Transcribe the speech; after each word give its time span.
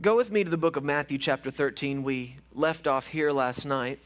Go 0.00 0.16
with 0.16 0.32
me 0.32 0.42
to 0.42 0.50
the 0.50 0.56
book 0.56 0.76
of 0.76 0.84
Matthew, 0.84 1.18
chapter 1.18 1.50
13. 1.50 2.02
We 2.02 2.36
left 2.54 2.86
off 2.86 3.06
here 3.06 3.30
last 3.30 3.66
night. 3.66 4.00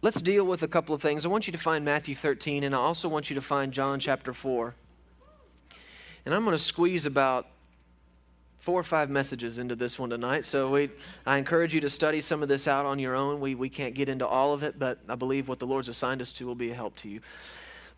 Let's 0.00 0.20
deal 0.20 0.44
with 0.44 0.62
a 0.62 0.68
couple 0.68 0.94
of 0.94 1.02
things. 1.02 1.26
I 1.26 1.28
want 1.28 1.46
you 1.46 1.52
to 1.52 1.58
find 1.58 1.84
Matthew 1.84 2.14
13, 2.14 2.64
and 2.64 2.74
I 2.74 2.78
also 2.78 3.08
want 3.08 3.28
you 3.28 3.34
to 3.34 3.42
find 3.42 3.72
John 3.72 4.00
chapter 4.00 4.32
4. 4.32 4.74
And 6.24 6.34
I'm 6.34 6.44
going 6.44 6.56
to 6.56 6.62
squeeze 6.62 7.04
about 7.04 7.46
four 8.58 8.80
or 8.80 8.84
five 8.84 9.10
messages 9.10 9.58
into 9.58 9.76
this 9.76 9.98
one 9.98 10.10
tonight. 10.10 10.44
So 10.44 10.70
we, 10.70 10.90
I 11.26 11.36
encourage 11.36 11.74
you 11.74 11.80
to 11.82 11.90
study 11.90 12.20
some 12.20 12.42
of 12.42 12.48
this 12.48 12.66
out 12.66 12.86
on 12.86 12.98
your 12.98 13.14
own. 13.14 13.40
We, 13.40 13.54
we 13.54 13.68
can't 13.68 13.94
get 13.94 14.08
into 14.08 14.26
all 14.26 14.54
of 14.54 14.62
it, 14.62 14.78
but 14.78 14.98
I 15.08 15.14
believe 15.14 15.48
what 15.48 15.58
the 15.58 15.66
Lord's 15.66 15.88
assigned 15.88 16.22
us 16.22 16.32
to 16.32 16.46
will 16.46 16.54
be 16.54 16.70
a 16.70 16.74
help 16.74 16.96
to 16.96 17.08
you. 17.08 17.20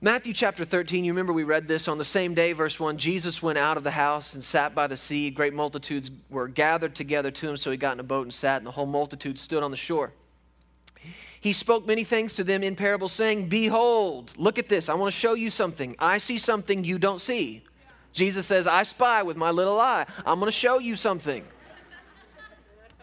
Matthew 0.03 0.33
chapter 0.33 0.65
13, 0.65 1.05
you 1.05 1.13
remember 1.13 1.35
we 1.35 1.45
read 1.45 1.69
this 1.69 1.87
on 1.87 1.99
the 1.99 2.07
same 2.07 2.33
day, 2.33 2.55
verse 2.55 2.81
1. 2.81 2.97
Jesus 2.97 3.43
went 3.43 3.59
out 3.59 3.77
of 3.77 3.85
the 3.85 3.91
house 3.91 4.33
and 4.33 4.43
sat 4.43 4.75
by 4.75 4.87
the 4.87 4.97
sea. 4.97 5.29
Great 5.29 5.53
multitudes 5.53 6.11
were 6.31 6.49
gathered 6.49 6.95
together 6.95 7.31
to 7.31 7.51
him, 7.51 7.57
so 7.59 7.71
he 7.71 7.77
got 7.77 7.93
in 7.93 8.01
a 8.01 8.03
boat 8.03 8.23
and 8.23 8.33
sat, 8.33 8.57
and 8.57 8.67
the 8.67 8.71
whole 8.71 8.87
multitude 8.87 9.39
stood 9.39 9.63
on 9.63 9.71
the 9.71 9.77
shore. 9.77 10.15
He 11.43 11.53
spoke 11.53 11.87
many 11.87 12.03
things 12.05 12.33
to 12.35 12.45
them 12.45 12.63
in 12.63 12.77
parables, 12.77 13.13
saying, 13.13 13.51
Behold, 13.51 14.33
look 14.39 14.59
at 14.59 14.71
this. 14.71 14.89
I 14.89 14.95
want 14.95 15.13
to 15.13 15.21
show 15.21 15.35
you 15.35 15.51
something. 15.51 15.95
I 15.99 16.17
see 16.17 16.39
something 16.39 16.83
you 16.83 16.99
don't 16.99 17.21
see. 17.21 17.63
Jesus 18.15 18.47
says, 18.47 18.67
I 18.67 18.85
spy 18.85 19.23
with 19.23 19.37
my 19.37 19.51
little 19.51 19.79
eye. 19.79 20.07
I'm 20.25 20.41
going 20.41 20.51
to 20.51 20.57
show 20.57 20.79
you 20.79 20.97
something. 20.97 21.45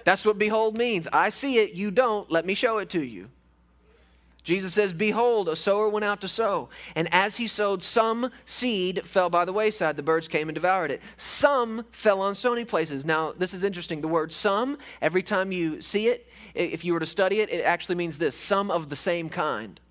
That's 0.04 0.26
what 0.26 0.40
behold 0.40 0.76
means. 0.76 1.08
I 1.14 1.30
see 1.30 1.60
it, 1.60 1.74
you 1.74 1.92
don't. 1.92 2.32
Let 2.32 2.44
me 2.44 2.56
show 2.56 2.80
it 2.80 2.90
to 2.92 3.04
you. 3.04 3.30
Jesus 4.48 4.74
says, 4.74 4.94
Behold, 4.94 5.50
a 5.50 5.58
sower 5.58 5.90
went 5.90 6.06
out 6.06 6.22
to 6.22 6.28
sow. 6.30 6.70
And 6.96 7.10
as 7.14 7.36
he 7.36 7.48
sowed, 7.48 7.84
some 7.84 8.32
seed 8.46 9.06
fell 9.06 9.30
by 9.30 9.44
the 9.44 9.52
wayside. 9.52 9.98
The 9.98 10.04
birds 10.04 10.30
came 10.30 10.48
and 10.48 10.56
devoured 10.56 10.90
it. 10.90 11.02
Some 11.18 11.84
fell 11.92 12.22
on 12.22 12.34
stony 12.34 12.64
places. 12.64 13.04
Now, 13.04 13.34
this 13.38 13.54
is 13.54 13.66
interesting. 13.66 14.00
The 14.00 14.08
word 14.08 14.32
some, 14.32 14.78
every 15.02 15.22
time 15.22 15.52
you 15.52 15.82
see 15.82 16.08
it, 16.08 16.30
if 16.54 16.86
you 16.86 16.94
were 16.94 17.02
to 17.02 17.06
study 17.06 17.42
it, 17.42 17.50
it 17.50 17.62
actually 17.62 17.96
means 17.96 18.20
this 18.20 18.38
some 18.38 18.72
of 18.72 18.88
the 18.88 18.96
same 18.96 19.28
kind. 19.28 19.82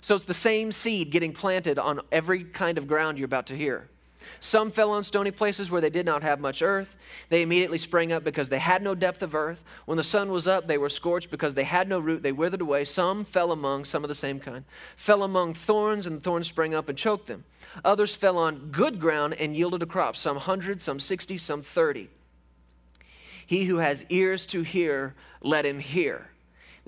So 0.00 0.14
it's 0.14 0.24
the 0.24 0.32
same 0.32 0.70
seed 0.70 1.10
getting 1.10 1.32
planted 1.32 1.76
on 1.76 2.00
every 2.12 2.44
kind 2.44 2.78
of 2.78 2.86
ground 2.86 3.18
you're 3.18 3.24
about 3.24 3.46
to 3.46 3.56
hear. 3.56 3.88
Some 4.40 4.70
fell 4.70 4.90
on 4.90 5.04
stony 5.04 5.30
places 5.30 5.70
where 5.70 5.80
they 5.80 5.90
did 5.90 6.06
not 6.06 6.22
have 6.22 6.40
much 6.40 6.62
earth. 6.62 6.96
They 7.28 7.42
immediately 7.42 7.78
sprang 7.78 8.12
up 8.12 8.24
because 8.24 8.48
they 8.48 8.58
had 8.58 8.82
no 8.82 8.94
depth 8.94 9.22
of 9.22 9.34
earth. 9.34 9.62
When 9.86 9.96
the 9.96 10.02
sun 10.02 10.30
was 10.30 10.46
up, 10.46 10.66
they 10.66 10.78
were 10.78 10.88
scorched 10.88 11.30
because 11.30 11.54
they 11.54 11.64
had 11.64 11.88
no 11.88 11.98
root. 11.98 12.22
They 12.22 12.32
withered 12.32 12.60
away. 12.60 12.84
Some 12.84 13.24
fell 13.24 13.52
among, 13.52 13.84
some 13.84 14.04
of 14.04 14.08
the 14.08 14.14
same 14.14 14.40
kind, 14.40 14.64
fell 14.96 15.22
among 15.22 15.54
thorns, 15.54 16.06
and 16.06 16.16
the 16.16 16.20
thorns 16.20 16.46
sprang 16.46 16.74
up 16.74 16.88
and 16.88 16.96
choked 16.96 17.26
them. 17.26 17.44
Others 17.84 18.16
fell 18.16 18.38
on 18.38 18.70
good 18.70 19.00
ground 19.00 19.34
and 19.34 19.56
yielded 19.56 19.82
a 19.82 19.86
crop, 19.86 20.16
some 20.16 20.36
hundred, 20.36 20.82
some 20.82 21.00
sixty, 21.00 21.38
some 21.38 21.62
thirty. 21.62 22.08
He 23.46 23.64
who 23.64 23.76
has 23.78 24.04
ears 24.10 24.44
to 24.46 24.62
hear, 24.62 25.14
let 25.40 25.64
him 25.64 25.78
hear. 25.78 26.28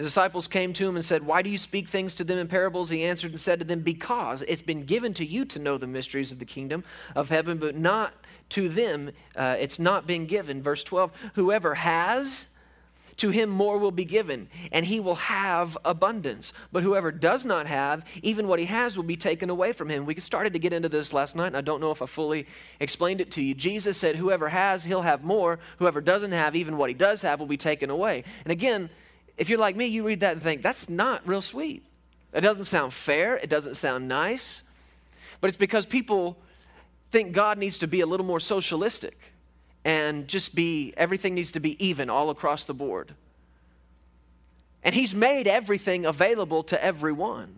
The 0.01 0.05
disciples 0.05 0.49
came 0.49 0.73
to 0.73 0.89
him 0.89 0.97
and 0.97 1.05
said, 1.05 1.27
Why 1.27 1.43
do 1.43 1.51
you 1.51 1.59
speak 1.59 1.87
things 1.87 2.15
to 2.15 2.25
them 2.25 2.39
in 2.39 2.49
parables? 2.49 2.89
He 2.89 3.05
answered 3.05 3.33
and 3.33 3.39
said 3.39 3.59
to 3.59 3.67
them, 3.67 3.81
Because 3.81 4.41
it's 4.49 4.63
been 4.63 4.87
given 4.87 5.13
to 5.13 5.27
you 5.27 5.45
to 5.45 5.59
know 5.59 5.77
the 5.77 5.87
mysteries 5.87 6.33
of 6.33 6.39
the 6.39 6.47
kingdom 6.47 6.85
of 7.15 7.29
heaven, 7.29 7.59
but 7.59 7.77
not 7.77 8.15
to 8.49 8.71
them. 8.71 9.11
Uh, 9.37 9.57
it's 9.61 9.79
not 9.79 10.07
been 10.07 10.25
given. 10.25 10.63
Verse 10.63 10.83
12 10.85 11.13
Whoever 11.35 11.75
has, 11.75 12.47
to 13.19 13.29
him 13.29 13.51
more 13.51 13.77
will 13.77 13.91
be 13.91 14.07
given, 14.07 14.49
and 14.73 14.87
he 14.87 15.01
will 15.01 15.17
have 15.17 15.77
abundance. 15.85 16.55
But 16.73 16.83
whoever 16.83 17.13
does 17.13 17.45
not 17.45 17.67
have, 17.67 18.03
even 18.23 18.49
what 18.49 18.59
he 18.59 18.65
has 18.65 18.97
will 18.97 19.05
be 19.05 19.19
taken 19.19 19.51
away 19.51 19.73
from 19.73 19.91
him. 19.91 20.07
We 20.07 20.19
started 20.19 20.55
to 20.55 20.59
get 20.59 20.73
into 20.73 20.89
this 20.89 21.13
last 21.13 21.37
night, 21.37 21.49
and 21.49 21.59
I 21.59 21.61
don't 21.61 21.83
know 21.83 21.91
if 21.91 22.01
I 22.01 22.07
fully 22.07 22.47
explained 22.81 23.21
it 23.21 23.33
to 23.33 23.43
you. 23.43 23.53
Jesus 23.53 23.99
said, 23.99 24.17
Whoever 24.17 24.49
has, 24.49 24.83
he'll 24.83 25.03
have 25.03 25.25
more. 25.25 25.59
Whoever 25.79 26.01
doesn't 26.01 26.33
have, 26.33 26.57
even 26.57 26.79
what 26.79 26.89
he 26.89 26.95
does 26.95 27.21
have 27.21 27.39
will 27.39 27.47
be 27.47 27.59
taken 27.59 27.91
away. 27.91 28.25
And 28.45 28.51
again, 28.51 28.89
if 29.41 29.49
you're 29.49 29.59
like 29.59 29.75
me, 29.75 29.87
you 29.87 30.05
read 30.05 30.21
that 30.21 30.33
and 30.35 30.43
think, 30.43 30.63
That's 30.63 30.89
not 30.89 31.27
real 31.27 31.41
sweet. 31.41 31.83
It 32.33 32.43
doesn't 32.43 32.67
sound 32.67 32.93
fair, 32.93 33.37
it 33.37 33.49
doesn't 33.49 33.75
sound 33.75 34.07
nice. 34.07 34.63
But 35.41 35.49
it's 35.49 35.57
because 35.57 35.87
people 35.87 36.37
think 37.11 37.33
God 37.33 37.57
needs 37.57 37.79
to 37.79 37.87
be 37.87 38.03
a 38.03 38.07
little 38.07 38.27
more 38.27 38.39
socialistic 38.39 39.19
and 39.83 40.29
just 40.29 40.55
be, 40.55 40.93
everything 40.95 41.35
needs 41.35 41.53
to 41.53 41.61
be 41.61 41.83
even 41.85 42.11
all 42.11 42.29
across 42.29 42.67
the 42.67 42.75
board. 42.75 43.15
And 44.85 44.95
He's 44.95 45.15
made 45.15 45.49
everything 45.49 46.05
available 46.05 46.63
to 46.65 46.85
everyone. 46.85 47.57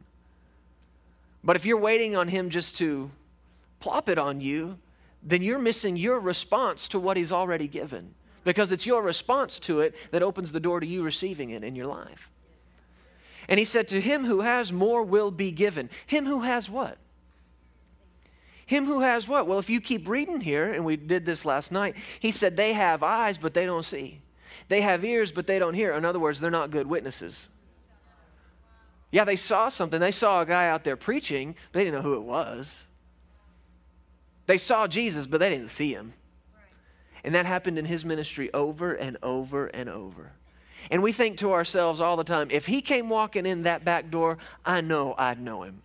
But 1.42 1.56
if 1.56 1.66
you're 1.66 1.80
waiting 1.80 2.14
on 2.14 2.28
Him 2.28 2.48
just 2.48 2.76
to 2.76 3.10
plop 3.80 4.08
it 4.08 4.18
on 4.18 4.40
you, 4.40 4.78
then 5.20 5.42
you're 5.42 5.58
missing 5.58 5.96
your 5.96 6.20
response 6.20 6.86
to 6.88 7.00
what 7.00 7.16
He's 7.16 7.32
already 7.32 7.66
given. 7.66 8.14
Because 8.44 8.72
it's 8.72 8.86
your 8.86 9.02
response 9.02 9.58
to 9.60 9.80
it 9.80 9.94
that 10.10 10.22
opens 10.22 10.52
the 10.52 10.60
door 10.60 10.80
to 10.80 10.86
you 10.86 11.02
receiving 11.02 11.50
it 11.50 11.62
in 11.62 11.76
your 11.76 11.86
life. 11.86 12.30
And 13.48 13.58
He 13.58 13.64
said, 13.64 13.88
To 13.88 14.00
him 14.00 14.24
who 14.24 14.40
has 14.40 14.72
more 14.72 15.02
will 15.02 15.30
be 15.30 15.50
given. 15.50 15.90
Him 16.06 16.26
who 16.26 16.40
has 16.40 16.68
what? 16.68 16.98
Him 18.66 18.86
who 18.86 19.00
has 19.00 19.28
what? 19.28 19.46
Well, 19.46 19.58
if 19.58 19.68
you 19.68 19.80
keep 19.80 20.08
reading 20.08 20.40
here, 20.40 20.72
and 20.72 20.84
we 20.84 20.96
did 20.96 21.26
this 21.26 21.44
last 21.44 21.72
night, 21.72 21.94
he 22.20 22.30
said 22.30 22.56
they 22.56 22.72
have 22.72 23.02
eyes, 23.02 23.36
but 23.36 23.54
they 23.54 23.66
don't 23.66 23.84
see. 23.84 24.20
They 24.68 24.80
have 24.80 25.04
ears, 25.04 25.32
but 25.32 25.46
they 25.46 25.58
don't 25.58 25.74
hear. 25.74 25.92
In 25.92 26.04
other 26.04 26.18
words, 26.18 26.40
they're 26.40 26.50
not 26.50 26.70
good 26.70 26.86
witnesses. 26.86 27.48
Yeah, 29.10 29.24
they 29.24 29.36
saw 29.36 29.68
something. 29.68 30.00
They 30.00 30.10
saw 30.10 30.40
a 30.40 30.46
guy 30.46 30.68
out 30.68 30.84
there 30.84 30.96
preaching, 30.96 31.54
but 31.70 31.80
they 31.80 31.84
didn't 31.84 32.02
know 32.02 32.08
who 32.08 32.14
it 32.14 32.22
was. 32.22 32.86
They 34.46 34.58
saw 34.58 34.86
Jesus, 34.86 35.26
but 35.26 35.40
they 35.40 35.50
didn't 35.50 35.68
see 35.68 35.92
him. 35.92 36.14
And 37.24 37.34
that 37.34 37.46
happened 37.46 37.78
in 37.78 37.84
his 37.84 38.04
ministry 38.04 38.52
over 38.52 38.94
and 38.94 39.16
over 39.22 39.66
and 39.66 39.88
over. 39.88 40.32
And 40.90 41.02
we 41.02 41.12
think 41.12 41.38
to 41.38 41.52
ourselves 41.52 42.00
all 42.00 42.16
the 42.16 42.24
time, 42.24 42.50
if 42.50 42.66
he 42.66 42.82
came 42.82 43.08
walking 43.08 43.46
in 43.46 43.62
that 43.62 43.84
back 43.84 44.10
door, 44.10 44.38
I 44.64 44.80
know 44.80 45.14
I'd 45.16 45.40
know 45.40 45.62
him. 45.62 45.82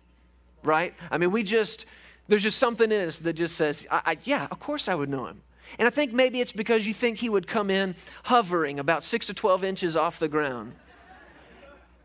Right? 0.64 0.94
I 1.10 1.18
mean, 1.18 1.30
we 1.30 1.44
just, 1.44 1.86
there's 2.26 2.42
just 2.42 2.58
something 2.58 2.90
in 2.90 3.06
us 3.08 3.20
that 3.20 3.34
just 3.34 3.56
says, 3.56 3.86
I, 3.90 4.02
I, 4.04 4.18
yeah, 4.24 4.48
of 4.50 4.58
course 4.58 4.88
I 4.88 4.94
would 4.94 5.08
know 5.08 5.26
him. 5.26 5.40
And 5.78 5.86
I 5.86 5.90
think 5.90 6.12
maybe 6.12 6.40
it's 6.40 6.52
because 6.52 6.86
you 6.86 6.94
think 6.94 7.18
he 7.18 7.28
would 7.28 7.46
come 7.46 7.70
in 7.70 7.94
hovering 8.24 8.80
about 8.80 9.04
six 9.04 9.26
to 9.26 9.34
12 9.34 9.64
inches 9.64 9.96
off 9.96 10.18
the 10.18 10.28
ground. 10.28 10.74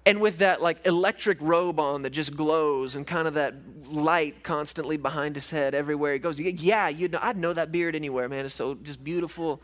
And 0.06 0.20
with 0.20 0.40
that 0.40 0.62
like 0.62 0.86
electric 0.86 1.38
robe 1.40 1.80
on 1.80 2.02
that 2.02 2.10
just 2.10 2.36
glows 2.36 2.96
and 2.96 3.08
kind 3.08 3.28
of 3.28 3.36
that 3.36 3.56
light 3.86 4.44
constantly 4.44 4.98
behind 4.98 5.36
his 5.36 5.50
head 5.50 5.74
everywhere 5.74 6.14
he 6.14 6.20
goes. 6.20 6.40
Yeah, 6.40 6.90
you 6.90 7.08
know, 7.08 7.20
I'd 7.22 7.38
know 7.38 7.54
that 7.54 7.72
beard 7.72 7.96
anywhere, 7.96 8.28
man. 8.28 8.46
It's 8.46 8.56
so 8.56 8.76
just 8.76 9.02
beautiful. 9.04 9.62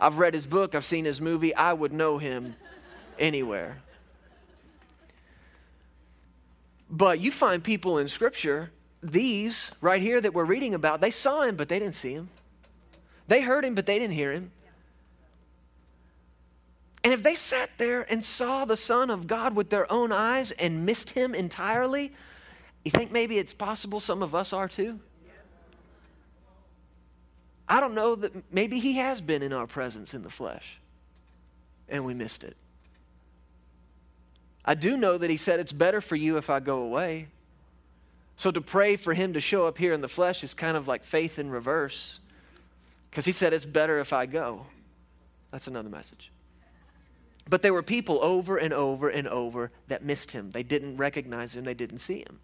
I've 0.00 0.18
read 0.18 0.34
his 0.34 0.46
book, 0.46 0.74
I've 0.74 0.84
seen 0.84 1.04
his 1.04 1.20
movie. 1.20 1.54
I 1.54 1.72
would 1.72 1.92
know 1.92 2.18
him 2.18 2.54
anywhere. 3.18 3.78
But 6.88 7.20
you 7.20 7.32
find 7.32 7.62
people 7.62 7.98
in 7.98 8.08
Scripture 8.08 8.70
these 9.02 9.72
right 9.80 10.00
here 10.00 10.20
that 10.20 10.32
we're 10.32 10.44
reading 10.44 10.74
about, 10.74 11.00
they 11.00 11.10
saw 11.10 11.42
him, 11.42 11.56
but 11.56 11.68
they 11.68 11.78
didn't 11.78 11.94
see 11.94 12.12
him. 12.12 12.28
They 13.26 13.40
heard 13.40 13.64
him, 13.64 13.74
but 13.74 13.86
they 13.86 13.98
didn't 13.98 14.14
hear 14.14 14.32
him. 14.32 14.52
And 17.04 17.12
if 17.12 17.22
they 17.22 17.34
sat 17.34 17.70
there 17.78 18.02
and 18.10 18.22
saw 18.22 18.64
the 18.64 18.76
Son 18.76 19.10
of 19.10 19.26
God 19.26 19.56
with 19.56 19.70
their 19.70 19.90
own 19.90 20.12
eyes 20.12 20.52
and 20.52 20.86
missed 20.86 21.10
him 21.10 21.34
entirely, 21.34 22.12
you 22.84 22.90
think 22.90 23.10
maybe 23.10 23.38
it's 23.38 23.52
possible 23.52 24.00
some 24.00 24.22
of 24.22 24.34
us 24.34 24.52
are 24.52 24.68
too? 24.68 25.00
I 27.68 27.80
don't 27.80 27.94
know 27.94 28.14
that 28.16 28.52
maybe 28.52 28.78
he 28.78 28.94
has 28.94 29.20
been 29.20 29.42
in 29.42 29.52
our 29.52 29.66
presence 29.66 30.14
in 30.14 30.22
the 30.22 30.30
flesh 30.30 30.78
and 31.88 32.04
we 32.04 32.14
missed 32.14 32.44
it. 32.44 32.56
I 34.64 34.74
do 34.74 34.96
know 34.96 35.18
that 35.18 35.30
he 35.30 35.36
said 35.36 35.60
it's 35.60 35.72
better 35.72 36.00
for 36.00 36.16
you 36.16 36.36
if 36.36 36.50
I 36.50 36.60
go 36.60 36.78
away. 36.82 37.28
So 38.36 38.50
to 38.50 38.60
pray 38.60 38.96
for 38.96 39.14
him 39.14 39.34
to 39.34 39.40
show 39.40 39.66
up 39.66 39.78
here 39.78 39.92
in 39.92 40.00
the 40.00 40.08
flesh 40.08 40.42
is 40.42 40.54
kind 40.54 40.76
of 40.76 40.88
like 40.88 41.04
faith 41.04 41.38
in 41.38 41.50
reverse. 41.50 42.18
Because 43.10 43.24
he 43.24 43.32
said, 43.32 43.52
It's 43.52 43.64
better 43.64 44.00
if 44.00 44.12
I 44.12 44.26
go. 44.26 44.66
That's 45.50 45.66
another 45.66 45.90
message. 45.90 46.31
But 47.48 47.62
there 47.62 47.72
were 47.72 47.82
people 47.82 48.22
over 48.22 48.56
and 48.56 48.72
over 48.72 49.08
and 49.08 49.26
over 49.28 49.72
that 49.88 50.04
missed 50.04 50.30
him. 50.30 50.50
They 50.50 50.62
didn't 50.62 50.96
recognize 50.96 51.56
him, 51.56 51.64
they 51.64 51.74
didn't 51.74 51.98
see 51.98 52.20
him. 52.20 52.40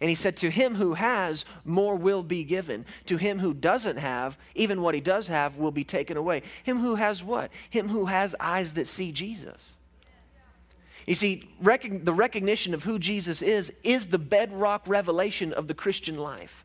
And 0.00 0.08
he 0.08 0.14
said, 0.14 0.36
To 0.38 0.50
him 0.50 0.76
who 0.76 0.94
has, 0.94 1.44
more 1.64 1.96
will 1.96 2.22
be 2.22 2.44
given. 2.44 2.84
To 3.06 3.16
him 3.16 3.38
who 3.38 3.52
doesn't 3.52 3.98
have, 3.98 4.38
even 4.54 4.80
what 4.80 4.94
he 4.94 5.00
does 5.00 5.28
have 5.28 5.56
will 5.56 5.70
be 5.70 5.84
taken 5.84 6.16
away. 6.16 6.42
Him 6.62 6.78
who 6.78 6.94
has 6.94 7.22
what? 7.22 7.50
Him 7.70 7.88
who 7.88 8.06
has 8.06 8.34
eyes 8.40 8.74
that 8.74 8.86
see 8.86 9.12
Jesus. 9.12 9.76
You 11.06 11.14
see, 11.14 11.50
rec- 11.60 12.04
the 12.04 12.12
recognition 12.12 12.74
of 12.74 12.84
who 12.84 12.98
Jesus 12.98 13.42
is 13.42 13.72
is 13.82 14.06
the 14.06 14.18
bedrock 14.18 14.82
revelation 14.86 15.52
of 15.52 15.66
the 15.66 15.74
Christian 15.74 16.16
life. 16.16 16.64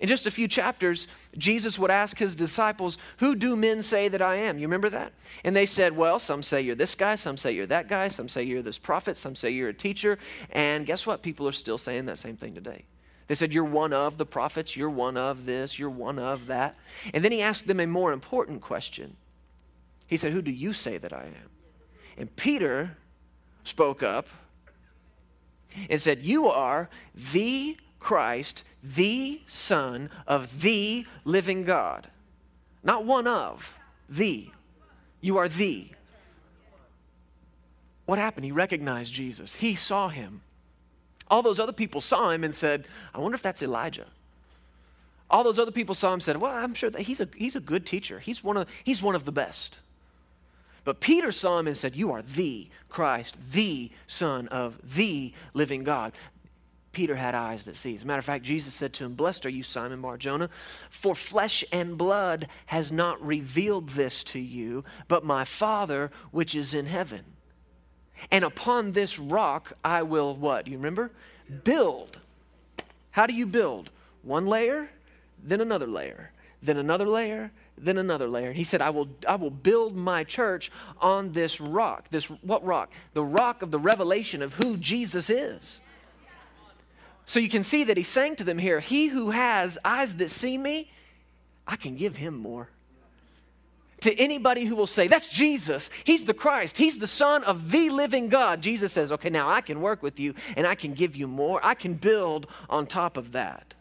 In 0.00 0.06
just 0.06 0.26
a 0.26 0.30
few 0.30 0.46
chapters, 0.46 1.08
Jesus 1.36 1.78
would 1.78 1.90
ask 1.90 2.16
his 2.18 2.36
disciples, 2.36 2.98
Who 3.18 3.34
do 3.34 3.56
men 3.56 3.82
say 3.82 4.06
that 4.08 4.22
I 4.22 4.36
am? 4.36 4.58
You 4.58 4.68
remember 4.68 4.88
that? 4.90 5.12
And 5.42 5.56
they 5.56 5.66
said, 5.66 5.96
Well, 5.96 6.20
some 6.20 6.42
say 6.42 6.60
you're 6.60 6.76
this 6.76 6.94
guy, 6.94 7.16
some 7.16 7.36
say 7.36 7.52
you're 7.52 7.66
that 7.66 7.88
guy, 7.88 8.06
some 8.08 8.28
say 8.28 8.44
you're 8.44 8.62
this 8.62 8.78
prophet, 8.78 9.16
some 9.16 9.34
say 9.34 9.50
you're 9.50 9.70
a 9.70 9.74
teacher. 9.74 10.18
And 10.50 10.86
guess 10.86 11.04
what? 11.04 11.22
People 11.22 11.48
are 11.48 11.52
still 11.52 11.78
saying 11.78 12.06
that 12.06 12.18
same 12.18 12.36
thing 12.36 12.54
today. 12.54 12.84
They 13.26 13.34
said, 13.34 13.52
You're 13.52 13.64
one 13.64 13.92
of 13.92 14.18
the 14.18 14.26
prophets, 14.26 14.76
you're 14.76 14.88
one 14.88 15.16
of 15.16 15.44
this, 15.44 15.78
you're 15.78 15.90
one 15.90 16.20
of 16.20 16.46
that. 16.46 16.76
And 17.12 17.24
then 17.24 17.32
he 17.32 17.42
asked 17.42 17.66
them 17.66 17.80
a 17.80 17.86
more 17.86 18.12
important 18.12 18.60
question. 18.60 19.16
He 20.06 20.16
said, 20.16 20.32
Who 20.32 20.42
do 20.42 20.52
you 20.52 20.72
say 20.72 20.98
that 20.98 21.12
I 21.12 21.24
am? 21.24 21.50
And 22.16 22.34
Peter 22.36 22.96
spoke 23.64 24.02
up 24.02 24.28
and 25.90 26.00
said, 26.00 26.20
You 26.24 26.48
are 26.48 26.88
the 27.32 27.76
Christ, 27.98 28.62
the 28.82 29.40
Son 29.46 30.10
of 30.26 30.62
the 30.62 31.06
living 31.24 31.64
God. 31.64 32.08
Not 32.82 33.04
one 33.04 33.26
of, 33.26 33.74
the. 34.08 34.50
You 35.20 35.36
are 35.38 35.48
the. 35.48 35.88
What 38.06 38.18
happened? 38.18 38.44
He 38.44 38.52
recognized 38.52 39.12
Jesus, 39.12 39.54
he 39.54 39.74
saw 39.74 40.08
him. 40.08 40.40
All 41.30 41.42
those 41.42 41.60
other 41.60 41.72
people 41.72 42.00
saw 42.00 42.30
him 42.30 42.42
and 42.42 42.54
said, 42.54 42.86
I 43.14 43.18
wonder 43.18 43.34
if 43.34 43.42
that's 43.42 43.62
Elijah. 43.62 44.06
All 45.30 45.44
those 45.44 45.58
other 45.58 45.70
people 45.70 45.94
saw 45.94 46.08
him 46.08 46.14
and 46.14 46.22
said, 46.22 46.38
Well, 46.38 46.54
I'm 46.54 46.72
sure 46.72 46.88
that 46.88 47.02
he's 47.02 47.20
a, 47.20 47.28
he's 47.36 47.54
a 47.54 47.60
good 47.60 47.84
teacher. 47.84 48.18
He's 48.18 48.42
one, 48.42 48.56
of, 48.56 48.68
he's 48.84 49.02
one 49.02 49.14
of 49.14 49.24
the 49.24 49.32
best. 49.32 49.76
But 50.84 51.00
Peter 51.00 51.32
saw 51.32 51.58
him 51.58 51.66
and 51.66 51.76
said, 51.76 51.94
You 51.94 52.12
are 52.12 52.22
the 52.22 52.68
Christ, 52.88 53.36
the 53.50 53.90
Son 54.06 54.48
of 54.48 54.78
the 54.94 55.34
living 55.52 55.84
God. 55.84 56.14
Peter 56.92 57.16
had 57.16 57.34
eyes 57.34 57.64
that 57.64 57.76
see. 57.76 57.94
As 57.94 58.02
a 58.02 58.06
matter 58.06 58.18
of 58.18 58.24
fact, 58.24 58.44
Jesus 58.44 58.74
said 58.74 58.92
to 58.94 59.04
him, 59.04 59.14
Blessed 59.14 59.46
are 59.46 59.50
you, 59.50 59.62
Simon 59.62 60.00
Bar 60.00 60.16
Jonah, 60.16 60.50
for 60.90 61.14
flesh 61.14 61.64
and 61.70 61.98
blood 61.98 62.48
has 62.66 62.90
not 62.90 63.24
revealed 63.24 63.90
this 63.90 64.24
to 64.24 64.38
you, 64.38 64.84
but 65.06 65.24
my 65.24 65.44
Father 65.44 66.10
which 66.30 66.54
is 66.54 66.74
in 66.74 66.86
heaven. 66.86 67.24
And 68.30 68.44
upon 68.44 68.92
this 68.92 69.18
rock 69.18 69.74
I 69.84 70.02
will 70.02 70.34
what? 70.34 70.66
You 70.66 70.76
remember? 70.76 71.10
Build. 71.64 72.18
How 73.10 73.26
do 73.26 73.34
you 73.34 73.46
build? 73.46 73.90
One 74.22 74.46
layer, 74.46 74.90
then 75.42 75.60
another 75.60 75.86
layer, 75.86 76.32
then 76.62 76.76
another 76.76 77.06
layer, 77.06 77.52
then 77.76 77.98
another 77.98 78.28
layer. 78.28 78.52
He 78.52 78.64
said, 78.64 78.82
I 78.82 78.90
will, 78.90 79.08
I 79.26 79.36
will 79.36 79.50
build 79.50 79.94
my 79.94 80.24
church 80.24 80.72
on 81.00 81.32
this 81.32 81.60
rock. 81.60 82.08
This 82.10 82.24
what 82.24 82.64
rock? 82.64 82.92
The 83.12 83.24
rock 83.24 83.62
of 83.62 83.70
the 83.70 83.78
revelation 83.78 84.42
of 84.42 84.54
who 84.54 84.76
Jesus 84.76 85.30
is. 85.30 85.80
So 87.28 87.40
you 87.40 87.50
can 87.50 87.62
see 87.62 87.84
that 87.84 87.98
he's 87.98 88.08
saying 88.08 88.36
to 88.36 88.44
them 88.44 88.56
here, 88.56 88.80
He 88.80 89.08
who 89.08 89.30
has 89.30 89.78
eyes 89.84 90.14
that 90.14 90.30
see 90.30 90.56
me, 90.56 90.90
I 91.66 91.76
can 91.76 91.94
give 91.94 92.16
him 92.16 92.38
more 92.38 92.70
to 94.00 94.14
anybody 94.18 94.64
who 94.64 94.74
will 94.74 94.86
say, 94.86 95.08
That's 95.08 95.26
Jesus. 95.26 95.90
He's 96.04 96.24
the 96.24 96.32
Christ. 96.32 96.78
He's 96.78 96.96
the 96.96 97.06
Son 97.06 97.44
of 97.44 97.70
the 97.70 97.90
living 97.90 98.30
God. 98.30 98.62
Jesus 98.62 98.94
says, 98.94 99.12
Okay, 99.12 99.28
now 99.28 99.50
I 99.50 99.60
can 99.60 99.82
work 99.82 100.02
with 100.02 100.18
you 100.18 100.34
and 100.56 100.66
I 100.66 100.74
can 100.74 100.94
give 100.94 101.16
you 101.16 101.26
more. 101.26 101.60
I 101.62 101.74
can 101.74 101.92
build 101.92 102.46
on 102.70 102.86
top 102.86 103.18
of 103.18 103.32
that. 103.32 103.74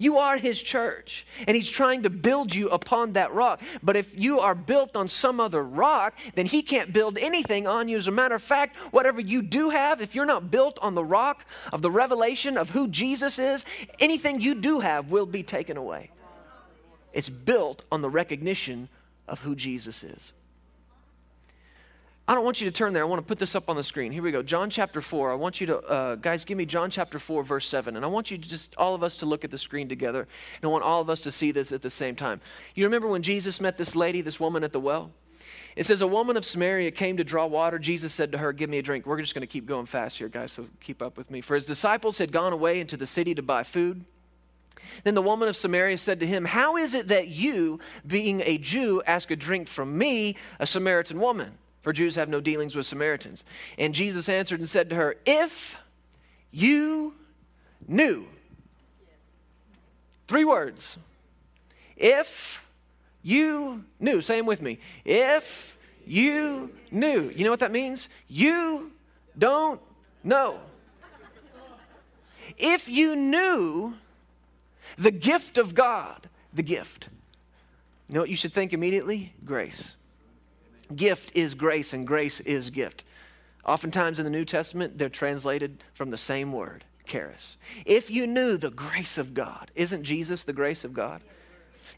You 0.00 0.18
are 0.18 0.36
his 0.36 0.60
church, 0.60 1.26
and 1.46 1.56
he's 1.56 1.68
trying 1.68 2.04
to 2.04 2.10
build 2.10 2.54
you 2.54 2.68
upon 2.68 3.14
that 3.14 3.34
rock. 3.34 3.60
But 3.82 3.96
if 3.96 4.16
you 4.16 4.38
are 4.38 4.54
built 4.54 4.96
on 4.96 5.08
some 5.08 5.40
other 5.40 5.62
rock, 5.62 6.14
then 6.36 6.46
he 6.46 6.62
can't 6.62 6.92
build 6.92 7.18
anything 7.18 7.66
on 7.66 7.88
you. 7.88 7.96
As 7.96 8.06
a 8.06 8.12
matter 8.12 8.36
of 8.36 8.42
fact, 8.42 8.76
whatever 8.92 9.20
you 9.20 9.42
do 9.42 9.70
have, 9.70 10.00
if 10.00 10.14
you're 10.14 10.24
not 10.24 10.52
built 10.52 10.78
on 10.80 10.94
the 10.94 11.04
rock 11.04 11.44
of 11.72 11.82
the 11.82 11.90
revelation 11.90 12.56
of 12.56 12.70
who 12.70 12.86
Jesus 12.86 13.40
is, 13.40 13.64
anything 13.98 14.40
you 14.40 14.54
do 14.54 14.78
have 14.78 15.10
will 15.10 15.26
be 15.26 15.42
taken 15.42 15.76
away. 15.76 16.10
It's 17.12 17.28
built 17.28 17.82
on 17.90 18.00
the 18.00 18.10
recognition 18.10 18.88
of 19.26 19.40
who 19.40 19.56
Jesus 19.56 20.04
is. 20.04 20.32
I 22.28 22.34
don't 22.34 22.44
want 22.44 22.60
you 22.60 22.70
to 22.70 22.76
turn 22.76 22.92
there. 22.92 23.02
I 23.02 23.06
want 23.06 23.20
to 23.20 23.26
put 23.26 23.38
this 23.38 23.54
up 23.54 23.70
on 23.70 23.76
the 23.76 23.82
screen. 23.82 24.12
Here 24.12 24.22
we 24.22 24.30
go. 24.30 24.42
John 24.42 24.68
chapter 24.68 25.00
4. 25.00 25.32
I 25.32 25.34
want 25.34 25.62
you 25.62 25.66
to, 25.68 25.78
uh, 25.78 26.14
guys, 26.16 26.44
give 26.44 26.58
me 26.58 26.66
John 26.66 26.90
chapter 26.90 27.18
4, 27.18 27.42
verse 27.42 27.66
7. 27.66 27.96
And 27.96 28.04
I 28.04 28.08
want 28.08 28.30
you 28.30 28.36
to 28.36 28.46
just, 28.46 28.74
all 28.76 28.94
of 28.94 29.02
us 29.02 29.16
to 29.16 29.26
look 29.26 29.46
at 29.46 29.50
the 29.50 29.56
screen 29.56 29.88
together. 29.88 30.20
And 30.20 30.64
I 30.64 30.66
want 30.66 30.84
all 30.84 31.00
of 31.00 31.08
us 31.08 31.22
to 31.22 31.30
see 31.30 31.52
this 31.52 31.72
at 31.72 31.80
the 31.80 31.88
same 31.88 32.14
time. 32.14 32.42
You 32.74 32.84
remember 32.84 33.08
when 33.08 33.22
Jesus 33.22 33.62
met 33.62 33.78
this 33.78 33.96
lady, 33.96 34.20
this 34.20 34.38
woman 34.38 34.62
at 34.62 34.74
the 34.74 34.80
well? 34.80 35.10
It 35.74 35.86
says, 35.86 36.02
A 36.02 36.06
woman 36.06 36.36
of 36.36 36.44
Samaria 36.44 36.90
came 36.90 37.16
to 37.16 37.24
draw 37.24 37.46
water. 37.46 37.78
Jesus 37.78 38.12
said 38.12 38.30
to 38.32 38.38
her, 38.38 38.52
Give 38.52 38.68
me 38.68 38.76
a 38.76 38.82
drink. 38.82 39.06
We're 39.06 39.22
just 39.22 39.32
going 39.32 39.40
to 39.40 39.46
keep 39.46 39.64
going 39.64 39.86
fast 39.86 40.18
here, 40.18 40.28
guys, 40.28 40.52
so 40.52 40.66
keep 40.82 41.00
up 41.00 41.16
with 41.16 41.30
me. 41.30 41.40
For 41.40 41.54
his 41.54 41.64
disciples 41.64 42.18
had 42.18 42.30
gone 42.30 42.52
away 42.52 42.78
into 42.78 42.98
the 42.98 43.06
city 43.06 43.34
to 43.36 43.42
buy 43.42 43.62
food. 43.62 44.04
Then 45.02 45.14
the 45.14 45.22
woman 45.22 45.48
of 45.48 45.56
Samaria 45.56 45.96
said 45.96 46.20
to 46.20 46.26
him, 46.26 46.44
How 46.44 46.76
is 46.76 46.92
it 46.92 47.08
that 47.08 47.28
you, 47.28 47.80
being 48.06 48.42
a 48.42 48.58
Jew, 48.58 49.02
ask 49.06 49.30
a 49.30 49.36
drink 49.36 49.66
from 49.66 49.96
me, 49.96 50.36
a 50.58 50.66
Samaritan 50.66 51.20
woman? 51.20 51.52
For 51.82 51.92
Jews 51.92 52.14
have 52.16 52.28
no 52.28 52.40
dealings 52.40 52.74
with 52.74 52.86
Samaritans. 52.86 53.44
And 53.78 53.94
Jesus 53.94 54.28
answered 54.28 54.60
and 54.60 54.68
said 54.68 54.90
to 54.90 54.96
her, 54.96 55.16
If 55.24 55.76
you 56.50 57.14
knew, 57.86 58.26
three 60.26 60.44
words, 60.44 60.98
if 61.96 62.62
you 63.22 63.84
knew, 64.00 64.20
same 64.20 64.46
with 64.46 64.62
me, 64.62 64.78
if 65.04 65.76
you 66.06 66.72
knew. 66.90 67.30
You 67.34 67.44
know 67.44 67.50
what 67.50 67.60
that 67.60 67.72
means? 67.72 68.08
You 68.28 68.90
don't 69.38 69.80
know. 70.24 70.58
If 72.56 72.88
you 72.88 73.14
knew 73.14 73.94
the 74.96 75.10
gift 75.10 75.58
of 75.58 75.74
God, 75.74 76.28
the 76.52 76.62
gift. 76.62 77.08
You 78.08 78.14
know 78.14 78.20
what 78.20 78.30
you 78.30 78.36
should 78.36 78.52
think 78.52 78.72
immediately? 78.72 79.32
Grace. 79.44 79.94
Gift 80.94 81.32
is 81.34 81.54
grace, 81.54 81.92
and 81.92 82.06
grace 82.06 82.40
is 82.40 82.70
gift. 82.70 83.04
Oftentimes 83.64 84.18
in 84.18 84.24
the 84.24 84.30
New 84.30 84.44
Testament, 84.44 84.98
they're 84.98 85.08
translated 85.08 85.84
from 85.92 86.10
the 86.10 86.16
same 86.16 86.52
word, 86.52 86.84
charis. 87.04 87.56
If 87.84 88.10
you 88.10 88.26
knew 88.26 88.56
the 88.56 88.70
grace 88.70 89.18
of 89.18 89.34
God, 89.34 89.70
isn't 89.74 90.04
Jesus 90.04 90.44
the 90.44 90.52
grace 90.52 90.84
of 90.84 90.94
God? 90.94 91.22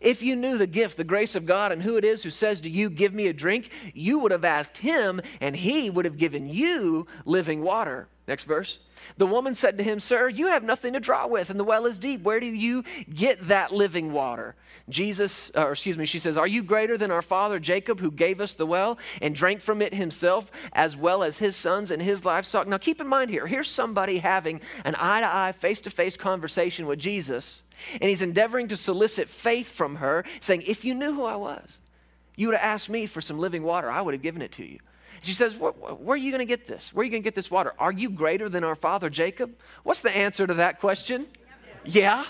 If 0.00 0.22
you 0.22 0.34
knew 0.34 0.56
the 0.56 0.66
gift, 0.66 0.96
the 0.96 1.04
grace 1.04 1.34
of 1.34 1.46
God, 1.46 1.72
and 1.72 1.82
who 1.82 1.96
it 1.96 2.04
is 2.04 2.22
who 2.22 2.30
says 2.30 2.60
to 2.62 2.70
you, 2.70 2.88
Give 2.88 3.12
me 3.12 3.26
a 3.26 3.32
drink, 3.32 3.70
you 3.92 4.18
would 4.18 4.32
have 4.32 4.44
asked 4.44 4.78
him, 4.78 5.20
and 5.40 5.54
he 5.54 5.90
would 5.90 6.04
have 6.06 6.16
given 6.16 6.48
you 6.48 7.06
living 7.24 7.62
water. 7.62 8.08
Next 8.30 8.44
verse. 8.44 8.78
The 9.16 9.26
woman 9.26 9.56
said 9.56 9.76
to 9.78 9.82
him, 9.82 9.98
Sir, 9.98 10.28
you 10.28 10.46
have 10.50 10.62
nothing 10.62 10.92
to 10.92 11.00
draw 11.00 11.26
with, 11.26 11.50
and 11.50 11.58
the 11.58 11.64
well 11.64 11.84
is 11.84 11.98
deep. 11.98 12.22
Where 12.22 12.38
do 12.38 12.46
you 12.46 12.84
get 13.12 13.48
that 13.48 13.72
living 13.72 14.12
water? 14.12 14.54
Jesus, 14.88 15.50
uh, 15.56 15.64
or 15.64 15.72
excuse 15.72 15.98
me, 15.98 16.06
she 16.06 16.20
says, 16.20 16.36
Are 16.36 16.46
you 16.46 16.62
greater 16.62 16.96
than 16.96 17.10
our 17.10 17.22
father 17.22 17.58
Jacob, 17.58 17.98
who 17.98 18.12
gave 18.12 18.40
us 18.40 18.54
the 18.54 18.66
well 18.66 18.98
and 19.20 19.34
drank 19.34 19.60
from 19.60 19.82
it 19.82 19.92
himself, 19.92 20.52
as 20.74 20.96
well 20.96 21.24
as 21.24 21.38
his 21.38 21.56
sons 21.56 21.90
and 21.90 22.00
his 22.00 22.24
livestock? 22.24 22.68
Now 22.68 22.78
keep 22.78 23.00
in 23.00 23.08
mind 23.08 23.30
here, 23.30 23.48
here's 23.48 23.68
somebody 23.68 24.18
having 24.18 24.60
an 24.84 24.94
eye 24.96 25.22
to 25.22 25.34
eye, 25.34 25.50
face 25.50 25.80
to 25.80 25.90
face 25.90 26.16
conversation 26.16 26.86
with 26.86 27.00
Jesus, 27.00 27.64
and 27.94 28.08
he's 28.08 28.22
endeavoring 28.22 28.68
to 28.68 28.76
solicit 28.76 29.28
faith 29.28 29.72
from 29.72 29.96
her, 29.96 30.24
saying, 30.38 30.62
If 30.68 30.84
you 30.84 30.94
knew 30.94 31.12
who 31.14 31.24
I 31.24 31.34
was, 31.34 31.80
you 32.36 32.46
would 32.46 32.56
have 32.56 32.64
asked 32.64 32.88
me 32.88 33.06
for 33.06 33.20
some 33.20 33.40
living 33.40 33.64
water, 33.64 33.90
I 33.90 34.00
would 34.00 34.14
have 34.14 34.22
given 34.22 34.40
it 34.40 34.52
to 34.52 34.64
you. 34.64 34.78
She 35.22 35.34
says, 35.34 35.54
where, 35.56 35.72
are 36.08 36.16
you 36.16 36.30
going 36.30 36.40
to 36.40 36.44
get 36.44 36.66
this? 36.66 36.92
Where 36.92 37.02
are 37.02 37.04
you 37.04 37.10
going 37.10 37.22
to 37.22 37.26
get 37.26 37.34
this 37.34 37.50
water? 37.50 37.74
Are 37.78 37.92
you 37.92 38.10
greater 38.10 38.48
than 38.48 38.64
our 38.64 38.76
father 38.76 39.10
Jacob? 39.10 39.54
What's 39.82 40.00
the 40.00 40.16
answer 40.16 40.46
to 40.46 40.54
that 40.54 40.80
question? 40.80 41.26
Yeah. 41.84 42.24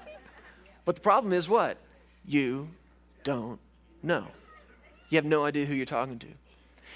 but 0.84 0.96
the 0.96 1.00
problem 1.00 1.32
is 1.32 1.48
what? 1.48 1.78
You 2.26 2.68
don't 3.24 3.58
know. 4.02 4.26
You 5.10 5.16
have 5.16 5.24
no 5.24 5.44
idea 5.44 5.64
who 5.64 5.74
you're 5.74 5.86
talking 5.86 6.18
to. 6.18 6.26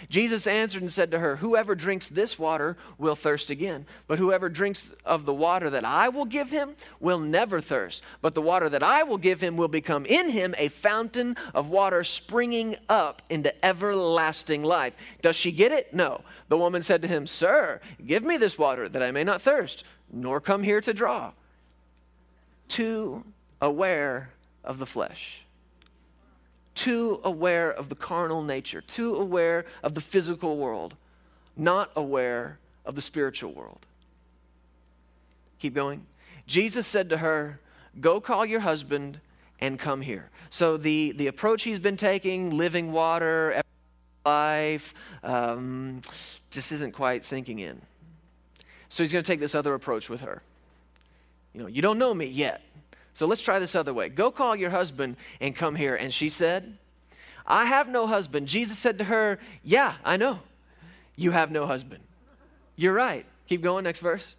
Jesus 0.09 0.47
answered 0.47 0.83
and 0.83 0.93
said 0.93 1.11
to 1.11 1.19
her, 1.19 1.37
Whoever 1.37 1.75
drinks 1.75 2.09
this 2.09 2.39
water 2.39 2.77
will 2.99 3.15
thirst 3.15 3.51
again, 3.51 3.87
but 4.07 4.19
whoever 4.19 4.49
drinks 4.49 4.93
of 5.05 5.25
the 5.25 5.35
water 5.35 5.71
that 5.71 5.85
I 5.85 6.09
will 6.09 6.25
give 6.25 6.51
him 6.51 6.75
will 7.01 7.19
never 7.19 7.61
thirst. 7.61 8.03
But 8.21 8.35
the 8.35 8.43
water 8.43 8.69
that 8.69 8.83
I 8.83 9.03
will 9.03 9.19
give 9.19 9.41
him 9.41 9.57
will 9.57 9.69
become 9.69 10.07
in 10.07 10.31
him 10.31 10.55
a 10.59 10.69
fountain 10.69 11.37
of 11.55 11.69
water 11.69 12.05
springing 12.05 12.77
up 12.89 13.23
into 13.31 13.53
everlasting 13.65 14.63
life. 14.63 14.95
Does 15.21 15.37
she 15.37 15.53
get 15.53 15.73
it? 15.73 15.95
No. 15.95 16.23
The 16.49 16.59
woman 16.59 16.83
said 16.83 17.03
to 17.03 17.09
him, 17.09 17.27
Sir, 17.27 17.81
give 18.05 18.25
me 18.25 18.37
this 18.37 18.59
water 18.59 18.89
that 18.89 19.03
I 19.03 19.11
may 19.11 19.25
not 19.25 19.41
thirst, 19.41 19.85
nor 20.13 20.41
come 20.41 20.63
here 20.63 20.81
to 20.81 20.93
draw. 20.93 21.33
Too 22.69 23.25
aware 23.61 24.31
of 24.65 24.79
the 24.79 24.87
flesh 24.87 25.43
too 26.75 27.21
aware 27.25 27.71
of 27.71 27.89
the 27.89 27.95
carnal 27.95 28.43
nature, 28.43 28.81
too 28.81 29.17
aware 29.17 29.65
of 29.83 29.95
the 29.95 30.01
physical 30.01 30.57
world, 30.57 30.95
not 31.57 31.91
aware 31.97 32.59
of 32.85 32.95
the 32.95 33.03
spiritual 33.03 33.53
world. 33.53 33.87
Keep 35.59 35.75
going. 35.75 36.07
Jesus 36.47 36.87
said 36.87 37.09
to 37.11 37.19
her, 37.19 37.61
Go 38.01 38.21
call 38.21 38.47
your 38.47 38.61
husband 38.61 39.21
and 39.61 39.79
come 39.79 40.01
here. 40.01 40.31
So 40.51 40.77
the, 40.77 41.13
the 41.13 41.27
approach 41.27 41.63
he's 41.63 41.79
been 41.79 41.97
taking, 41.97 42.57
living 42.57 42.91
water, 42.91 43.63
life, 44.25 44.95
um, 45.23 46.03
just 46.51 46.73
isn't 46.73 46.93
quite 46.93 47.25
sinking 47.25 47.59
in. 47.59 47.81
So 48.89 49.03
he's 49.03 49.13
going 49.13 49.23
to 49.23 49.27
take 49.27 49.41
this 49.41 49.55
other 49.55 49.75
approach 49.75 50.09
with 50.09 50.23
her. 50.23 50.43
You 51.55 51.63
know, 51.63 51.67
you 51.67 51.83
don't 51.83 51.99
know 51.99 52.13
me 52.13 52.27
yet. 52.27 52.63
So 53.15 53.27
let's 53.27 53.43
try 53.43 53.59
this 53.59 53.75
other 53.75 53.93
way. 53.93 54.09
Go 54.09 54.31
call 54.31 54.57
your 54.57 54.71
husband 54.71 55.17
and 55.41 55.55
come 55.55 55.75
here. 55.75 55.95
And 55.95 56.13
she 56.13 56.29
said, 56.29 56.79
I 57.47 57.67
have 57.67 57.89
no 57.89 58.07
husband. 58.07 58.49
Jesus 58.49 58.79
said 58.79 58.99
to 58.99 59.05
her, 59.05 59.39
Yeah, 59.63 59.95
I 60.05 60.17
know. 60.17 60.41
You 61.17 61.31
have 61.33 61.51
no 61.51 61.67
husband. 61.67 62.03
You're 62.77 62.95
right. 62.95 63.27
Keep 63.47 63.63
going, 63.63 63.85
next 63.85 64.01
verse. 64.01 64.35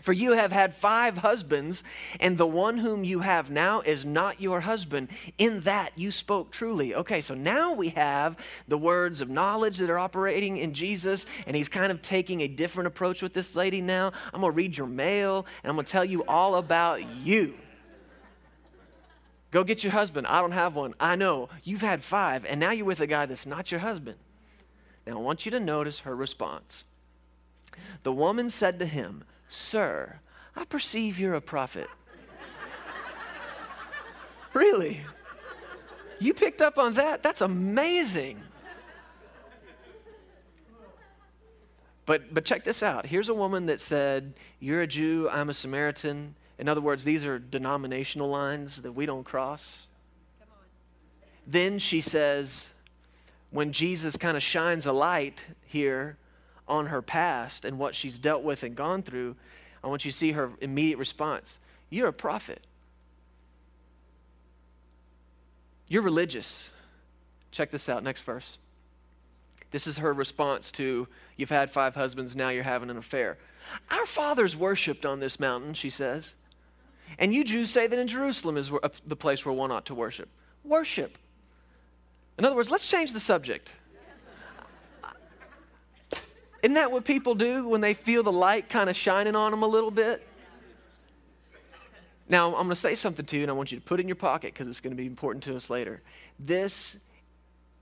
For 0.00 0.12
you 0.12 0.32
have 0.32 0.52
had 0.52 0.74
five 0.74 1.18
husbands, 1.18 1.82
and 2.20 2.36
the 2.36 2.46
one 2.46 2.76
whom 2.76 3.04
you 3.04 3.20
have 3.20 3.50
now 3.50 3.80
is 3.80 4.04
not 4.04 4.40
your 4.40 4.60
husband. 4.60 5.08
In 5.38 5.60
that 5.60 5.92
you 5.96 6.10
spoke 6.10 6.50
truly. 6.50 6.94
Okay, 6.94 7.20
so 7.20 7.34
now 7.34 7.72
we 7.72 7.90
have 7.90 8.36
the 8.68 8.76
words 8.76 9.20
of 9.20 9.30
knowledge 9.30 9.78
that 9.78 9.88
are 9.88 9.98
operating 9.98 10.58
in 10.58 10.74
Jesus, 10.74 11.26
and 11.46 11.56
he's 11.56 11.68
kind 11.68 11.90
of 11.90 12.02
taking 12.02 12.42
a 12.42 12.48
different 12.48 12.86
approach 12.86 13.22
with 13.22 13.32
this 13.32 13.56
lady 13.56 13.80
now. 13.80 14.12
I'm 14.32 14.40
going 14.40 14.52
to 14.52 14.56
read 14.56 14.76
your 14.76 14.86
mail, 14.86 15.46
and 15.62 15.70
I'm 15.70 15.76
going 15.76 15.86
to 15.86 15.92
tell 15.92 16.04
you 16.04 16.24
all 16.24 16.56
about 16.56 17.02
you. 17.18 17.54
Go 19.54 19.62
get 19.62 19.84
your 19.84 19.92
husband. 19.92 20.26
I 20.26 20.40
don't 20.40 20.50
have 20.50 20.74
one. 20.74 20.94
I 20.98 21.14
know. 21.14 21.48
You've 21.62 21.80
had 21.80 22.02
five, 22.02 22.44
and 22.44 22.58
now 22.58 22.72
you're 22.72 22.84
with 22.84 23.00
a 23.00 23.06
guy 23.06 23.24
that's 23.26 23.46
not 23.46 23.70
your 23.70 23.78
husband. 23.78 24.16
Now 25.06 25.12
I 25.12 25.20
want 25.20 25.44
you 25.44 25.52
to 25.52 25.60
notice 25.60 26.00
her 26.00 26.16
response. 26.16 26.82
The 28.02 28.12
woman 28.12 28.50
said 28.50 28.80
to 28.80 28.84
him, 28.84 29.22
Sir, 29.48 30.18
I 30.56 30.64
perceive 30.64 31.20
you're 31.20 31.34
a 31.34 31.40
prophet. 31.40 31.86
really? 34.54 35.02
You 36.18 36.34
picked 36.34 36.60
up 36.60 36.76
on 36.76 36.94
that? 36.94 37.22
That's 37.22 37.40
amazing. 37.40 38.42
But, 42.06 42.34
but 42.34 42.44
check 42.44 42.64
this 42.64 42.82
out. 42.82 43.06
Here's 43.06 43.28
a 43.28 43.34
woman 43.34 43.66
that 43.66 43.78
said, 43.78 44.34
You're 44.58 44.82
a 44.82 44.88
Jew, 44.88 45.28
I'm 45.30 45.48
a 45.48 45.54
Samaritan. 45.54 46.34
In 46.58 46.68
other 46.68 46.80
words, 46.80 47.04
these 47.04 47.24
are 47.24 47.38
denominational 47.38 48.28
lines 48.28 48.82
that 48.82 48.92
we 48.92 49.06
don't 49.06 49.24
cross. 49.24 49.86
Then 51.46 51.78
she 51.78 52.00
says, 52.00 52.68
when 53.50 53.72
Jesus 53.72 54.16
kind 54.16 54.36
of 54.36 54.42
shines 54.42 54.86
a 54.86 54.92
light 54.92 55.42
here 55.66 56.16
on 56.66 56.86
her 56.86 57.02
past 57.02 57.64
and 57.64 57.78
what 57.78 57.94
she's 57.94 58.18
dealt 58.18 58.42
with 58.42 58.62
and 58.62 58.74
gone 58.74 59.02
through, 59.02 59.36
I 59.82 59.88
want 59.88 60.04
you 60.04 60.10
to 60.10 60.16
see 60.16 60.32
her 60.32 60.50
immediate 60.60 60.98
response. 60.98 61.58
You're 61.90 62.08
a 62.08 62.12
prophet. 62.12 62.66
You're 65.88 66.02
religious. 66.02 66.70
Check 67.52 67.70
this 67.70 67.88
out, 67.88 68.02
next 68.02 68.22
verse. 68.22 68.58
This 69.70 69.86
is 69.86 69.98
her 69.98 70.12
response 70.12 70.70
to 70.72 71.06
you've 71.36 71.50
had 71.50 71.70
five 71.70 71.94
husbands, 71.94 72.34
now 72.34 72.48
you're 72.48 72.62
having 72.62 72.90
an 72.90 72.96
affair. 72.96 73.38
Our 73.90 74.06
fathers 74.06 74.56
worshiped 74.56 75.04
on 75.04 75.20
this 75.20 75.38
mountain, 75.38 75.74
she 75.74 75.90
says. 75.90 76.34
And 77.18 77.34
you 77.34 77.44
Jews 77.44 77.70
say 77.70 77.86
that 77.86 77.98
in 77.98 78.08
Jerusalem 78.08 78.56
is 78.56 78.70
the 79.06 79.16
place 79.16 79.44
where 79.44 79.54
one 79.54 79.70
ought 79.70 79.86
to 79.86 79.94
worship. 79.94 80.28
Worship. 80.64 81.16
In 82.38 82.44
other 82.44 82.56
words, 82.56 82.70
let's 82.70 82.88
change 82.88 83.12
the 83.12 83.20
subject. 83.20 83.72
Isn't 86.62 86.74
that 86.74 86.90
what 86.90 87.04
people 87.04 87.34
do 87.34 87.68
when 87.68 87.80
they 87.82 87.92
feel 87.92 88.22
the 88.22 88.32
light 88.32 88.68
kind 88.70 88.88
of 88.88 88.96
shining 88.96 89.36
on 89.36 89.50
them 89.50 89.62
a 89.62 89.66
little 89.66 89.90
bit? 89.90 90.26
Now, 92.26 92.48
I'm 92.48 92.54
going 92.54 92.68
to 92.70 92.74
say 92.74 92.94
something 92.94 93.26
to 93.26 93.36
you, 93.36 93.42
and 93.42 93.50
I 93.50 93.54
want 93.54 93.70
you 93.70 93.78
to 93.78 93.84
put 93.84 94.00
it 94.00 94.04
in 94.04 94.08
your 94.08 94.16
pocket 94.16 94.54
because 94.54 94.66
it's 94.66 94.80
going 94.80 94.92
to 94.92 94.96
be 94.96 95.06
important 95.06 95.44
to 95.44 95.54
us 95.54 95.68
later. 95.68 96.00
This 96.38 96.96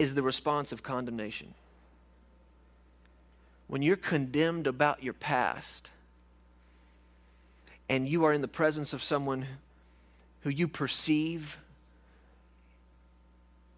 is 0.00 0.14
the 0.14 0.22
response 0.22 0.72
of 0.72 0.82
condemnation. 0.82 1.54
When 3.68 3.82
you're 3.82 3.94
condemned 3.94 4.66
about 4.66 5.02
your 5.02 5.14
past, 5.14 5.90
and 7.92 8.08
you 8.08 8.24
are 8.24 8.32
in 8.32 8.40
the 8.40 8.48
presence 8.48 8.94
of 8.94 9.04
someone 9.04 9.46
who 10.40 10.48
you 10.48 10.66
perceive 10.66 11.58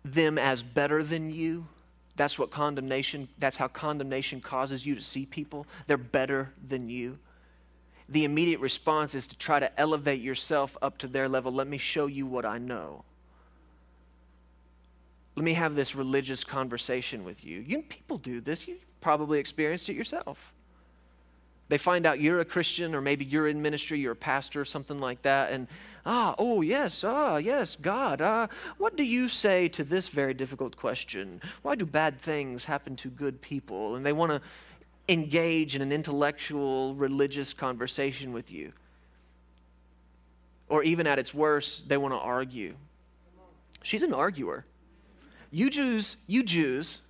them 0.05 0.39
as 0.39 0.63
better 0.63 1.03
than 1.03 1.33
you, 1.33 1.67
that's 2.15 2.39
what 2.39 2.53
condemnation, 2.53 3.27
that's 3.39 3.57
how 3.57 3.67
condemnation 3.67 4.41
causes 4.41 4.87
you 4.87 4.95
to 4.95 5.03
see 5.03 5.27
people. 5.27 5.67
They're 5.89 5.97
better 5.97 6.53
than 6.69 6.89
you. 6.89 7.19
The 8.09 8.25
immediate 8.25 8.61
response 8.61 9.17
is 9.17 9.27
to 9.27 9.37
try 9.37 9.59
to 9.59 9.81
elevate 9.81 10.21
yourself 10.21 10.77
up 10.81 10.97
to 10.99 11.09
their 11.09 11.29
level. 11.29 11.51
Let 11.51 11.67
me 11.67 11.79
show 11.79 12.07
you 12.07 12.25
what 12.25 12.45
I 12.45 12.59
know. 12.59 13.03
Let 15.35 15.45
me 15.45 15.55
have 15.55 15.75
this 15.75 15.97
religious 15.97 16.45
conversation 16.45 17.25
with 17.25 17.45
you. 17.45 17.65
you 17.67 17.83
people 17.83 18.19
do 18.19 18.41
this. 18.41 18.69
You 18.69 18.77
probably 19.01 19.41
experienced 19.41 19.89
it 19.89 19.97
yourself. 19.97 20.53
They 21.69 21.79
find 21.79 22.05
out 22.05 22.21
you're 22.21 22.41
a 22.41 22.45
Christian, 22.45 22.95
or 22.95 23.01
maybe 23.01 23.25
you're 23.25 23.49
in 23.49 23.61
ministry, 23.63 23.99
you're 23.99 24.13
a 24.13 24.17
pastor, 24.17 24.61
or 24.61 24.65
something 24.65 24.99
like 24.99 25.23
that, 25.23 25.51
and 25.51 25.67
ah, 26.05 26.35
oh, 26.39 26.61
yes, 26.61 27.03
ah, 27.05 27.37
yes, 27.37 27.77
God, 27.77 28.21
ah, 28.21 28.49
what 28.79 28.97
do 28.97 29.03
you 29.03 29.29
say 29.29 29.69
to 29.69 29.85
this 29.85 30.09
very 30.09 30.35
difficult 30.35 30.77
question? 30.77 31.41
Why 31.63 31.75
do 31.75 31.87
bad 31.87 32.21
things 32.21 32.65
happen 32.65 32.97
to 32.97 33.09
good 33.09 33.41
people? 33.41 33.97
And 33.97 34.05
they 34.05 34.13
want 34.13 34.31
to 34.31 34.41
engage 35.09 35.75
in 35.75 35.83
an 35.83 35.93
intellectual, 35.93 36.95
religious 36.95 37.53
conversation 37.53 38.33
with 38.33 38.51
you. 38.51 38.73
Or 40.69 40.83
even 40.83 41.07
at 41.07 41.19
its 41.19 41.33
worst, 41.33 41.89
they 41.89 41.97
want 41.97 42.13
to 42.13 42.19
argue. 42.19 42.75
She's 43.83 44.03
an 44.03 44.15
arguer. 44.15 44.65
You 45.51 45.71
Jews, 45.71 46.17
you 46.27 46.43
Jews, 46.43 47.01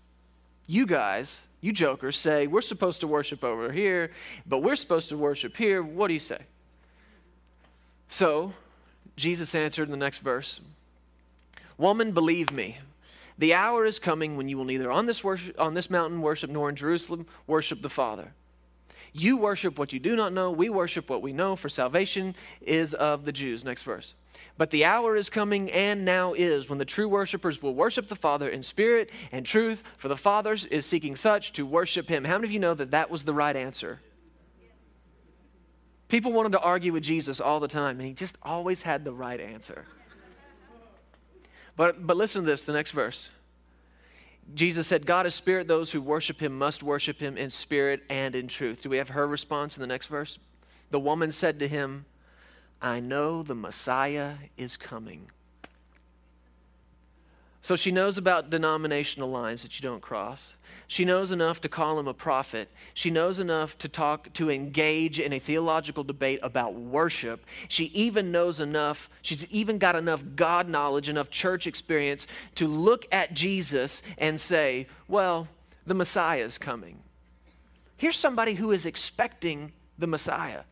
you 0.66 0.86
guys, 0.86 1.42
you 1.60 1.72
jokers 1.72 2.18
say, 2.18 2.46
we're 2.46 2.60
supposed 2.60 3.00
to 3.00 3.06
worship 3.06 3.44
over 3.44 3.70
here, 3.70 4.10
but 4.46 4.58
we're 4.58 4.76
supposed 4.76 5.08
to 5.10 5.16
worship 5.16 5.56
here. 5.56 5.82
What 5.82 6.08
do 6.08 6.14
you 6.14 6.20
say? 6.20 6.38
So, 8.08 8.52
Jesus 9.16 9.54
answered 9.54 9.84
in 9.84 9.90
the 9.90 9.96
next 9.96 10.18
verse 10.18 10.60
Woman, 11.76 12.12
believe 12.12 12.52
me, 12.52 12.78
the 13.38 13.54
hour 13.54 13.84
is 13.84 13.98
coming 13.98 14.36
when 14.36 14.48
you 14.48 14.56
will 14.56 14.64
neither 14.64 14.90
on 14.90 15.06
this, 15.06 15.24
worship, 15.24 15.58
on 15.58 15.74
this 15.74 15.90
mountain 15.90 16.20
worship 16.20 16.50
nor 16.50 16.68
in 16.68 16.76
Jerusalem 16.76 17.26
worship 17.46 17.82
the 17.82 17.88
Father. 17.88 18.32
You 19.16 19.36
worship 19.36 19.78
what 19.78 19.92
you 19.92 20.00
do 20.00 20.16
not 20.16 20.32
know, 20.32 20.50
we 20.50 20.68
worship 20.68 21.08
what 21.08 21.22
we 21.22 21.32
know, 21.32 21.54
for 21.54 21.68
salvation 21.68 22.34
is 22.60 22.94
of 22.94 23.24
the 23.24 23.30
Jews. 23.30 23.62
Next 23.62 23.82
verse. 23.82 24.14
But 24.58 24.70
the 24.70 24.84
hour 24.84 25.14
is 25.14 25.30
coming 25.30 25.70
and 25.70 26.04
now 26.04 26.32
is 26.32 26.68
when 26.68 26.78
the 26.78 26.84
true 26.84 27.08
worshipers 27.08 27.62
will 27.62 27.76
worship 27.76 28.08
the 28.08 28.16
Father 28.16 28.48
in 28.48 28.60
spirit 28.60 29.12
and 29.30 29.46
truth, 29.46 29.84
for 29.98 30.08
the 30.08 30.16
Father 30.16 30.56
is 30.68 30.84
seeking 30.84 31.14
such 31.14 31.52
to 31.52 31.64
worship 31.64 32.08
him. 32.08 32.24
How 32.24 32.38
many 32.38 32.46
of 32.46 32.50
you 32.50 32.58
know 32.58 32.74
that 32.74 32.90
that 32.90 33.08
was 33.08 33.22
the 33.22 33.32
right 33.32 33.54
answer? 33.54 34.00
People 36.08 36.32
wanted 36.32 36.52
to 36.52 36.60
argue 36.60 36.92
with 36.92 37.04
Jesus 37.04 37.40
all 37.40 37.60
the 37.60 37.68
time, 37.68 38.00
and 38.00 38.08
he 38.08 38.14
just 38.14 38.36
always 38.42 38.82
had 38.82 39.04
the 39.04 39.12
right 39.12 39.40
answer. 39.40 39.86
But, 41.76 42.04
but 42.04 42.16
listen 42.16 42.42
to 42.42 42.46
this, 42.46 42.64
the 42.64 42.72
next 42.72 42.90
verse. 42.90 43.28
Jesus 44.52 44.86
said, 44.86 45.06
God 45.06 45.26
is 45.26 45.34
spirit. 45.34 45.66
Those 45.66 45.90
who 45.90 46.02
worship 46.02 46.40
him 46.40 46.56
must 46.56 46.82
worship 46.82 47.18
him 47.18 47.36
in 47.36 47.48
spirit 47.50 48.02
and 48.10 48.34
in 48.34 48.46
truth. 48.46 48.82
Do 48.82 48.90
we 48.90 48.98
have 48.98 49.08
her 49.08 49.26
response 49.26 49.76
in 49.76 49.80
the 49.80 49.86
next 49.86 50.08
verse? 50.08 50.38
The 50.90 51.00
woman 51.00 51.32
said 51.32 51.58
to 51.60 51.68
him, 51.68 52.04
I 52.82 53.00
know 53.00 53.42
the 53.42 53.54
Messiah 53.54 54.34
is 54.56 54.76
coming. 54.76 55.30
So 57.64 57.76
she 57.76 57.92
knows 57.92 58.18
about 58.18 58.50
denominational 58.50 59.30
lines 59.30 59.62
that 59.62 59.80
you 59.80 59.82
don't 59.88 60.02
cross. 60.02 60.52
She 60.86 61.06
knows 61.06 61.30
enough 61.30 61.62
to 61.62 61.68
call 61.70 61.98
him 61.98 62.06
a 62.06 62.12
prophet. 62.12 62.68
She 62.92 63.08
knows 63.08 63.38
enough 63.38 63.78
to 63.78 63.88
talk 63.88 64.30
to 64.34 64.50
engage 64.50 65.18
in 65.18 65.32
a 65.32 65.38
theological 65.38 66.04
debate 66.04 66.40
about 66.42 66.74
worship. 66.74 67.42
She 67.68 67.84
even 67.94 68.30
knows 68.30 68.60
enough, 68.60 69.08
she's 69.22 69.46
even 69.46 69.78
got 69.78 69.96
enough 69.96 70.22
God 70.36 70.68
knowledge, 70.68 71.08
enough 71.08 71.30
church 71.30 71.66
experience 71.66 72.26
to 72.56 72.68
look 72.68 73.06
at 73.10 73.32
Jesus 73.32 74.02
and 74.18 74.38
say, 74.38 74.86
"Well, 75.08 75.48
the 75.86 75.94
Messiah 75.94 76.44
is 76.44 76.58
coming." 76.58 77.02
Here's 77.96 78.18
somebody 78.18 78.52
who 78.52 78.72
is 78.72 78.84
expecting 78.84 79.72
the 79.96 80.06
Messiah. 80.06 80.64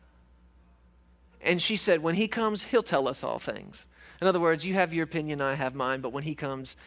And 1.41 1.59
she 1.59 1.75
said, 1.75 2.03
When 2.03 2.13
he 2.13 2.27
comes, 2.27 2.61
he'll 2.63 2.83
tell 2.83 3.07
us 3.07 3.23
all 3.23 3.39
things. 3.39 3.87
In 4.23 4.27
other 4.27 4.39
words, 4.39 4.63
you 4.63 4.75
have 4.75 4.93
your 4.93 5.03
opinion, 5.03 5.41
I 5.41 5.53
have 5.53 5.75
mine, 5.75 5.99
but 5.99 6.13
when 6.13 6.23
he 6.23 6.33
comes, 6.33 6.77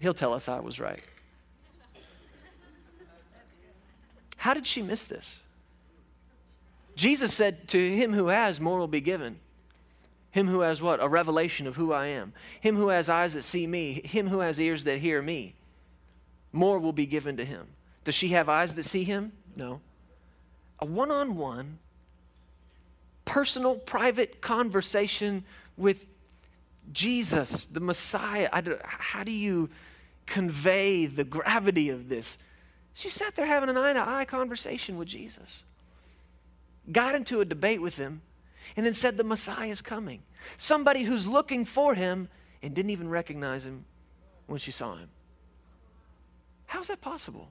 he'll 0.00 0.12
tell 0.12 0.34
us 0.34 0.50
I 0.50 0.60
was 0.60 0.78
right. 0.78 1.00
How 4.36 4.52
did 4.52 4.66
she 4.66 4.82
miss 4.82 5.06
this? 5.06 5.40
Jesus 6.94 7.32
said, 7.32 7.68
To 7.68 7.96
him 7.96 8.12
who 8.12 8.26
has, 8.26 8.60
more 8.60 8.78
will 8.78 8.86
be 8.86 9.00
given. 9.00 9.36
Him 10.30 10.46
who 10.46 10.60
has 10.60 10.82
what? 10.82 11.02
A 11.02 11.08
revelation 11.08 11.66
of 11.66 11.74
who 11.74 11.90
I 11.94 12.08
am. 12.08 12.34
Him 12.60 12.76
who 12.76 12.88
has 12.88 13.08
eyes 13.08 13.32
that 13.32 13.44
see 13.44 13.66
me. 13.66 14.02
Him 14.04 14.28
who 14.28 14.40
has 14.40 14.60
ears 14.60 14.84
that 14.84 14.98
hear 14.98 15.22
me. 15.22 15.54
More 16.52 16.78
will 16.78 16.92
be 16.92 17.06
given 17.06 17.38
to 17.38 17.46
him. 17.46 17.66
Does 18.04 18.14
she 18.14 18.28
have 18.28 18.50
eyes 18.50 18.74
that 18.74 18.82
see 18.82 19.04
him? 19.04 19.32
No. 19.56 19.80
A 20.80 20.84
one 20.84 21.10
on 21.10 21.38
one 21.38 21.78
personal, 23.24 23.76
private 23.76 24.42
conversation 24.42 25.44
with 25.78 26.04
Jesus, 26.92 27.66
the 27.66 27.80
Messiah. 27.80 28.48
how 28.82 29.24
do 29.24 29.32
you 29.32 29.70
convey 30.26 31.06
the 31.06 31.24
gravity 31.24 31.90
of 31.90 32.08
this? 32.08 32.38
She 32.94 33.08
sat 33.08 33.34
there 33.34 33.46
having 33.46 33.68
an 33.68 33.76
eye 33.76 33.92
to 33.92 34.08
eye 34.08 34.24
conversation 34.24 34.96
with 34.96 35.08
Jesus, 35.08 35.64
got 36.90 37.14
into 37.14 37.40
a 37.40 37.44
debate 37.44 37.82
with 37.82 37.96
him, 37.96 38.22
and 38.76 38.86
then 38.86 38.92
said, 38.94 39.16
The 39.16 39.24
Messiah 39.24 39.68
is 39.68 39.82
coming. 39.82 40.22
Somebody 40.58 41.02
who's 41.02 41.26
looking 41.26 41.64
for 41.64 41.94
him 41.94 42.28
and 42.62 42.74
didn't 42.74 42.90
even 42.90 43.08
recognize 43.08 43.64
him 43.64 43.84
when 44.46 44.58
she 44.58 44.70
saw 44.70 44.96
him. 44.96 45.08
How 46.66 46.80
is 46.80 46.88
that 46.88 47.00
possible? 47.00 47.48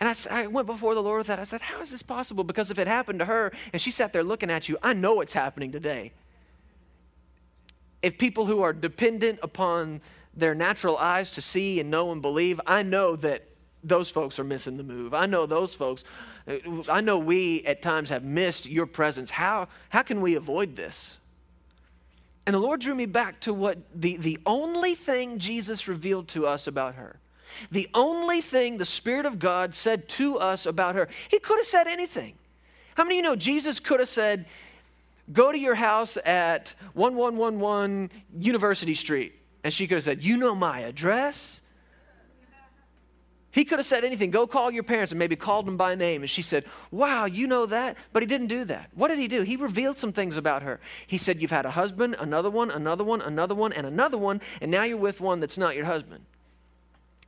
And 0.00 0.08
I, 0.08 0.42
I, 0.42 0.46
went 0.46 0.66
before 0.66 0.94
the 0.94 1.02
Lord 1.02 1.18
with 1.18 1.26
that. 1.26 1.40
I 1.40 1.44
said, 1.44 1.60
How 1.60 1.80
is 1.80 1.90
this 1.90 2.02
possible? 2.02 2.44
Because 2.44 2.70
if 2.70 2.78
it 2.78 2.86
happened 2.86 3.18
to 3.18 3.24
her 3.24 3.52
and 3.72 3.82
she 3.82 3.90
sat 3.90 4.12
there 4.12 4.22
looking 4.22 4.50
at 4.50 4.68
you, 4.68 4.78
I 4.82 4.92
know 4.92 5.20
it's 5.20 5.32
happening 5.32 5.72
today. 5.72 6.12
If 8.02 8.18
people 8.18 8.46
who 8.46 8.62
are 8.62 8.72
dependent 8.72 9.40
upon 9.42 10.00
their 10.34 10.54
natural 10.54 10.96
eyes 10.96 11.30
to 11.32 11.40
see 11.40 11.80
and 11.80 11.90
know 11.90 12.12
and 12.12 12.22
believe, 12.22 12.60
I 12.66 12.82
know 12.82 13.16
that 13.16 13.44
those 13.82 14.10
folks 14.10 14.38
are 14.38 14.44
missing 14.44 14.76
the 14.76 14.84
move. 14.84 15.14
I 15.14 15.26
know 15.26 15.46
those 15.46 15.74
folks, 15.74 16.04
uh, 16.46 16.56
I 16.88 17.00
know 17.00 17.18
we 17.18 17.64
at 17.64 17.82
times 17.82 18.10
have 18.10 18.24
missed 18.24 18.66
your 18.66 18.86
presence. 18.86 19.30
How, 19.30 19.68
how 19.88 20.02
can 20.02 20.20
we 20.20 20.34
avoid 20.34 20.76
this? 20.76 21.18
And 22.46 22.54
the 22.54 22.60
Lord 22.60 22.80
drew 22.80 22.94
me 22.94 23.06
back 23.06 23.40
to 23.40 23.52
what 23.52 23.78
the, 23.94 24.16
the 24.16 24.38
only 24.46 24.94
thing 24.94 25.38
Jesus 25.38 25.86
revealed 25.86 26.28
to 26.28 26.46
us 26.46 26.66
about 26.66 26.94
her 26.94 27.18
the 27.70 27.88
only 27.94 28.40
thing 28.40 28.78
the 28.78 28.84
Spirit 28.84 29.26
of 29.26 29.38
God 29.38 29.74
said 29.74 30.08
to 30.10 30.38
us 30.38 30.66
about 30.66 30.94
her, 30.94 31.08
He 31.28 31.38
could 31.38 31.58
have 31.58 31.66
said 31.66 31.86
anything. 31.86 32.34
How 32.94 33.04
many 33.04 33.16
of 33.16 33.16
you 33.18 33.22
know 33.22 33.36
Jesus 33.36 33.80
could 33.80 34.00
have 34.00 34.08
said, 34.08 34.46
Go 35.32 35.52
to 35.52 35.58
your 35.58 35.74
house 35.74 36.16
at 36.24 36.74
1111 36.94 38.10
University 38.38 38.94
Street? 38.94 39.34
And 39.64 39.72
she 39.72 39.86
could 39.86 39.96
have 39.96 40.04
said, 40.04 40.24
You 40.24 40.36
know 40.36 40.54
my 40.54 40.80
address? 40.80 41.60
He 43.50 43.64
could 43.64 43.78
have 43.78 43.86
said 43.86 44.04
anything. 44.04 44.30
Go 44.30 44.46
call 44.46 44.70
your 44.70 44.82
parents 44.82 45.10
and 45.10 45.18
maybe 45.18 45.34
called 45.34 45.66
them 45.66 45.76
by 45.76 45.94
name. 45.94 46.22
And 46.22 46.30
she 46.30 46.42
said, 46.42 46.64
Wow, 46.90 47.24
you 47.24 47.46
know 47.46 47.66
that? 47.66 47.96
But 48.12 48.22
he 48.22 48.26
didn't 48.26 48.46
do 48.46 48.64
that. 48.64 48.90
What 48.94 49.08
did 49.08 49.18
he 49.18 49.26
do? 49.26 49.42
He 49.42 49.56
revealed 49.56 49.98
some 49.98 50.12
things 50.12 50.36
about 50.36 50.62
her. 50.62 50.80
He 51.06 51.18
said, 51.18 51.40
You've 51.40 51.50
had 51.50 51.66
a 51.66 51.70
husband, 51.70 52.16
another 52.20 52.50
one, 52.50 52.70
another 52.70 53.04
one, 53.04 53.20
another 53.20 53.54
one, 53.54 53.72
and 53.72 53.86
another 53.86 54.18
one, 54.18 54.40
and 54.60 54.70
now 54.70 54.84
you're 54.84 54.96
with 54.96 55.20
one 55.20 55.40
that's 55.40 55.58
not 55.58 55.74
your 55.74 55.86
husband. 55.86 56.24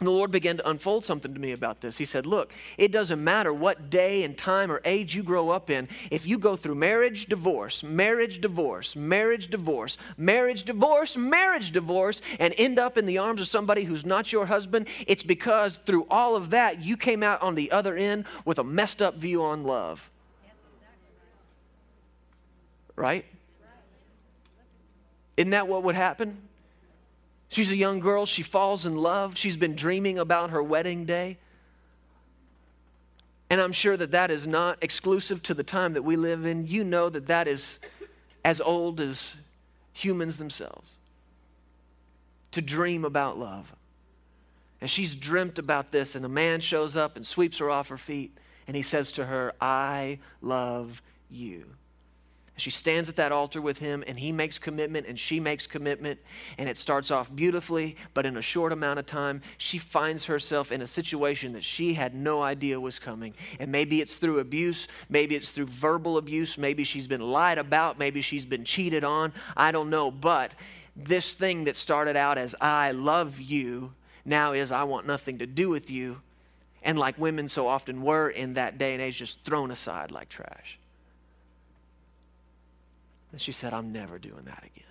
And 0.01 0.07
the 0.07 0.13
Lord 0.13 0.31
began 0.31 0.57
to 0.57 0.67
unfold 0.69 1.05
something 1.05 1.35
to 1.35 1.39
me 1.39 1.53
about 1.53 1.83
this. 1.83 1.99
He 1.99 2.07
said, 2.07 2.25
Look, 2.25 2.55
it 2.79 2.91
doesn't 2.91 3.23
matter 3.23 3.53
what 3.53 3.91
day 3.91 4.23
and 4.23 4.37
time 4.37 4.73
or 4.73 4.81
age 4.87 5.15
you 5.15 5.23
grow 5.23 5.51
up 5.51 5.69
in. 5.69 5.89
If 6.11 6.27
you 6.27 6.39
go 6.39 6.57
through 6.57 6.77
marriage, 6.77 7.27
divorce, 7.27 7.83
marriage, 7.83 8.41
divorce, 8.41 8.97
marriage, 8.97 9.51
divorce, 9.51 9.99
marriage, 10.17 10.63
divorce, 10.63 11.19
marriage, 11.19 11.71
divorce, 11.71 12.23
and 12.39 12.55
end 12.57 12.79
up 12.79 12.97
in 12.97 13.05
the 13.05 13.19
arms 13.19 13.43
of 13.43 13.49
somebody 13.49 13.85
who's 13.85 14.07
not 14.07 14.33
your 14.33 14.47
husband, 14.47 14.89
it's 15.07 15.23
because 15.23 15.77
through 15.85 16.07
all 16.11 16.35
of 16.35 16.49
that, 16.49 16.83
you 16.83 16.97
came 16.97 17.23
out 17.23 17.43
on 17.43 17.55
the 17.55 17.71
other 17.71 17.95
end 17.95 18.25
with 18.47 18.59
a 18.59 18.65
messed 18.65 19.03
up 19.03 19.17
view 19.17 19.43
on 19.43 19.65
love. 19.65 20.09
Right? 22.97 23.27
Isn't 25.37 25.51
that 25.51 25.69
what 25.69 25.83
would 25.83 25.95
happen? 25.95 26.39
She's 27.51 27.71
a 27.71 27.77
young 27.77 27.99
girl. 27.99 28.27
She 28.27 28.43
falls 28.43 28.87
in 28.87 28.97
love. 28.97 29.37
She's 29.37 29.57
been 29.57 29.75
dreaming 29.75 30.19
about 30.19 30.51
her 30.51 30.63
wedding 30.63 31.05
day. 31.05 31.37
And 33.51 33.61
I'm 33.61 33.73
sure 33.73 33.97
that 33.97 34.13
that 34.13 34.31
is 34.31 34.47
not 34.47 34.79
exclusive 34.83 35.43
to 35.43 35.55
the 35.55 35.65
time 35.65 35.95
that 35.95 36.03
we 36.03 36.15
live 36.15 36.47
in. 36.47 36.69
You 36.69 36.85
know 36.85 37.11
that 37.11 37.27
that 37.27 37.49
is 37.49 37.81
as 38.45 38.61
old 38.61 39.01
as 39.01 39.35
humans 39.93 40.39
themselves 40.39 40.89
to 42.53 42.63
dream 42.63 43.05
about 43.05 43.37
love. 43.37 43.75
And 44.81 44.89
she's 44.89 45.17
dreamt 45.17 45.59
about 45.59 45.91
this, 45.91 46.15
and 46.15 46.25
a 46.25 46.29
man 46.29 46.61
shows 46.61 46.97
up 46.97 47.17
and 47.17 47.27
sweeps 47.27 47.59
her 47.59 47.69
off 47.69 47.89
her 47.89 47.99
feet, 47.99 48.33
and 48.69 48.77
he 48.77 48.83
says 48.83 49.11
to 49.13 49.27
her, 49.27 49.53
I 49.61 50.21
love 50.41 51.03
you. 51.29 51.67
She 52.61 52.71
stands 52.71 53.09
at 53.09 53.17
that 53.17 53.33
altar 53.33 53.61
with 53.61 53.79
him, 53.79 54.05
and 54.07 54.19
he 54.19 54.33
makes 54.33 54.59
commitment, 54.59 55.07
and 55.07 55.19
she 55.19 55.41
makes 55.41 55.67
commitment, 55.67 56.21
and 56.59 56.69
it 56.69 56.77
starts 56.77 57.11
off 57.11 57.35
beautifully, 57.35 57.97
but 58.15 58.27
in 58.27 58.37
a 58.37 58.43
short 58.43 58.73
amount 58.73 58.99
of 58.99 59.07
time, 59.07 59.43
she 59.59 59.79
finds 59.79 60.25
herself 60.27 60.73
in 60.73 60.83
a 60.83 60.87
situation 60.87 61.53
that 61.55 61.65
she 61.65 61.95
had 61.95 62.15
no 62.15 62.43
idea 62.43 62.79
was 62.79 62.99
coming. 62.99 63.35
And 63.59 63.73
maybe 63.73 64.01
it's 64.01 64.15
through 64.15 64.41
abuse, 64.41 64.89
maybe 65.09 65.35
it's 65.35 65.51
through 65.51 65.67
verbal 65.67 66.19
abuse, 66.19 66.59
maybe 66.59 66.85
she's 66.85 67.07
been 67.07 67.23
lied 67.23 67.59
about, 67.59 67.99
maybe 67.99 68.21
she's 68.21 68.45
been 68.45 68.65
cheated 68.65 69.05
on. 69.05 69.33
I 69.57 69.73
don't 69.73 69.91
know, 69.91 70.11
but 70.11 70.53
this 70.97 71.35
thing 71.35 71.65
that 71.65 71.77
started 71.77 72.17
out 72.17 72.39
as 72.39 72.55
I 72.61 72.93
love 72.93 73.41
you 73.41 73.93
now 74.25 74.53
is 74.53 74.73
I 74.73 74.85
want 74.85 75.07
nothing 75.07 75.39
to 75.39 75.47
do 75.47 75.69
with 75.69 75.91
you. 75.91 76.21
And 76.83 76.99
like 76.99 77.19
women 77.19 77.49
so 77.49 77.69
often 77.69 78.03
were 78.03 78.31
in 78.31 78.55
that 78.55 78.79
day 78.79 78.95
and 78.95 79.03
age, 79.03 79.19
just 79.19 79.45
thrown 79.45 79.71
aside 79.71 80.11
like 80.11 80.29
trash. 80.29 80.80
And 83.33 83.41
she 83.41 83.53
said, 83.53 83.73
I'm 83.73 83.93
never 83.93 84.19
doing 84.19 84.45
that 84.45 84.65
again. 84.65 84.85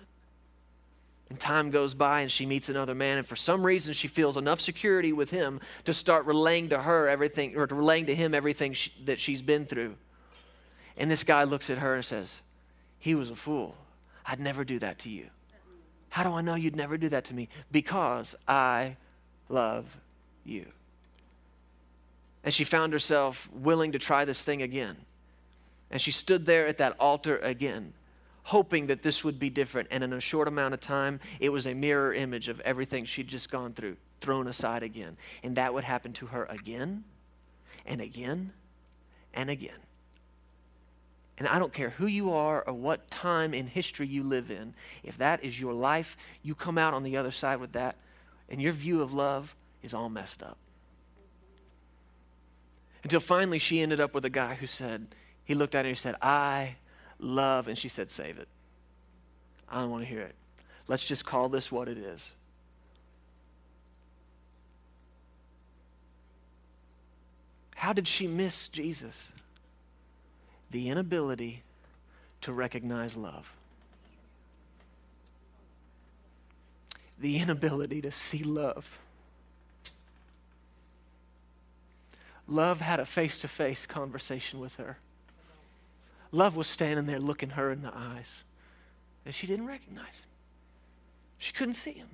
And 1.28 1.38
time 1.38 1.70
goes 1.70 1.94
by 1.94 2.22
and 2.22 2.30
she 2.30 2.44
meets 2.44 2.68
another 2.68 2.94
man, 2.94 3.18
and 3.18 3.26
for 3.26 3.36
some 3.36 3.64
reason 3.64 3.94
she 3.94 4.08
feels 4.08 4.36
enough 4.36 4.60
security 4.60 5.12
with 5.12 5.30
him 5.30 5.60
to 5.84 5.94
start 5.94 6.26
relaying 6.26 6.70
to 6.70 6.82
her 6.82 7.08
everything, 7.08 7.56
or 7.56 7.66
relaying 7.66 8.06
to 8.06 8.14
him 8.14 8.34
everything 8.34 8.72
she, 8.72 8.92
that 9.04 9.20
she's 9.20 9.40
been 9.40 9.64
through. 9.64 9.94
And 10.96 11.08
this 11.08 11.22
guy 11.22 11.44
looks 11.44 11.70
at 11.70 11.78
her 11.78 11.94
and 11.94 12.04
says, 12.04 12.40
He 12.98 13.14
was 13.14 13.30
a 13.30 13.36
fool. 13.36 13.76
I'd 14.26 14.40
never 14.40 14.64
do 14.64 14.80
that 14.80 14.98
to 15.00 15.08
you. 15.10 15.26
How 16.08 16.24
do 16.24 16.30
I 16.30 16.40
know 16.40 16.56
you'd 16.56 16.74
never 16.74 16.98
do 16.98 17.08
that 17.10 17.24
to 17.26 17.34
me? 17.34 17.48
Because 17.70 18.34
I 18.48 18.96
love 19.48 19.86
you. 20.44 20.66
And 22.42 22.52
she 22.52 22.64
found 22.64 22.92
herself 22.92 23.48
willing 23.52 23.92
to 23.92 24.00
try 24.00 24.24
this 24.24 24.42
thing 24.42 24.62
again. 24.62 24.96
And 25.92 26.00
she 26.00 26.10
stood 26.10 26.44
there 26.44 26.66
at 26.66 26.78
that 26.78 26.96
altar 26.98 27.38
again 27.38 27.92
hoping 28.42 28.86
that 28.86 29.02
this 29.02 29.22
would 29.24 29.38
be 29.38 29.50
different. 29.50 29.88
And 29.90 30.02
in 30.02 30.12
a 30.12 30.20
short 30.20 30.48
amount 30.48 30.74
of 30.74 30.80
time, 30.80 31.20
it 31.38 31.50
was 31.50 31.66
a 31.66 31.74
mirror 31.74 32.12
image 32.14 32.48
of 32.48 32.60
everything 32.60 33.04
she'd 33.04 33.28
just 33.28 33.50
gone 33.50 33.72
through, 33.72 33.96
thrown 34.20 34.48
aside 34.48 34.82
again. 34.82 35.16
And 35.42 35.56
that 35.56 35.72
would 35.72 35.84
happen 35.84 36.12
to 36.14 36.26
her 36.26 36.44
again 36.46 37.04
and 37.86 38.00
again 38.00 38.52
and 39.34 39.50
again. 39.50 39.78
And 41.38 41.48
I 41.48 41.58
don't 41.58 41.72
care 41.72 41.90
who 41.90 42.06
you 42.06 42.32
are 42.32 42.62
or 42.66 42.74
what 42.74 43.10
time 43.10 43.54
in 43.54 43.66
history 43.66 44.06
you 44.06 44.22
live 44.22 44.50
in, 44.50 44.74
if 45.02 45.16
that 45.18 45.42
is 45.42 45.58
your 45.58 45.72
life, 45.72 46.18
you 46.42 46.54
come 46.54 46.76
out 46.76 46.92
on 46.92 47.02
the 47.02 47.16
other 47.16 47.30
side 47.30 47.60
with 47.60 47.72
that, 47.72 47.96
and 48.50 48.60
your 48.60 48.72
view 48.72 49.00
of 49.00 49.14
love 49.14 49.56
is 49.82 49.94
all 49.94 50.10
messed 50.10 50.42
up. 50.42 50.58
Until 53.02 53.20
finally 53.20 53.58
she 53.58 53.80
ended 53.80 54.00
up 54.00 54.12
with 54.12 54.26
a 54.26 54.30
guy 54.30 54.54
who 54.54 54.66
said, 54.66 55.06
he 55.44 55.54
looked 55.54 55.74
at 55.74 55.86
her 55.86 55.88
and 55.88 55.96
he 55.96 56.00
said, 56.00 56.16
I 56.20 56.76
love. 57.22 57.68
And 57.68 57.76
she 57.76 57.88
said, 57.88 58.10
Save 58.10 58.38
it. 58.38 58.48
I 59.68 59.80
don't 59.80 59.90
want 59.90 60.02
to 60.02 60.08
hear 60.08 60.22
it. 60.22 60.34
Let's 60.88 61.04
just 61.04 61.24
call 61.24 61.48
this 61.48 61.70
what 61.70 61.88
it 61.88 61.98
is. 61.98 62.34
How 67.76 67.92
did 67.92 68.08
she 68.08 68.26
miss 68.26 68.68
Jesus? 68.68 69.28
The 70.70 70.90
inability 70.90 71.62
to 72.42 72.52
recognize 72.52 73.16
love. 73.16 73.52
The 77.18 77.38
inability 77.38 78.02
to 78.02 78.12
see 78.12 78.42
love. 78.42 78.98
Love 82.46 82.80
had 82.80 82.98
a 82.98 83.06
face 83.06 83.38
to 83.38 83.48
face 83.48 83.86
conversation 83.86 84.58
with 84.58 84.74
her. 84.76 84.98
Love 86.32 86.56
was 86.56 86.66
standing 86.66 87.06
there 87.06 87.18
looking 87.18 87.50
her 87.50 87.70
in 87.70 87.82
the 87.82 87.92
eyes, 87.94 88.44
and 89.24 89.34
she 89.34 89.46
didn't 89.46 89.66
recognize 89.66 90.20
him. 90.20 90.28
She 91.38 91.52
couldn't 91.52 91.74
see 91.74 91.92
him. 91.92 92.08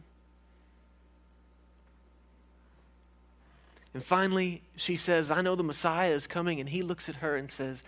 And 3.97 4.05
finally, 4.05 4.63
she 4.77 4.97
says, 4.97 5.31
I 5.31 5.41
know 5.41 5.55
the 5.55 5.63
Messiah 5.63 6.11
is 6.11 6.27
coming. 6.27 6.61
And 6.61 6.69
he 6.69 6.83
looks 6.83 7.09
at 7.09 7.17
her 7.17 7.37
and 7.37 7.51
says, 7.51 7.83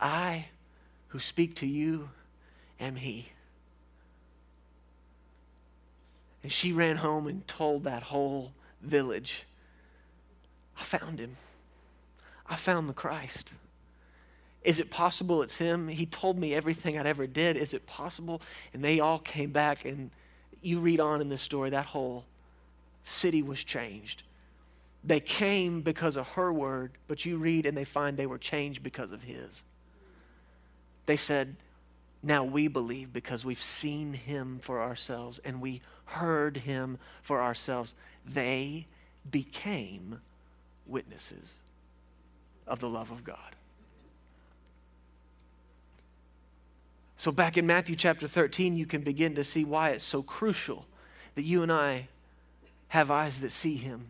I 0.00 0.46
who 1.08 1.18
speak 1.18 1.54
to 1.56 1.66
you 1.66 2.08
am 2.80 2.96
he. 2.96 3.28
And 6.42 6.50
she 6.50 6.72
ran 6.72 6.96
home 6.96 7.26
and 7.26 7.46
told 7.46 7.84
that 7.84 8.04
whole 8.04 8.52
village, 8.80 9.44
I 10.80 10.82
found 10.82 11.20
him. 11.20 11.36
I 12.46 12.56
found 12.56 12.88
the 12.88 12.94
Christ. 12.94 13.52
Is 14.64 14.78
it 14.78 14.90
possible 14.90 15.42
it's 15.42 15.58
him? 15.58 15.88
He 15.88 16.06
told 16.06 16.38
me 16.38 16.54
everything 16.54 16.98
I'd 16.98 17.06
ever 17.06 17.26
did. 17.26 17.56
Is 17.56 17.74
it 17.74 17.86
possible? 17.86 18.40
And 18.72 18.82
they 18.82 18.98
all 18.98 19.18
came 19.18 19.52
back, 19.52 19.84
and 19.84 20.10
you 20.62 20.80
read 20.80 21.00
on 21.00 21.20
in 21.20 21.28
this 21.28 21.42
story, 21.42 21.70
that 21.70 21.84
whole 21.84 22.24
city 23.02 23.42
was 23.42 23.62
changed. 23.62 24.22
They 25.04 25.20
came 25.20 25.82
because 25.82 26.16
of 26.16 26.26
her 26.28 26.50
word, 26.50 26.92
but 27.08 27.26
you 27.26 27.36
read 27.36 27.66
and 27.66 27.76
they 27.76 27.84
find 27.84 28.16
they 28.16 28.26
were 28.26 28.38
changed 28.38 28.82
because 28.82 29.12
of 29.12 29.22
his. 29.22 29.62
They 31.04 31.16
said, 31.16 31.56
Now 32.22 32.44
we 32.44 32.68
believe 32.68 33.12
because 33.12 33.44
we've 33.44 33.60
seen 33.60 34.14
him 34.14 34.58
for 34.62 34.80
ourselves 34.80 35.40
and 35.44 35.60
we 35.60 35.82
heard 36.06 36.56
him 36.56 36.98
for 37.22 37.42
ourselves. 37.42 37.94
They 38.26 38.86
became 39.30 40.20
witnesses 40.86 41.56
of 42.66 42.80
the 42.80 42.88
love 42.88 43.10
of 43.10 43.24
God. 43.24 43.54
So, 47.24 47.32
back 47.32 47.56
in 47.56 47.66
Matthew 47.66 47.96
chapter 47.96 48.28
13, 48.28 48.76
you 48.76 48.84
can 48.84 49.00
begin 49.00 49.34
to 49.36 49.44
see 49.44 49.64
why 49.64 49.92
it's 49.92 50.04
so 50.04 50.22
crucial 50.22 50.84
that 51.36 51.44
you 51.44 51.62
and 51.62 51.72
I 51.72 52.08
have 52.88 53.10
eyes 53.10 53.40
that 53.40 53.50
see 53.50 53.76
him 53.76 54.08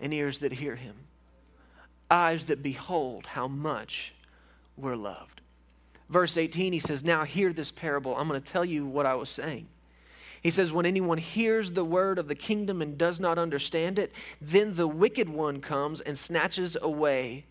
and 0.00 0.14
ears 0.14 0.38
that 0.38 0.50
hear 0.50 0.74
him. 0.74 0.94
eyes 2.10 2.46
that 2.46 2.62
behold 2.62 3.26
how 3.26 3.46
much 3.46 4.14
we're 4.74 4.96
loved. 4.96 5.42
Verse 6.08 6.38
18, 6.38 6.72
he 6.72 6.78
says, 6.78 7.04
Now 7.04 7.24
hear 7.24 7.52
this 7.52 7.70
parable. 7.70 8.16
I'm 8.16 8.26
going 8.26 8.40
to 8.40 8.52
tell 8.52 8.64
you 8.64 8.86
what 8.86 9.04
I 9.04 9.16
was 9.16 9.28
saying. 9.28 9.66
He 10.42 10.50
says, 10.50 10.72
When 10.72 10.86
anyone 10.86 11.18
hears 11.18 11.72
the 11.72 11.84
word 11.84 12.18
of 12.18 12.28
the 12.28 12.34
kingdom 12.34 12.80
and 12.80 12.96
does 12.96 13.20
not 13.20 13.36
understand 13.36 13.98
it, 13.98 14.14
then 14.40 14.76
the 14.76 14.88
wicked 14.88 15.28
one 15.28 15.60
comes 15.60 16.00
and 16.00 16.16
snatches 16.16 16.74
away 16.80 17.44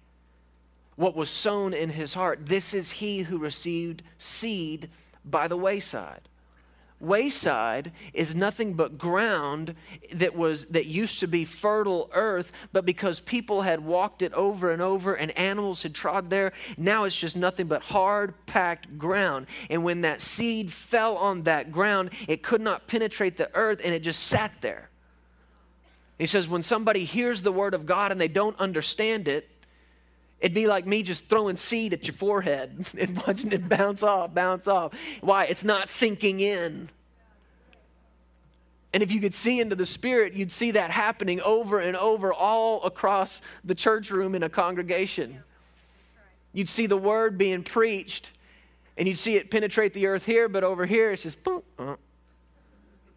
what 0.95 1.15
was 1.15 1.29
sown 1.29 1.73
in 1.73 1.89
his 1.89 2.13
heart. 2.13 2.45
This 2.45 2.73
is 2.73 2.91
he 2.91 3.21
who 3.21 3.37
received 3.37 4.03
seed 4.17 4.89
by 5.25 5.47
the 5.47 5.57
wayside. 5.57 6.29
Wayside 7.03 7.91
is 8.13 8.33
nothing 8.33 8.75
but 8.75 8.97
ground 8.97 9.75
that 10.13 10.33
was 10.33 10.63
that 10.65 10.85
used 10.85 11.19
to 11.19 11.27
be 11.27 11.43
fertile 11.43 12.09
earth 12.13 12.53
but 12.71 12.85
because 12.85 13.19
people 13.19 13.61
had 13.61 13.81
walked 13.81 14.21
it 14.21 14.33
over 14.33 14.71
and 14.71 14.81
over 14.81 15.13
and 15.13 15.37
animals 15.37 15.83
had 15.83 15.93
trod 15.93 16.29
there 16.29 16.53
now 16.77 17.03
it's 17.03 17.15
just 17.15 17.35
nothing 17.35 17.67
but 17.67 17.81
hard 17.81 18.33
packed 18.45 18.97
ground. 18.97 19.47
And 19.69 19.83
when 19.83 20.01
that 20.01 20.21
seed 20.21 20.71
fell 20.71 21.17
on 21.17 21.43
that 21.43 21.73
ground 21.73 22.11
it 22.29 22.41
could 22.41 22.61
not 22.61 22.87
penetrate 22.87 23.35
the 23.35 23.53
earth 23.53 23.81
and 23.83 23.93
it 23.93 23.99
just 23.99 24.23
sat 24.23 24.53
there. 24.61 24.89
He 26.17 26.25
says 26.25 26.47
when 26.47 26.63
somebody 26.63 27.03
hears 27.03 27.41
the 27.41 27.51
word 27.51 27.73
of 27.73 27.85
god 27.85 28.13
and 28.13 28.21
they 28.21 28.29
don't 28.29 28.57
understand 28.61 29.27
it 29.27 29.49
It'd 30.43 30.53
be 30.53 30.67
like 30.67 30.85
me 30.85 31.03
just 31.03 31.29
throwing 31.29 31.55
seed 31.55 31.93
at 31.93 32.05
your 32.05 32.13
forehead 32.13 32.85
and 32.99 33.17
watching 33.25 33.53
it 33.53 33.69
bounce 33.69 34.03
off, 34.03 34.33
bounce 34.33 34.67
off. 34.67 34.91
Why? 35.21 35.45
It's 35.45 35.63
not 35.63 35.87
sinking 35.87 36.41
in. 36.41 36.89
And 38.93 39.01
if 39.01 39.09
you 39.09 39.21
could 39.21 39.33
see 39.33 39.61
into 39.61 39.75
the 39.77 39.85
Spirit, 39.85 40.33
you'd 40.33 40.51
see 40.51 40.71
that 40.71 40.91
happening 40.91 41.39
over 41.39 41.79
and 41.79 41.95
over 41.95 42.33
all 42.33 42.83
across 42.83 43.41
the 43.63 43.73
church 43.73 44.11
room 44.11 44.35
in 44.35 44.43
a 44.43 44.49
congregation. 44.49 45.41
You'd 46.51 46.69
see 46.69 46.87
the 46.87 46.97
word 46.97 47.37
being 47.37 47.63
preached, 47.63 48.31
and 48.97 49.07
you'd 49.07 49.17
see 49.17 49.37
it 49.37 49.49
penetrate 49.49 49.93
the 49.93 50.07
earth 50.07 50.25
here, 50.25 50.49
but 50.49 50.65
over 50.65 50.85
here 50.85 51.11
it's 51.11 51.23
just 51.23 51.41
boom, 51.43 51.63
uh, 51.79 51.95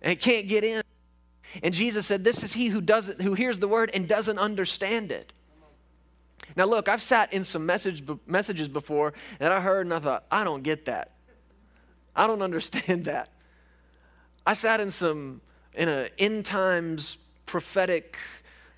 and 0.01 0.13
it 0.13 0.21
can't 0.21 0.47
get 0.47 0.63
in. 0.63 0.81
And 1.63 1.75
Jesus 1.75 2.07
said, 2.07 2.25
This 2.25 2.43
is 2.43 2.55
he 2.55 2.69
who 2.69 2.81
doesn't 2.81 3.21
who 3.21 3.35
hears 3.35 3.59
the 3.59 3.69
word 3.69 3.91
and 3.93 4.09
doesn't 4.09 4.39
understand 4.39 5.11
it. 5.13 5.33
Now, 6.57 6.65
look, 6.65 6.89
I've 6.89 7.03
sat 7.03 7.33
in 7.33 7.45
some 7.45 7.67
message, 7.67 8.03
messages 8.27 8.67
before 8.67 9.13
that 9.39 9.53
I 9.53 9.61
heard 9.61 9.87
and 9.87 9.95
I 9.95 9.99
thought, 9.99 10.25
I 10.31 10.43
don't 10.43 10.63
get 10.63 10.87
that. 10.87 11.13
I 12.17 12.27
don't 12.27 12.43
understand 12.51 13.05
that. 13.05 13.29
I 14.47 14.55
sat 14.55 14.81
in 14.81 14.91
some, 14.91 15.41
in 15.75 15.89
an 15.89 16.09
end 16.19 16.47
times 16.47 17.19
prophetic, 17.45 18.17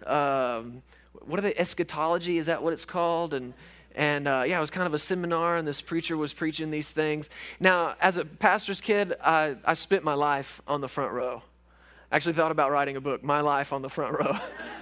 um, 0.06 0.82
what 1.26 1.38
are 1.38 1.42
they, 1.42 1.54
eschatology? 1.54 2.38
Is 2.38 2.46
that 2.46 2.62
what 2.62 2.72
it's 2.72 2.84
called? 2.84 3.34
And, 3.34 3.54
and 3.94 4.26
uh, 4.26 4.44
yeah, 4.46 4.56
it 4.56 4.60
was 4.60 4.70
kind 4.70 4.86
of 4.86 4.94
a 4.94 4.98
seminar, 4.98 5.56
and 5.56 5.68
this 5.68 5.80
preacher 5.80 6.16
was 6.16 6.32
preaching 6.32 6.70
these 6.70 6.90
things. 6.90 7.30
Now, 7.60 7.96
as 8.00 8.16
a 8.16 8.24
pastor's 8.24 8.80
kid, 8.80 9.14
I, 9.22 9.56
I 9.64 9.74
spent 9.74 10.04
my 10.04 10.14
life 10.14 10.62
on 10.66 10.80
the 10.80 10.88
front 10.88 11.12
row. 11.12 11.42
Actually 12.10 12.32
thought 12.32 12.50
about 12.50 12.70
writing 12.70 12.96
a 12.96 13.00
book, 13.00 13.22
My 13.22 13.42
Life 13.42 13.72
on 13.72 13.82
the 13.82 13.90
Front 13.90 14.18
Row. 14.18 14.38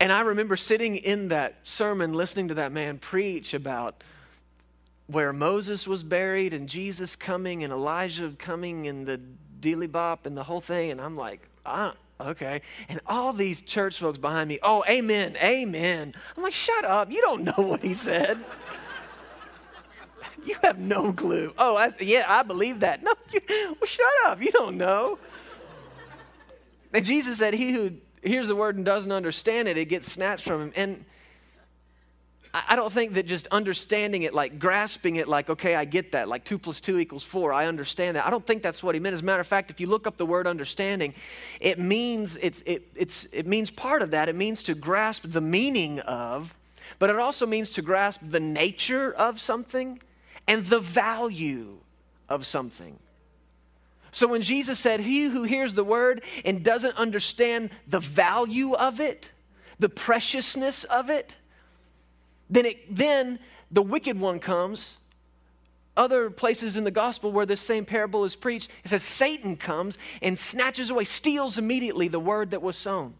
And 0.00 0.10
I 0.10 0.20
remember 0.20 0.56
sitting 0.56 0.96
in 0.96 1.28
that 1.28 1.56
sermon 1.62 2.14
listening 2.14 2.48
to 2.48 2.54
that 2.54 2.72
man 2.72 2.98
preach 2.98 3.52
about 3.52 4.02
where 5.08 5.30
Moses 5.32 5.86
was 5.86 6.02
buried 6.02 6.54
and 6.54 6.66
Jesus 6.66 7.14
coming 7.14 7.64
and 7.64 7.72
Elijah 7.72 8.32
coming 8.38 8.88
and 8.88 9.06
the 9.06 9.20
dealy 9.60 9.86
bop 9.86 10.24
and 10.24 10.34
the 10.34 10.42
whole 10.42 10.62
thing. 10.62 10.90
And 10.90 11.02
I'm 11.02 11.16
like, 11.16 11.46
ah, 11.66 11.94
okay. 12.18 12.62
And 12.88 13.00
all 13.06 13.34
these 13.34 13.60
church 13.60 13.98
folks 13.98 14.16
behind 14.16 14.48
me, 14.48 14.58
oh, 14.62 14.82
amen, 14.88 15.36
amen. 15.36 16.14
I'm 16.34 16.42
like, 16.42 16.54
shut 16.54 16.86
up. 16.86 17.10
You 17.10 17.20
don't 17.20 17.44
know 17.44 17.52
what 17.62 17.82
he 17.82 17.92
said. 17.92 18.42
you 20.46 20.56
have 20.62 20.78
no 20.78 21.12
clue. 21.12 21.52
Oh, 21.58 21.76
I, 21.76 21.92
yeah, 22.00 22.24
I 22.26 22.42
believe 22.42 22.80
that. 22.80 23.02
No, 23.04 23.12
you, 23.32 23.40
well, 23.48 23.86
shut 23.86 24.06
up. 24.26 24.40
You 24.40 24.50
don't 24.50 24.78
know. 24.78 25.18
And 26.94 27.04
Jesus 27.04 27.36
said, 27.38 27.52
He 27.52 27.72
who 27.72 27.92
hears 28.22 28.48
the 28.48 28.56
word 28.56 28.76
and 28.76 28.84
doesn't 28.84 29.12
understand 29.12 29.68
it, 29.68 29.76
it 29.76 29.86
gets 29.86 30.10
snatched 30.10 30.44
from 30.44 30.60
him. 30.60 30.72
And 30.76 31.04
I 32.52 32.74
don't 32.74 32.92
think 32.92 33.14
that 33.14 33.26
just 33.26 33.46
understanding 33.48 34.22
it, 34.22 34.34
like 34.34 34.58
grasping 34.58 35.16
it, 35.16 35.28
like, 35.28 35.48
okay, 35.50 35.76
I 35.76 35.84
get 35.84 36.12
that, 36.12 36.28
like 36.28 36.44
two 36.44 36.58
plus 36.58 36.80
two 36.80 36.98
equals 36.98 37.22
four, 37.22 37.52
I 37.52 37.66
understand 37.66 38.16
that. 38.16 38.26
I 38.26 38.30
don't 38.30 38.44
think 38.44 38.62
that's 38.62 38.82
what 38.82 38.96
he 38.96 39.00
meant. 39.00 39.12
As 39.14 39.20
a 39.20 39.24
matter 39.24 39.40
of 39.40 39.46
fact, 39.46 39.70
if 39.70 39.78
you 39.78 39.86
look 39.86 40.06
up 40.06 40.16
the 40.16 40.26
word 40.26 40.48
understanding, 40.48 41.14
it 41.60 41.78
means 41.78 42.36
it's 42.42 42.62
it, 42.66 42.88
it's 42.96 43.28
it 43.30 43.46
means 43.46 43.70
part 43.70 44.02
of 44.02 44.10
that. 44.10 44.28
It 44.28 44.34
means 44.34 44.64
to 44.64 44.74
grasp 44.74 45.22
the 45.26 45.40
meaning 45.40 46.00
of, 46.00 46.52
but 46.98 47.08
it 47.08 47.16
also 47.16 47.46
means 47.46 47.70
to 47.74 47.82
grasp 47.82 48.20
the 48.28 48.40
nature 48.40 49.12
of 49.12 49.40
something 49.40 50.00
and 50.48 50.66
the 50.66 50.80
value 50.80 51.76
of 52.28 52.44
something. 52.44 52.98
So 54.12 54.26
when 54.26 54.42
Jesus 54.42 54.78
said, 54.78 55.00
He 55.00 55.24
who 55.24 55.44
hears 55.44 55.74
the 55.74 55.84
word 55.84 56.22
and 56.44 56.62
doesn't 56.62 56.96
understand 56.96 57.70
the 57.86 58.00
value 58.00 58.74
of 58.74 59.00
it, 59.00 59.30
the 59.78 59.88
preciousness 59.88 60.84
of 60.84 61.10
it, 61.10 61.36
then, 62.48 62.66
it, 62.66 62.94
then 62.94 63.38
the 63.70 63.82
wicked 63.82 64.18
one 64.18 64.38
comes. 64.38 64.96
Other 65.96 66.30
places 66.30 66.76
in 66.76 66.84
the 66.84 66.90
gospel 66.90 67.32
where 67.32 67.46
this 67.46 67.60
same 67.60 67.84
parable 67.84 68.24
is 68.24 68.34
preached, 68.34 68.70
it 68.84 68.88
says 68.88 69.02
Satan 69.02 69.56
comes 69.56 69.98
and 70.22 70.38
snatches 70.38 70.90
away, 70.90 71.04
steals 71.04 71.58
immediately 71.58 72.08
the 72.08 72.20
word 72.20 72.52
that 72.52 72.62
was 72.62 72.76
sown. 72.76 73.14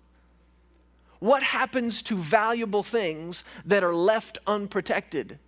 What 1.18 1.42
happens 1.42 2.00
to 2.02 2.16
valuable 2.16 2.82
things 2.82 3.44
that 3.66 3.84
are 3.84 3.94
left 3.94 4.38
unprotected? 4.46 5.38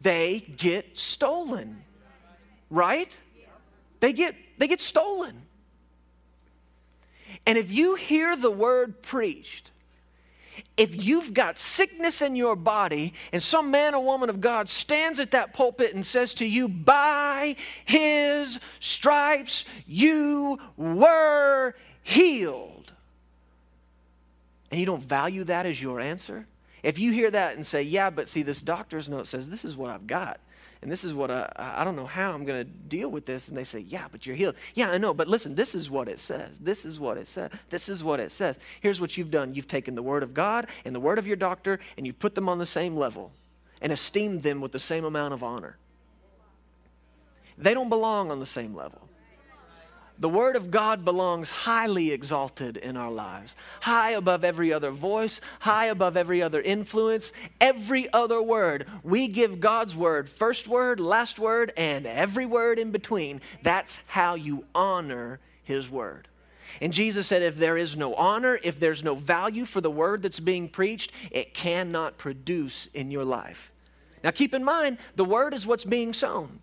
They 0.00 0.40
get 0.56 0.96
stolen, 0.96 1.82
right? 2.70 3.10
They 4.00 4.12
get, 4.12 4.34
they 4.58 4.68
get 4.68 4.80
stolen. 4.80 5.42
And 7.46 7.56
if 7.56 7.70
you 7.70 7.94
hear 7.94 8.36
the 8.36 8.50
word 8.50 9.02
preached, 9.02 9.70
if 10.76 11.04
you've 11.04 11.34
got 11.34 11.58
sickness 11.58 12.22
in 12.22 12.36
your 12.36 12.56
body 12.56 13.14
and 13.32 13.42
some 13.42 13.70
man 13.70 13.94
or 13.94 14.04
woman 14.04 14.30
of 14.30 14.40
God 14.40 14.68
stands 14.68 15.18
at 15.18 15.32
that 15.32 15.52
pulpit 15.52 15.94
and 15.94 16.04
says 16.04 16.34
to 16.34 16.44
you, 16.44 16.68
By 16.68 17.56
his 17.84 18.60
stripes 18.80 19.64
you 19.86 20.58
were 20.76 21.74
healed, 22.02 22.92
and 24.70 24.78
you 24.78 24.86
don't 24.86 25.02
value 25.02 25.44
that 25.44 25.66
as 25.66 25.80
your 25.80 26.00
answer, 26.00 26.46
if 26.82 26.98
you 26.98 27.12
hear 27.12 27.30
that 27.30 27.56
and 27.56 27.66
say, 27.66 27.82
Yeah, 27.82 28.10
but 28.10 28.28
see, 28.28 28.42
this 28.42 28.62
doctor's 28.62 29.08
note 29.08 29.26
says 29.26 29.48
this 29.48 29.64
is 29.64 29.76
what 29.76 29.90
I've 29.90 30.06
got, 30.06 30.40
and 30.80 30.92
this 30.92 31.02
is 31.02 31.12
what 31.12 31.30
I, 31.30 31.50
I 31.56 31.84
don't 31.84 31.96
know 31.96 32.06
how 32.06 32.32
I'm 32.32 32.44
going 32.44 32.64
to 32.64 32.70
deal 32.70 33.08
with 33.08 33.26
this. 33.26 33.48
And 33.48 33.56
they 33.56 33.64
say, 33.64 33.80
Yeah, 33.80 34.06
but 34.10 34.26
you're 34.26 34.36
healed. 34.36 34.54
Yeah, 34.74 34.90
I 34.90 34.98
know, 34.98 35.12
but 35.12 35.26
listen, 35.26 35.54
this 35.54 35.74
is 35.74 35.90
what 35.90 36.08
it 36.08 36.18
says. 36.18 36.58
This 36.58 36.84
is 36.84 37.00
what 37.00 37.18
it 37.18 37.26
says. 37.26 37.50
This 37.68 37.88
is 37.88 38.04
what 38.04 38.20
it 38.20 38.30
says. 38.30 38.56
Here's 38.80 39.00
what 39.00 39.16
you've 39.16 39.30
done 39.30 39.54
you've 39.54 39.68
taken 39.68 39.94
the 39.94 40.02
word 40.02 40.22
of 40.22 40.34
God 40.34 40.68
and 40.84 40.94
the 40.94 41.00
word 41.00 41.18
of 41.18 41.26
your 41.26 41.36
doctor, 41.36 41.80
and 41.96 42.06
you've 42.06 42.18
put 42.18 42.34
them 42.34 42.48
on 42.48 42.58
the 42.58 42.66
same 42.66 42.94
level 42.96 43.32
and 43.80 43.92
esteemed 43.92 44.42
them 44.42 44.60
with 44.60 44.72
the 44.72 44.78
same 44.78 45.04
amount 45.04 45.34
of 45.34 45.42
honor. 45.42 45.76
They 47.56 47.74
don't 47.74 47.88
belong 47.88 48.30
on 48.30 48.38
the 48.38 48.46
same 48.46 48.74
level. 48.74 49.07
The 50.20 50.28
Word 50.28 50.56
of 50.56 50.72
God 50.72 51.04
belongs 51.04 51.50
highly 51.50 52.10
exalted 52.10 52.76
in 52.76 52.96
our 52.96 53.10
lives, 53.10 53.54
high 53.80 54.10
above 54.10 54.42
every 54.42 54.72
other 54.72 54.90
voice, 54.90 55.40
high 55.60 55.86
above 55.86 56.16
every 56.16 56.42
other 56.42 56.60
influence, 56.60 57.32
every 57.60 58.12
other 58.12 58.42
word. 58.42 58.86
We 59.04 59.28
give 59.28 59.60
God's 59.60 59.94
Word 59.94 60.28
first 60.28 60.66
word, 60.66 60.98
last 60.98 61.38
word, 61.38 61.72
and 61.76 62.04
every 62.04 62.46
word 62.46 62.80
in 62.80 62.90
between. 62.90 63.40
That's 63.62 64.00
how 64.06 64.34
you 64.34 64.64
honor 64.74 65.38
His 65.62 65.88
Word. 65.88 66.26
And 66.80 66.92
Jesus 66.92 67.26
said, 67.26 67.42
if 67.42 67.56
there 67.56 67.76
is 67.76 67.96
no 67.96 68.14
honor, 68.14 68.58
if 68.62 68.78
there's 68.80 69.04
no 69.04 69.14
value 69.14 69.64
for 69.64 69.80
the 69.80 69.90
word 69.90 70.22
that's 70.22 70.40
being 70.40 70.68
preached, 70.68 71.12
it 71.30 71.54
cannot 71.54 72.18
produce 72.18 72.88
in 72.92 73.10
your 73.10 73.24
life. 73.24 73.72
Now 74.22 74.32
keep 74.32 74.52
in 74.52 74.64
mind, 74.64 74.98
the 75.16 75.24
word 75.24 75.54
is 75.54 75.66
what's 75.66 75.84
being 75.84 76.12
sown. 76.12 76.60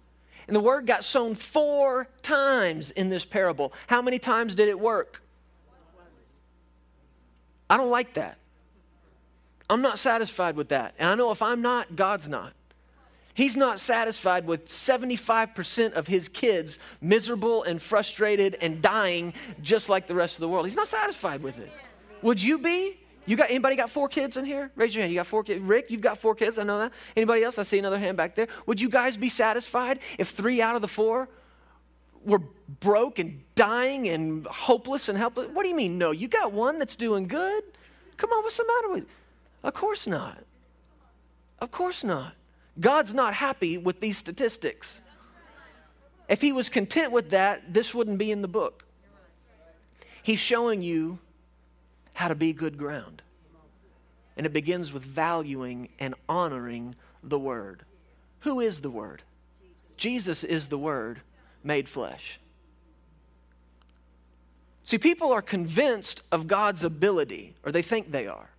And 0.47 0.55
the 0.55 0.59
word 0.59 0.85
got 0.85 1.03
sown 1.03 1.35
four 1.35 2.07
times 2.21 2.91
in 2.91 3.09
this 3.09 3.25
parable. 3.25 3.73
How 3.87 4.01
many 4.01 4.19
times 4.19 4.55
did 4.55 4.67
it 4.67 4.79
work? 4.79 5.21
I 7.69 7.77
don't 7.77 7.89
like 7.89 8.13
that. 8.13 8.37
I'm 9.69 9.81
not 9.81 9.97
satisfied 9.97 10.55
with 10.55 10.69
that. 10.69 10.93
And 10.99 11.09
I 11.09 11.15
know 11.15 11.31
if 11.31 11.41
I'm 11.41 11.61
not, 11.61 11.95
God's 11.95 12.27
not. 12.27 12.53
He's 13.33 13.57
not 13.57 13.79
satisfied 13.79 14.47
with 14.47 14.69
75% 14.69 15.93
of 15.93 16.07
his 16.07 16.29
kids 16.29 16.79
miserable 17.01 17.63
and 17.63 17.81
frustrated 17.81 18.55
and 18.61 18.81
dying 18.81 19.33
just 19.61 19.89
like 19.89 20.07
the 20.07 20.15
rest 20.15 20.35
of 20.35 20.41
the 20.41 20.47
world. 20.47 20.65
He's 20.65 20.75
not 20.75 20.87
satisfied 20.87 21.43
with 21.43 21.59
it. 21.59 21.71
Would 22.21 22.41
you 22.41 22.59
be? 22.59 22.97
You 23.25 23.35
got 23.35 23.49
anybody 23.49 23.75
got 23.75 23.89
four 23.89 24.07
kids 24.07 24.37
in 24.37 24.45
here? 24.45 24.71
Raise 24.75 24.93
your 24.93 25.01
hand. 25.01 25.11
You 25.11 25.19
got 25.19 25.27
four 25.27 25.43
kids. 25.43 25.61
Rick, 25.61 25.89
you've 25.89 26.01
got 26.01 26.17
four 26.17 26.35
kids. 26.35 26.57
I 26.57 26.63
know 26.63 26.79
that. 26.79 26.91
Anybody 27.15 27.43
else? 27.43 27.57
I 27.57 27.63
see 27.63 27.79
another 27.79 27.97
hand 27.97 28.17
back 28.17 28.35
there. 28.35 28.47
Would 28.67 28.79
you 28.79 28.89
guys 28.89 29.17
be 29.17 29.29
satisfied 29.29 29.99
if 30.17 30.29
three 30.29 30.61
out 30.61 30.75
of 30.75 30.81
the 30.81 30.87
four 30.87 31.27
were 32.23 32.41
broke 32.79 33.19
and 33.19 33.41
dying 33.55 34.09
and 34.09 34.45
hopeless 34.47 35.09
and 35.09 35.17
helpless? 35.17 35.49
What 35.51 35.63
do 35.63 35.69
you 35.69 35.75
mean? 35.75 35.97
No, 35.97 36.11
you 36.11 36.27
got 36.27 36.51
one 36.51 36.77
that's 36.77 36.95
doing 36.95 37.27
good. 37.27 37.63
Come 38.17 38.31
on, 38.31 38.43
what's 38.43 38.57
the 38.57 38.65
matter 38.65 38.93
with 38.93 39.03
you? 39.03 39.09
Of 39.63 39.73
course 39.73 40.05
not. 40.05 40.43
Of 41.59 41.71
course 41.71 42.03
not. 42.03 42.33
God's 42.79 43.13
not 43.13 43.33
happy 43.33 43.77
with 43.77 43.99
these 44.01 44.17
statistics. 44.17 45.01
If 46.27 46.41
he 46.41 46.51
was 46.51 46.69
content 46.69 47.11
with 47.11 47.29
that, 47.31 47.73
this 47.73 47.93
wouldn't 47.93 48.17
be 48.17 48.31
in 48.31 48.41
the 48.41 48.47
book. 48.47 48.83
He's 50.23 50.39
showing 50.39 50.81
you 50.81 51.19
how 52.15 52.29
to 52.29 52.35
be 52.35 52.53
good 52.53 52.77
ground. 52.77 53.21
And 54.37 54.45
it 54.45 54.53
begins 54.53 54.91
with 54.91 55.03
valuing 55.03 55.89
and 55.99 56.15
honoring 56.27 56.95
the 57.21 57.37
Word. 57.37 57.83
Who 58.39 58.61
is 58.61 58.79
the 58.79 58.89
Word? 58.89 59.21
Jesus 59.97 60.43
is 60.43 60.67
the 60.67 60.77
Word 60.77 61.21
made 61.63 61.87
flesh. 61.87 62.39
See, 64.85 64.97
people 64.97 65.31
are 65.31 65.41
convinced 65.41 66.21
of 66.31 66.47
God's 66.47 66.83
ability, 66.83 67.53
or 67.65 67.71
they 67.71 67.81
think 67.81 68.11
they 68.11 68.27
are. 68.27 68.49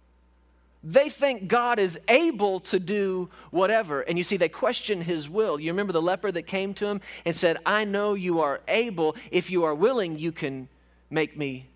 They 0.84 1.08
think 1.08 1.48
God 1.48 1.78
is 1.78 1.98
able 2.08 2.60
to 2.60 2.78
do 2.78 3.30
whatever. 3.50 4.02
And 4.02 4.18
you 4.18 4.24
see, 4.24 4.36
they 4.36 4.50
question 4.50 5.00
his 5.00 5.28
will. 5.28 5.58
You 5.58 5.72
remember 5.72 5.92
the 5.94 6.02
leper 6.02 6.30
that 6.30 6.42
came 6.42 6.74
to 6.74 6.86
him 6.86 7.00
and 7.24 7.34
said, 7.34 7.56
I 7.64 7.84
know 7.84 8.14
you 8.14 8.40
are 8.40 8.60
able. 8.68 9.16
If 9.30 9.50
you 9.50 9.64
are 9.64 9.74
willing, 9.74 10.18
you 10.18 10.30
can 10.30 10.68
make 11.10 11.36
me 11.38 11.68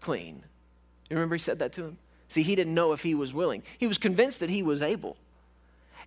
clean. 0.00 0.44
You 1.12 1.18
remember 1.18 1.34
he 1.34 1.40
said 1.40 1.58
that 1.58 1.74
to 1.74 1.84
him? 1.84 1.98
See, 2.28 2.42
he 2.42 2.54
didn't 2.54 2.72
know 2.72 2.94
if 2.94 3.02
he 3.02 3.14
was 3.14 3.34
willing. 3.34 3.62
He 3.76 3.86
was 3.86 3.98
convinced 3.98 4.40
that 4.40 4.48
he 4.48 4.62
was 4.62 4.80
able. 4.80 5.18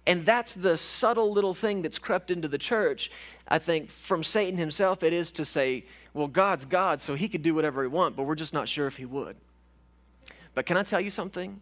And 0.08 0.26
that's 0.26 0.56
the 0.56 0.78
subtle 0.78 1.32
little 1.32 1.54
thing 1.54 1.84
that's 1.84 2.00
crept 2.00 2.32
into 2.32 2.48
the 2.48 2.58
church. 2.58 3.12
I 3.48 3.60
think 3.60 3.92
from 3.92 4.24
Satan 4.24 4.58
himself, 4.58 5.04
it 5.04 5.14
is 5.14 5.30
to 5.34 5.46
say, 5.46 5.86
well, 6.16 6.26
God's 6.26 6.66
God, 6.66 7.02
so 7.02 7.14
he 7.14 7.30
could 7.30 7.44
do 7.44 7.54
whatever 7.54 7.84
he 7.84 7.88
wants, 7.88 8.18
but 8.18 8.24
we're 8.24 8.34
just 8.34 8.52
not 8.52 8.68
sure 8.68 8.88
if 8.88 8.98
he 8.98 9.06
would. 9.06 9.36
But 10.56 10.66
can 10.66 10.76
I 10.76 10.82
tell 10.82 11.02
you 11.02 11.12
something? 11.12 11.62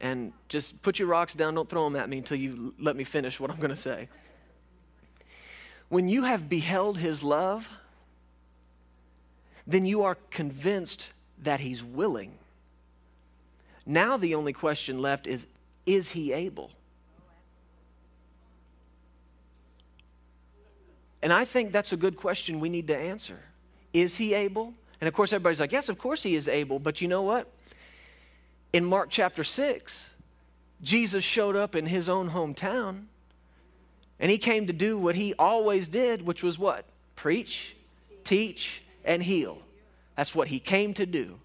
And 0.00 0.32
just 0.48 0.82
put 0.82 0.98
your 0.98 1.06
rocks 1.06 1.34
down, 1.34 1.54
don't 1.54 1.68
throw 1.68 1.88
them 1.88 1.94
at 1.94 2.08
me 2.08 2.18
until 2.18 2.36
you 2.36 2.74
let 2.80 2.96
me 2.96 3.04
finish 3.04 3.38
what 3.38 3.48
I'm 3.48 3.58
going 3.58 3.70
to 3.70 3.76
say. 3.76 4.08
When 5.88 6.08
you 6.08 6.24
have 6.24 6.48
beheld 6.48 6.98
his 6.98 7.22
love, 7.22 7.68
then 9.68 9.86
you 9.86 10.02
are 10.02 10.16
convinced 10.30 11.10
that 11.44 11.60
he's 11.60 11.84
willing. 11.84 12.32
Now 13.86 14.16
the 14.16 14.34
only 14.34 14.52
question 14.52 15.00
left 15.00 15.26
is 15.26 15.46
is 15.84 16.08
he 16.08 16.32
able? 16.32 16.70
And 21.22 21.32
I 21.32 21.44
think 21.44 21.72
that's 21.72 21.92
a 21.92 21.96
good 21.96 22.16
question 22.16 22.60
we 22.60 22.68
need 22.68 22.88
to 22.88 22.96
answer. 22.96 23.38
Is 23.92 24.16
he 24.16 24.34
able? 24.34 24.74
And 25.00 25.08
of 25.08 25.14
course, 25.14 25.32
everybody's 25.32 25.60
like, 25.60 25.72
yes, 25.72 25.88
of 25.88 25.98
course 25.98 26.22
he 26.22 26.34
is 26.34 26.48
able. 26.48 26.78
But 26.78 27.00
you 27.00 27.08
know 27.08 27.22
what? 27.22 27.48
In 28.72 28.84
Mark 28.84 29.08
chapter 29.10 29.44
6, 29.44 30.10
Jesus 30.82 31.22
showed 31.22 31.56
up 31.56 31.76
in 31.76 31.86
his 31.86 32.08
own 32.08 32.30
hometown 32.30 33.04
and 34.18 34.30
he 34.30 34.38
came 34.38 34.66
to 34.68 34.72
do 34.72 34.96
what 34.96 35.14
he 35.14 35.34
always 35.34 35.88
did, 35.88 36.22
which 36.22 36.42
was 36.42 36.58
what? 36.58 36.84
Preach, 37.16 37.74
teach, 38.24 38.82
and 39.04 39.22
heal. 39.22 39.58
That's 40.16 40.34
what 40.34 40.48
he 40.48 40.60
came 40.60 40.94
to 40.94 41.06
do. 41.06 41.38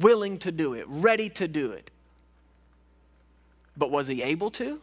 Willing 0.00 0.38
to 0.40 0.52
do 0.52 0.74
it, 0.74 0.84
ready 0.88 1.28
to 1.30 1.48
do 1.48 1.72
it. 1.72 1.90
But 3.76 3.90
was 3.90 4.06
he 4.06 4.22
able 4.22 4.50
to? 4.52 4.80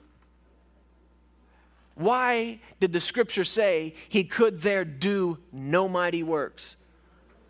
Why 1.95 2.59
did 2.79 2.91
the 2.91 3.01
scripture 3.01 3.43
say 3.43 3.93
he 4.09 4.23
could 4.23 4.61
there 4.61 4.85
do 4.85 5.37
no 5.51 5.87
mighty 5.87 6.23
works? 6.23 6.75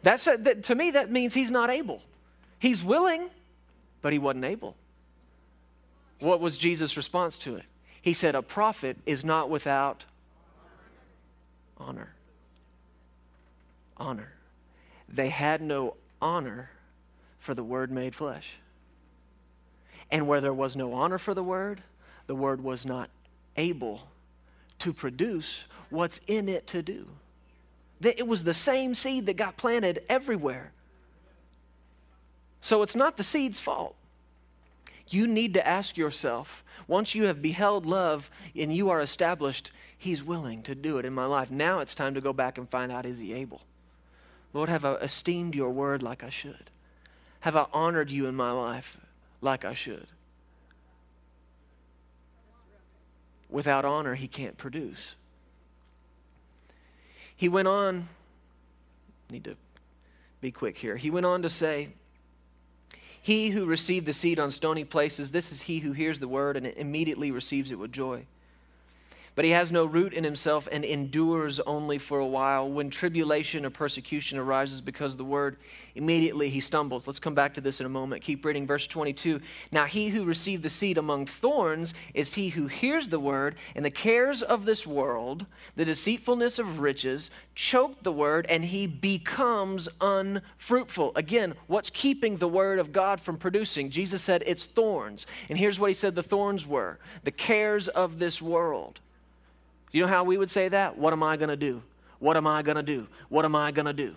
That's 0.02 0.28
a, 0.28 0.36
that, 0.38 0.64
to 0.64 0.76
me, 0.76 0.92
that 0.92 1.12
means 1.12 1.34
he's 1.34 1.52
not 1.52 1.70
able. 1.70 2.02
He's 2.60 2.84
willing, 2.84 3.30
but 4.02 4.12
he 4.12 4.20
wasn't 4.20 4.46
able. 4.46 4.76
What 6.20 6.42
was 6.42 6.58
Jesus' 6.58 6.98
response 6.98 7.38
to 7.40 7.56
it? 7.56 7.64
He 8.02 8.14
said, 8.14 8.36
A 8.36 8.42
prophet 8.42 8.98
is 9.06 9.24
not 9.24 9.50
without 9.50 10.04
honor. 11.78 12.14
Honor. 13.96 14.34
They 15.08 15.30
had 15.30 15.62
no 15.62 15.96
honor 16.22 16.70
for 17.44 17.54
the 17.54 17.64
Word 17.64 17.92
made 17.92 18.16
flesh. 18.16 18.48
And 20.10 20.28
where 20.28 20.40
there 20.40 20.54
was 20.54 20.78
no 20.78 20.94
honor 20.94 21.18
for 21.18 21.34
the 21.34 21.44
Word, 21.44 21.84
the 22.26 22.36
Word 22.36 22.64
was 22.64 22.86
not 22.86 23.10
able 23.58 24.08
to 24.80 24.94
produce 24.94 25.66
what's 25.90 26.22
in 26.26 26.48
it 26.48 26.66
to 26.68 26.82
do. 26.82 27.06
It 28.02 28.28
was 28.28 28.46
the 28.46 28.54
same 28.54 28.96
seed 28.96 29.26
that 29.26 29.36
got 29.36 29.58
planted 29.58 30.04
everywhere. 30.08 30.72
So 32.62 32.82
it's 32.82 32.96
not 32.96 33.18
the 33.18 33.24
seed's 33.24 33.60
fault. 33.60 33.96
You 35.10 35.28
need 35.28 35.54
to 35.56 35.68
ask 35.68 35.98
yourself 35.98 36.64
once 36.88 37.14
you 37.14 37.26
have 37.26 37.42
beheld 37.42 37.86
love 37.86 38.32
and 38.56 38.74
you 38.74 38.90
are 38.90 39.02
established, 39.02 39.72
He's 39.98 40.24
willing 40.24 40.64
to 40.64 40.76
do 40.76 40.98
it 40.98 41.06
in 41.06 41.14
my 41.14 41.26
life. 41.26 41.52
Now 41.52 41.80
it's 41.80 41.94
time 41.94 42.14
to 42.14 42.22
go 42.22 42.32
back 42.32 42.58
and 42.58 42.70
find 42.70 42.90
out 42.90 43.06
is 43.06 43.20
He 43.20 43.34
able? 43.34 43.62
Lord, 44.54 44.70
have 44.70 44.86
I 44.86 44.94
esteemed 44.96 45.56
your 45.56 45.72
word 45.72 46.02
like 46.02 46.24
I 46.24 46.30
should? 46.30 46.70
Have 47.44 47.58
I 47.58 47.66
honored 47.74 48.10
you 48.10 48.28
in 48.28 48.36
my 48.36 48.54
life 48.54 48.96
like 49.42 49.66
I 49.66 49.74
should? 49.74 50.08
Without 53.50 53.84
honor, 53.84 54.16
he 54.16 54.30
can't 54.30 54.58
produce. 54.58 55.16
He 57.36 57.50
went 57.50 57.68
on, 57.68 58.08
need 59.30 59.44
to 59.44 59.58
be 60.40 60.52
quick 60.52 60.78
here. 60.78 60.96
He 60.96 61.12
went 61.12 61.26
on 61.26 61.42
to 61.42 61.50
say, 61.50 61.90
He 63.22 63.50
who 63.50 63.66
received 63.66 64.06
the 64.06 64.14
seed 64.14 64.40
on 64.40 64.50
stony 64.50 64.86
places, 64.86 65.32
this 65.32 65.52
is 65.52 65.64
he 65.64 65.80
who 65.80 65.92
hears 65.92 66.22
the 66.22 66.30
word 66.30 66.56
and 66.56 66.66
immediately 66.66 67.30
receives 67.30 67.72
it 67.72 67.76
with 67.78 67.92
joy. 67.92 68.26
But 69.36 69.46
he 69.46 69.52
has 69.52 69.72
no 69.72 69.86
root 69.86 70.14
in 70.14 70.24
himself 70.24 70.68
and 70.72 70.86
endures 70.86 71.60
only 71.62 71.98
for 71.98 72.20
a 72.20 72.28
while. 72.28 72.70
When 72.70 72.92
tribulation 72.92 73.66
or 73.66 73.72
persecution 73.72 74.38
arises 74.38 74.80
because 74.80 75.14
of 75.14 75.18
the 75.18 75.26
word, 75.26 75.58
immediately 75.96 76.50
he 76.50 76.60
stumbles. 76.60 77.08
Let's 77.08 77.20
come 77.20 77.34
back 77.34 77.56
to 77.56 77.62
this 77.62 77.80
in 77.80 77.88
a 77.88 77.90
moment. 77.90 78.22
Keep 78.22 78.46
reading 78.46 78.68
verse 78.68 78.86
22. 78.86 79.42
Now 79.72 79.86
he 79.86 80.10
who 80.10 80.24
received 80.24 80.62
the 80.62 80.70
seed 80.70 81.00
among 81.00 81.26
thorns 81.26 81.96
is 82.14 82.36
he 82.36 82.50
who 82.50 82.68
hears 82.68 83.08
the 83.08 83.20
word, 83.20 83.56
and 83.76 83.84
the 83.84 83.90
cares 83.90 84.44
of 84.44 84.66
this 84.66 84.86
world, 84.86 85.48
the 85.76 85.86
deceitfulness 85.86 86.60
of 86.60 86.80
riches, 86.80 87.32
choke 87.56 88.04
the 88.04 88.12
word, 88.12 88.46
and 88.50 88.64
he 88.64 88.86
becomes 88.86 89.90
unfruitful. 90.00 91.12
Again, 91.16 91.56
what's 91.66 91.90
keeping 91.90 92.38
the 92.38 92.48
word 92.48 92.78
of 92.78 92.92
God 92.92 93.20
from 93.20 93.38
producing? 93.38 93.90
Jesus 93.90 94.22
said 94.22 94.44
it's 94.46 94.66
thorns. 94.66 95.26
And 95.50 95.58
here's 95.58 95.80
what 95.80 95.90
he 95.90 95.96
said 95.96 96.14
the 96.14 96.22
thorns 96.22 96.68
were 96.68 97.00
the 97.24 97.32
cares 97.32 97.88
of 97.88 98.20
this 98.20 98.40
world. 98.40 99.00
You 99.94 100.02
know 100.02 100.08
how 100.08 100.26
we 100.26 100.38
would 100.38 100.52
say 100.52 100.68
that? 100.68 100.98
What 100.98 101.14
am 101.14 101.24
I 101.24 101.38
going 101.38 101.50
to 101.50 101.56
do? 101.56 101.82
What 102.20 102.36
am 102.36 102.48
I 102.48 102.62
going 102.64 102.78
to 102.78 102.84
do? 102.84 103.08
What 103.30 103.46
am 103.46 103.56
I 103.56 103.72
going 103.72 103.86
to 103.86 103.94
do? 103.94 104.16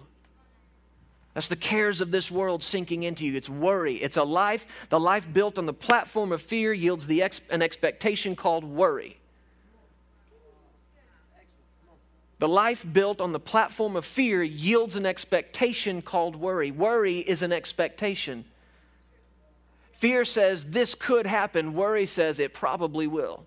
That's 1.35 1.49
the 1.49 1.57
cares 1.57 2.01
of 2.01 2.11
this 2.11 2.31
world 2.31 2.63
sinking 2.63 3.03
into 3.03 3.27
you. 3.27 3.37
It's 3.37 3.49
worry. 3.49 3.97
It's 3.97 4.17
a 4.17 4.23
life, 4.25 4.67
the 4.89 4.99
life 4.99 5.31
built 5.31 5.59
on 5.59 5.67
the 5.67 5.75
platform 5.75 6.33
of 6.33 6.41
fear 6.41 6.73
yields 6.73 7.07
the 7.07 7.23
ex, 7.23 7.43
an 7.51 7.61
expectation 7.61 8.35
called 8.35 8.65
worry. 8.65 9.19
The 12.39 12.49
life 12.49 12.87
built 12.91 13.21
on 13.21 13.33
the 13.33 13.41
platform 13.41 13.97
of 13.97 14.07
fear 14.07 14.43
yields 14.43 14.97
an 14.97 15.05
expectation 15.05 16.01
called 16.01 16.37
worry. 16.37 16.71
Worry 16.71 17.19
is 17.19 17.43
an 17.43 17.53
expectation. 17.53 18.47
Fear 19.93 20.25
says 20.25 20.65
this 20.65 20.95
could 20.95 21.27
happen, 21.27 21.75
worry 21.75 22.07
says 22.07 22.39
it 22.39 22.55
probably 22.55 23.07
will. 23.07 23.45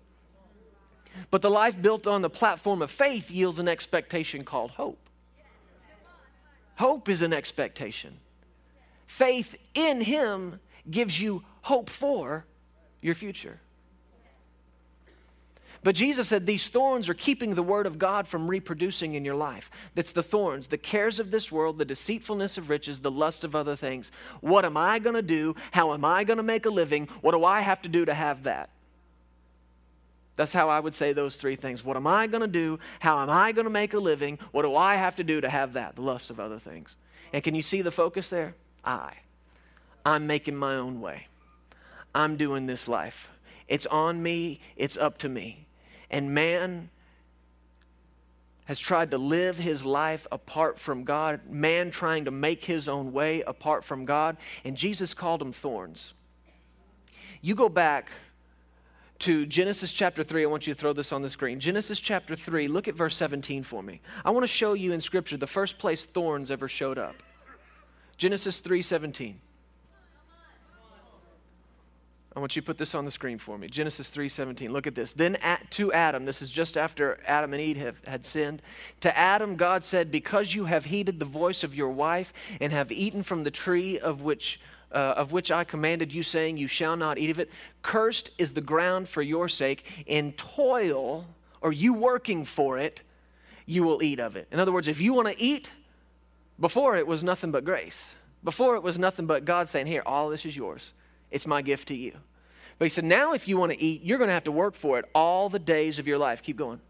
But 1.30 1.42
the 1.42 1.50
life 1.50 1.80
built 1.80 2.06
on 2.06 2.22
the 2.22 2.30
platform 2.30 2.82
of 2.82 2.90
faith 2.90 3.30
yields 3.30 3.58
an 3.58 3.68
expectation 3.68 4.44
called 4.44 4.72
hope. 4.72 4.98
Hope 6.76 7.08
is 7.08 7.22
an 7.22 7.32
expectation. 7.32 8.18
Faith 9.06 9.54
in 9.74 10.00
Him 10.00 10.60
gives 10.90 11.20
you 11.20 11.42
hope 11.62 11.90
for 11.90 12.46
your 13.02 13.14
future. 13.14 13.60
But 15.82 15.94
Jesus 15.94 16.28
said 16.28 16.44
these 16.44 16.68
thorns 16.68 17.08
are 17.08 17.14
keeping 17.14 17.54
the 17.54 17.62
word 17.62 17.86
of 17.86 17.98
God 17.98 18.28
from 18.28 18.46
reproducing 18.48 19.14
in 19.14 19.24
your 19.24 19.34
life. 19.34 19.70
That's 19.94 20.12
the 20.12 20.22
thorns, 20.22 20.66
the 20.66 20.76
cares 20.76 21.18
of 21.18 21.30
this 21.30 21.50
world, 21.50 21.78
the 21.78 21.86
deceitfulness 21.86 22.58
of 22.58 22.68
riches, 22.68 23.00
the 23.00 23.10
lust 23.10 23.44
of 23.44 23.56
other 23.56 23.76
things. 23.76 24.12
What 24.40 24.66
am 24.66 24.76
I 24.76 24.98
going 24.98 25.16
to 25.16 25.22
do? 25.22 25.54
How 25.70 25.94
am 25.94 26.04
I 26.04 26.24
going 26.24 26.36
to 26.36 26.42
make 26.42 26.66
a 26.66 26.70
living? 26.70 27.08
What 27.22 27.32
do 27.32 27.44
I 27.44 27.60
have 27.60 27.80
to 27.82 27.88
do 27.88 28.04
to 28.04 28.12
have 28.12 28.42
that? 28.42 28.70
That's 30.40 30.54
how 30.54 30.70
I 30.70 30.80
would 30.80 30.94
say 30.94 31.12
those 31.12 31.36
three 31.36 31.54
things. 31.54 31.84
What 31.84 31.98
am 31.98 32.06
I 32.06 32.26
going 32.26 32.40
to 32.40 32.48
do? 32.48 32.78
How 32.98 33.20
am 33.20 33.28
I 33.28 33.52
going 33.52 33.66
to 33.66 33.70
make 33.70 33.92
a 33.92 33.98
living? 33.98 34.38
What 34.52 34.62
do 34.62 34.74
I 34.74 34.94
have 34.94 35.16
to 35.16 35.22
do 35.22 35.38
to 35.38 35.50
have 35.50 35.74
that? 35.74 35.96
The 35.96 36.00
lust 36.00 36.30
of 36.30 36.40
other 36.40 36.58
things. 36.58 36.96
And 37.34 37.44
can 37.44 37.54
you 37.54 37.60
see 37.60 37.82
the 37.82 37.90
focus 37.90 38.30
there? 38.30 38.54
I. 38.82 39.12
I'm 40.02 40.26
making 40.26 40.56
my 40.56 40.76
own 40.76 41.02
way. 41.02 41.26
I'm 42.14 42.38
doing 42.38 42.66
this 42.66 42.88
life. 42.88 43.28
It's 43.68 43.84
on 43.84 44.22
me, 44.22 44.60
it's 44.76 44.96
up 44.96 45.18
to 45.18 45.28
me. 45.28 45.66
And 46.10 46.32
man 46.32 46.88
has 48.64 48.78
tried 48.78 49.10
to 49.10 49.18
live 49.18 49.58
his 49.58 49.84
life 49.84 50.26
apart 50.32 50.78
from 50.78 51.04
God, 51.04 51.50
man 51.50 51.90
trying 51.90 52.24
to 52.24 52.30
make 52.30 52.64
his 52.64 52.88
own 52.88 53.12
way 53.12 53.42
apart 53.42 53.84
from 53.84 54.06
God, 54.06 54.38
and 54.64 54.74
Jesus 54.74 55.12
called 55.12 55.42
them 55.42 55.52
thorns. 55.52 56.14
You 57.42 57.54
go 57.54 57.68
back 57.68 58.10
to 59.20 59.46
Genesis 59.46 59.92
chapter 59.92 60.24
3. 60.24 60.42
I 60.42 60.46
want 60.46 60.66
you 60.66 60.74
to 60.74 60.80
throw 60.80 60.92
this 60.92 61.12
on 61.12 61.22
the 61.22 61.30
screen. 61.30 61.60
Genesis 61.60 62.00
chapter 62.00 62.34
3, 62.34 62.68
look 62.68 62.88
at 62.88 62.94
verse 62.94 63.16
17 63.16 63.62
for 63.62 63.82
me. 63.82 64.00
I 64.24 64.30
want 64.30 64.42
to 64.42 64.48
show 64.48 64.72
you 64.72 64.92
in 64.92 65.00
Scripture 65.00 65.36
the 65.36 65.46
first 65.46 65.78
place 65.78 66.04
thorns 66.04 66.50
ever 66.50 66.68
showed 66.68 66.98
up. 66.98 67.16
Genesis 68.16 68.60
3 68.60 68.82
17. 68.82 69.40
I 72.34 72.38
want 72.38 72.54
you 72.54 72.62
to 72.62 72.66
put 72.66 72.78
this 72.78 72.94
on 72.94 73.04
the 73.04 73.10
screen 73.10 73.38
for 73.38 73.58
me. 73.58 73.66
Genesis 73.66 74.08
3:17. 74.10 74.70
Look 74.70 74.86
at 74.86 74.94
this. 74.94 75.12
Then 75.12 75.34
at, 75.36 75.68
to 75.72 75.92
Adam, 75.92 76.24
this 76.24 76.42
is 76.42 76.48
just 76.48 76.76
after 76.76 77.18
Adam 77.26 77.52
and 77.52 77.60
Eve 77.60 77.76
have, 77.78 77.96
had 78.06 78.24
sinned. 78.24 78.62
To 79.00 79.16
Adam 79.18 79.56
God 79.56 79.84
said, 79.84 80.12
"Because 80.12 80.54
you 80.54 80.64
have 80.64 80.84
heeded 80.84 81.18
the 81.18 81.24
voice 81.24 81.64
of 81.64 81.74
your 81.74 81.88
wife 81.88 82.32
and 82.60 82.72
have 82.72 82.92
eaten 82.92 83.24
from 83.24 83.42
the 83.42 83.50
tree 83.50 83.98
of 83.98 84.22
which 84.22 84.60
uh, 84.92 85.14
of 85.16 85.32
which 85.32 85.50
I 85.50 85.64
commanded 85.64 86.12
you, 86.12 86.22
saying, 86.22 86.56
You 86.56 86.66
shall 86.66 86.96
not 86.96 87.18
eat 87.18 87.30
of 87.30 87.40
it. 87.40 87.50
Cursed 87.82 88.30
is 88.38 88.52
the 88.52 88.60
ground 88.60 89.08
for 89.08 89.22
your 89.22 89.48
sake. 89.48 90.04
In 90.06 90.32
toil, 90.32 91.26
or 91.60 91.72
you 91.72 91.92
working 91.92 92.44
for 92.44 92.78
it, 92.78 93.00
you 93.66 93.84
will 93.84 94.02
eat 94.02 94.20
of 94.20 94.36
it. 94.36 94.48
In 94.50 94.58
other 94.58 94.72
words, 94.72 94.88
if 94.88 95.00
you 95.00 95.12
want 95.12 95.28
to 95.28 95.40
eat, 95.40 95.70
before 96.58 96.96
it 96.96 97.06
was 97.06 97.22
nothing 97.22 97.50
but 97.50 97.64
grace. 97.64 98.04
Before 98.42 98.76
it 98.76 98.82
was 98.82 98.98
nothing 98.98 99.26
but 99.26 99.44
God 99.44 99.68
saying, 99.68 99.86
Here, 99.86 100.02
all 100.04 100.28
this 100.28 100.44
is 100.44 100.56
yours. 100.56 100.92
It's 101.30 101.46
my 101.46 101.62
gift 101.62 101.88
to 101.88 101.94
you. 101.94 102.12
But 102.78 102.86
he 102.86 102.88
said, 102.90 103.04
Now 103.04 103.32
if 103.32 103.46
you 103.46 103.58
want 103.58 103.72
to 103.72 103.82
eat, 103.82 104.02
you're 104.02 104.18
going 104.18 104.28
to 104.28 104.34
have 104.34 104.44
to 104.44 104.52
work 104.52 104.74
for 104.74 104.98
it 104.98 105.04
all 105.14 105.48
the 105.48 105.58
days 105.58 105.98
of 105.98 106.06
your 106.06 106.18
life. 106.18 106.42
Keep 106.42 106.56
going. 106.56 106.80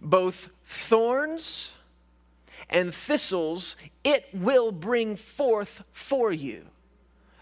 Both 0.00 0.48
thorns 0.64 1.70
and 2.72 2.94
thistles 2.94 3.76
it 4.02 4.26
will 4.32 4.72
bring 4.72 5.16
forth 5.16 5.82
for 5.92 6.32
you. 6.32 6.64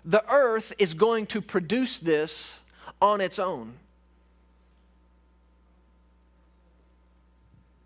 The 0.04 0.24
earth 0.30 0.72
is 0.78 0.94
going 0.94 1.26
to 1.26 1.40
produce 1.40 1.98
this 1.98 2.60
on 3.00 3.20
its 3.20 3.38
own. 3.38 3.74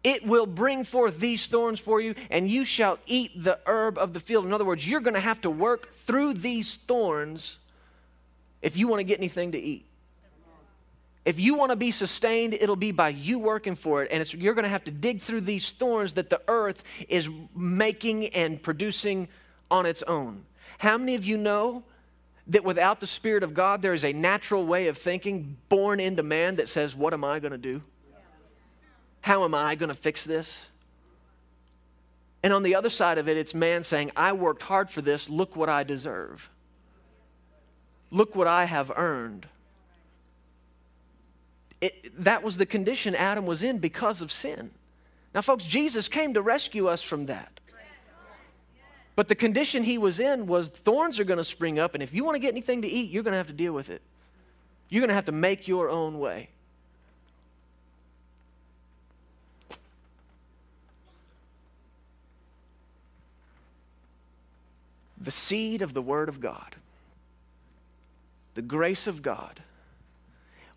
It 0.02 0.26
will 0.26 0.46
bring 0.46 0.84
forth 0.84 1.18
these 1.18 1.46
thorns 1.46 1.80
for 1.80 1.98
you, 2.00 2.14
and 2.30 2.48
you 2.48 2.66
shall 2.66 2.98
eat 3.06 3.42
the 3.42 3.58
herb 3.66 3.96
of 3.96 4.12
the 4.12 4.20
field. 4.20 4.44
In 4.44 4.52
other 4.52 4.64
words, 4.64 4.86
you're 4.86 5.00
going 5.00 5.14
to 5.14 5.20
have 5.20 5.40
to 5.42 5.50
work 5.50 5.94
through 5.94 6.34
these 6.34 6.76
thorns 6.86 7.58
if 8.60 8.76
you 8.76 8.86
want 8.86 9.00
to 9.00 9.04
get 9.04 9.18
anything 9.18 9.52
to 9.52 9.58
eat. 9.58 9.86
If 11.24 11.40
you 11.40 11.54
want 11.54 11.70
to 11.70 11.76
be 11.76 11.90
sustained, 11.90 12.54
it'll 12.54 12.76
be 12.76 12.92
by 12.92 13.08
you 13.08 13.38
working 13.38 13.76
for 13.76 14.02
it. 14.02 14.10
And 14.10 14.32
you're 14.34 14.54
going 14.54 14.64
to 14.64 14.68
have 14.68 14.84
to 14.84 14.90
dig 14.90 15.22
through 15.22 15.42
these 15.42 15.72
thorns 15.72 16.14
that 16.14 16.28
the 16.28 16.40
earth 16.48 16.82
is 17.08 17.28
making 17.56 18.28
and 18.28 18.62
producing 18.62 19.28
on 19.70 19.86
its 19.86 20.02
own. 20.02 20.44
How 20.78 20.98
many 20.98 21.14
of 21.14 21.24
you 21.24 21.38
know 21.38 21.82
that 22.48 22.62
without 22.62 23.00
the 23.00 23.06
Spirit 23.06 23.42
of 23.42 23.54
God, 23.54 23.80
there 23.80 23.94
is 23.94 24.04
a 24.04 24.12
natural 24.12 24.66
way 24.66 24.88
of 24.88 24.98
thinking 24.98 25.56
born 25.70 25.98
into 25.98 26.22
man 26.22 26.56
that 26.56 26.68
says, 26.68 26.94
What 26.94 27.14
am 27.14 27.24
I 27.24 27.38
going 27.38 27.52
to 27.52 27.58
do? 27.58 27.82
How 29.22 29.44
am 29.44 29.54
I 29.54 29.74
going 29.74 29.88
to 29.88 29.94
fix 29.94 30.24
this? 30.24 30.66
And 32.42 32.52
on 32.52 32.62
the 32.62 32.74
other 32.74 32.90
side 32.90 33.16
of 33.16 33.26
it, 33.26 33.38
it's 33.38 33.54
man 33.54 33.82
saying, 33.82 34.12
I 34.14 34.32
worked 34.32 34.62
hard 34.62 34.90
for 34.90 35.00
this. 35.00 35.30
Look 35.30 35.56
what 35.56 35.70
I 35.70 35.82
deserve. 35.82 36.50
Look 38.10 38.36
what 38.36 38.46
I 38.46 38.66
have 38.66 38.92
earned. 38.94 39.46
It, 41.84 42.24
that 42.24 42.42
was 42.42 42.56
the 42.56 42.64
condition 42.64 43.14
Adam 43.14 43.44
was 43.44 43.62
in 43.62 43.76
because 43.76 44.22
of 44.22 44.32
sin. 44.32 44.70
Now, 45.34 45.42
folks, 45.42 45.64
Jesus 45.64 46.08
came 46.08 46.32
to 46.32 46.40
rescue 46.40 46.88
us 46.88 47.02
from 47.02 47.26
that. 47.26 47.60
But 49.14 49.28
the 49.28 49.34
condition 49.34 49.84
he 49.84 49.98
was 49.98 50.18
in 50.18 50.46
was 50.46 50.70
thorns 50.70 51.20
are 51.20 51.24
going 51.24 51.36
to 51.36 51.44
spring 51.44 51.78
up, 51.78 51.92
and 51.92 52.02
if 52.02 52.14
you 52.14 52.24
want 52.24 52.36
to 52.36 52.38
get 52.38 52.52
anything 52.52 52.80
to 52.80 52.88
eat, 52.88 53.10
you're 53.10 53.22
going 53.22 53.32
to 53.32 53.36
have 53.36 53.48
to 53.48 53.52
deal 53.52 53.74
with 53.74 53.90
it. 53.90 54.00
You're 54.88 55.02
going 55.02 55.10
to 55.10 55.14
have 55.14 55.26
to 55.26 55.32
make 55.32 55.68
your 55.68 55.90
own 55.90 56.18
way. 56.18 56.48
The 65.20 65.30
seed 65.30 65.82
of 65.82 65.92
the 65.92 66.02
Word 66.02 66.30
of 66.30 66.40
God, 66.40 66.76
the 68.54 68.62
grace 68.62 69.06
of 69.06 69.20
God 69.20 69.60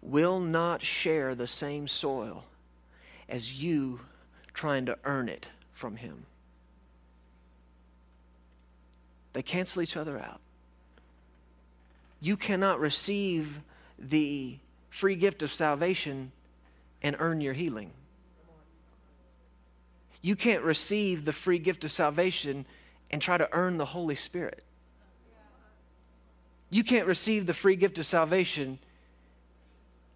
will 0.07 0.39
not 0.39 0.81
share 0.81 1.35
the 1.35 1.47
same 1.47 1.87
soil 1.87 2.43
as 3.27 3.53
you 3.53 3.99
trying 4.53 4.85
to 4.85 4.97
earn 5.03 5.27
it 5.27 5.47
from 5.73 5.95
Him. 5.95 6.25
They 9.33 9.41
cancel 9.43 9.81
each 9.81 9.97
other 9.97 10.17
out. 10.17 10.39
You 12.21 12.37
cannot 12.37 12.79
receive 12.79 13.59
the 13.99 14.57
free 14.89 15.15
gift 15.15 15.43
of 15.43 15.53
salvation 15.53 16.31
and 17.03 17.15
earn 17.19 17.41
your 17.41 17.53
healing. 17.53 17.91
You 20.21 20.35
can't 20.35 20.63
receive 20.63 21.25
the 21.25 21.33
free 21.33 21.59
gift 21.59 21.83
of 21.83 21.91
salvation 21.91 22.65
and 23.11 23.21
try 23.21 23.37
to 23.37 23.47
earn 23.51 23.77
the 23.77 23.85
Holy 23.85 24.15
Spirit. 24.15 24.63
You 26.69 26.83
can't 26.83 27.05
receive 27.05 27.45
the 27.45 27.53
free 27.53 27.75
gift 27.75 27.97
of 27.99 28.05
salvation 28.05 28.79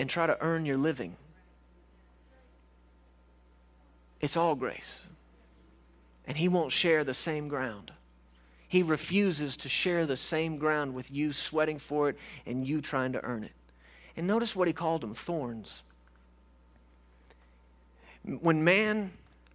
and 0.02 0.10
try 0.10 0.26
to 0.26 0.36
earn 0.42 0.66
your 0.66 0.78
living. 0.78 1.16
It's 4.20 4.36
all 4.36 4.56
grace. 4.56 5.04
And 6.26 6.36
He 6.36 6.48
won't 6.48 6.72
share 6.72 7.04
the 7.04 7.14
same 7.14 7.48
ground. 7.48 7.92
He 8.68 8.82
refuses 8.82 9.56
to 9.58 9.70
share 9.70 10.08
the 10.08 10.18
same 10.18 10.58
ground 10.58 10.96
with 10.96 11.12
you 11.12 11.32
sweating 11.32 11.78
for 11.78 12.10
it 12.10 12.18
and 12.48 12.68
you 12.68 12.82
trying 12.82 13.14
to 13.14 13.24
earn 13.24 13.44
it. 13.44 13.52
And 14.18 14.26
notice 14.26 14.56
what 14.56 14.68
He 14.68 14.74
called 14.74 15.02
them 15.02 15.14
thorns. 15.14 15.84
When 18.24 18.64
man, 18.64 19.12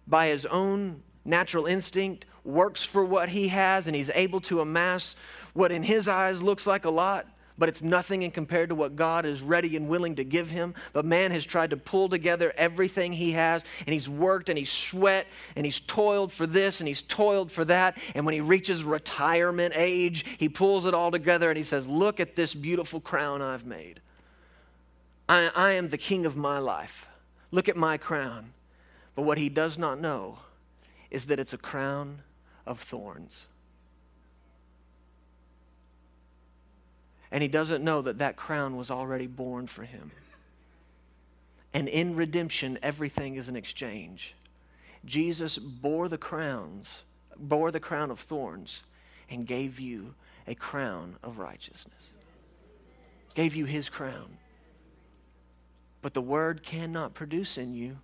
by 0.07 0.27
his 0.27 0.45
own 0.45 1.03
natural 1.25 1.65
instinct, 1.65 2.25
works 2.45 2.85
for 2.85 3.03
what 3.03 3.27
he 3.27 3.49
has 3.49 3.87
and 3.87 3.95
he's 3.95 4.09
able 4.13 4.39
to 4.41 4.61
amass 4.61 5.15
what 5.53 5.73
in 5.73 5.83
his 5.83 6.07
eyes 6.07 6.41
looks 6.41 6.65
like 6.65 6.85
a 6.85 6.89
lot, 6.89 7.27
but 7.57 7.69
it's 7.69 7.81
nothing 7.81 8.21
in 8.21 8.31
compared 8.31 8.69
to 8.69 8.75
what 8.75 8.95
God 8.95 9.25
is 9.25 9.41
ready 9.41 9.75
and 9.75 9.87
willing 9.87 10.15
to 10.15 10.23
give 10.23 10.51
him. 10.51 10.75
But 10.93 11.05
man 11.05 11.31
has 11.31 11.45
tried 11.45 11.71
to 11.71 11.77
pull 11.77 12.09
together 12.09 12.53
everything 12.55 13.13
he 13.13 13.31
has, 13.31 13.63
and 13.85 13.93
he's 13.93 14.07
worked 14.07 14.49
and 14.49 14.57
he's 14.57 14.71
sweat 14.71 15.27
and 15.55 15.65
he's 15.65 15.79
toiled 15.81 16.31
for 16.31 16.45
this 16.45 16.79
and 16.79 16.87
he's 16.87 17.01
toiled 17.03 17.51
for 17.51 17.65
that. 17.65 17.97
And 18.15 18.25
when 18.25 18.33
he 18.33 18.41
reaches 18.41 18.83
retirement 18.83 19.73
age, 19.75 20.25
he 20.37 20.49
pulls 20.49 20.85
it 20.85 20.93
all 20.93 21.11
together 21.11 21.49
and 21.49 21.57
he 21.57 21.63
says, 21.63 21.87
Look 21.87 22.19
at 22.19 22.35
this 22.35 22.53
beautiful 22.53 22.99
crown 22.99 23.41
I've 23.41 23.65
made. 23.65 24.01
I, 25.27 25.51
I 25.55 25.71
am 25.73 25.89
the 25.89 25.97
king 25.97 26.25
of 26.25 26.35
my 26.35 26.59
life. 26.59 27.07
Look 27.51 27.69
at 27.69 27.75
my 27.75 27.97
crown. 27.97 28.53
But 29.15 29.23
what 29.23 29.37
he 29.37 29.49
does 29.49 29.77
not 29.77 29.99
know 29.99 30.37
is 31.09 31.25
that 31.25 31.39
it's 31.39 31.53
a 31.53 31.57
crown 31.57 32.21
of 32.65 32.79
thorns. 32.79 33.47
And 37.31 37.41
he 37.41 37.49
doesn't 37.49 37.83
know 37.83 38.01
that 38.03 38.19
that 38.19 38.35
crown 38.35 38.77
was 38.77 38.89
already 38.89 39.27
borne 39.27 39.67
for 39.67 39.83
him. 39.83 40.11
And 41.73 41.87
in 41.87 42.15
redemption, 42.15 42.79
everything 42.81 43.35
is 43.35 43.49
an 43.49 43.55
exchange. 43.55 44.33
Jesus 45.05 45.57
bore 45.57 46.09
the 46.09 46.17
crowns, 46.17 46.89
bore 47.37 47.71
the 47.71 47.79
crown 47.79 48.11
of 48.11 48.19
thorns, 48.19 48.81
and 49.29 49.45
gave 49.45 49.79
you 49.79 50.13
a 50.47 50.55
crown 50.55 51.17
of 51.23 51.37
righteousness. 51.37 52.09
Gave 53.35 53.55
you 53.55 53.65
his 53.65 53.89
crown. 53.89 54.37
But 56.01 56.13
the 56.13 56.21
word 56.21 56.63
cannot 56.63 57.13
produce 57.13 57.57
in 57.57 57.73
you 57.73 57.97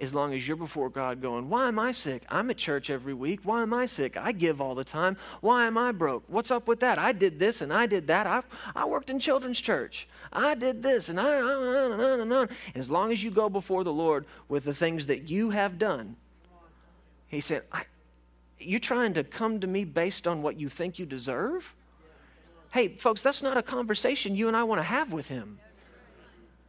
as 0.00 0.14
long 0.14 0.32
as 0.32 0.46
you're 0.46 0.56
before 0.56 0.88
God 0.88 1.20
going, 1.20 1.48
Why 1.48 1.68
am 1.68 1.78
I 1.78 1.92
sick? 1.92 2.22
I'm 2.28 2.50
at 2.50 2.56
church 2.56 2.88
every 2.88 3.14
week. 3.14 3.40
Why 3.42 3.62
am 3.62 3.74
I 3.74 3.86
sick? 3.86 4.16
I 4.16 4.32
give 4.32 4.60
all 4.60 4.74
the 4.74 4.84
time. 4.84 5.16
Why 5.40 5.66
am 5.66 5.76
I 5.76 5.90
broke? 5.90 6.22
What's 6.28 6.50
up 6.50 6.68
with 6.68 6.80
that? 6.80 6.98
I 6.98 7.12
did 7.12 7.38
this 7.38 7.62
and 7.62 7.72
I 7.72 7.86
did 7.86 8.06
that. 8.06 8.26
I, 8.26 8.42
I 8.76 8.84
worked 8.84 9.10
in 9.10 9.18
children's 9.18 9.60
church. 9.60 10.06
I 10.32 10.54
did 10.54 10.82
this 10.82 11.08
and 11.08 11.18
I, 11.18 11.38
and 11.38 12.00
and 12.00 12.32
on. 12.32 12.48
And 12.74 12.76
as 12.76 12.88
long 12.88 13.10
as 13.10 13.22
you 13.22 13.30
go 13.30 13.48
before 13.48 13.82
the 13.82 13.92
Lord 13.92 14.26
with 14.48 14.64
the 14.64 14.74
things 14.74 15.06
that 15.08 15.28
you 15.28 15.50
have 15.50 15.78
done, 15.78 16.16
He 17.26 17.40
said, 17.40 17.62
You're 18.60 18.78
trying 18.78 19.14
to 19.14 19.24
come 19.24 19.58
to 19.60 19.66
me 19.66 19.84
based 19.84 20.28
on 20.28 20.42
what 20.42 20.60
you 20.60 20.68
think 20.68 21.00
you 21.00 21.06
deserve? 21.06 21.74
Hey, 22.70 22.96
folks, 22.96 23.22
that's 23.22 23.42
not 23.42 23.56
a 23.56 23.62
conversation 23.62 24.36
you 24.36 24.46
and 24.46 24.56
I 24.56 24.62
want 24.62 24.78
to 24.78 24.84
have 24.84 25.12
with 25.12 25.26
Him. 25.26 25.58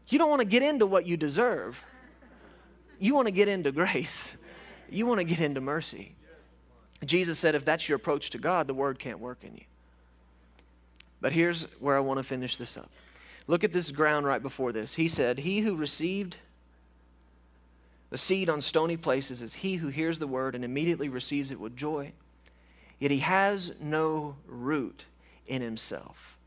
You 0.07 0.17
don't 0.17 0.29
want 0.29 0.39
to 0.39 0.47
get 0.47 0.63
into 0.63 0.87
what 0.87 1.05
you 1.05 1.15
deserve. 1.15 1.83
You 2.99 3.15
want 3.15 3.27
to 3.27 3.31
get 3.31 3.47
into 3.47 3.71
grace, 3.71 4.35
you 4.89 5.05
want 5.05 5.19
to 5.19 5.23
get 5.23 5.39
into 5.39 5.61
mercy. 5.61 6.15
Jesus 7.05 7.39
said, 7.39 7.55
if 7.55 7.63
that's 7.63 7.87
your 7.87 7.95
approach 7.95 8.29
to 8.31 8.37
God, 8.37 8.67
the 8.67 8.73
word 8.73 8.99
can't 8.99 9.19
work 9.19 9.39
in 9.43 9.55
you. 9.55 9.63
But 11.21 11.31
here's 11.31 11.63
where 11.79 11.95
I 11.95 12.01
want 12.01 12.17
to 12.17 12.23
finish 12.23 12.57
this 12.57 12.75
up. 12.75 12.89
Look 13.47 13.63
at 13.63 13.71
this 13.71 13.89
ground 13.91 14.25
right 14.25 14.41
before 14.41 14.71
this. 14.71 14.93
He 14.93 15.07
said, 15.07 15.39
He 15.39 15.61
who 15.61 15.75
received 15.75 16.37
the 18.09 18.17
seed 18.17 18.49
on 18.49 18.61
stony 18.61 18.97
places 18.97 19.41
is 19.41 19.53
he 19.53 19.75
who 19.75 19.89
hears 19.89 20.19
the 20.19 20.27
word 20.27 20.55
and 20.55 20.65
immediately 20.65 21.09
receives 21.09 21.51
it 21.51 21.59
with 21.59 21.75
joy. 21.75 22.11
Yet 22.99 23.11
he 23.11 23.19
has 23.19 23.71
no 23.79 24.35
root 24.47 25.05
in 25.47 25.61
himself 25.61 26.37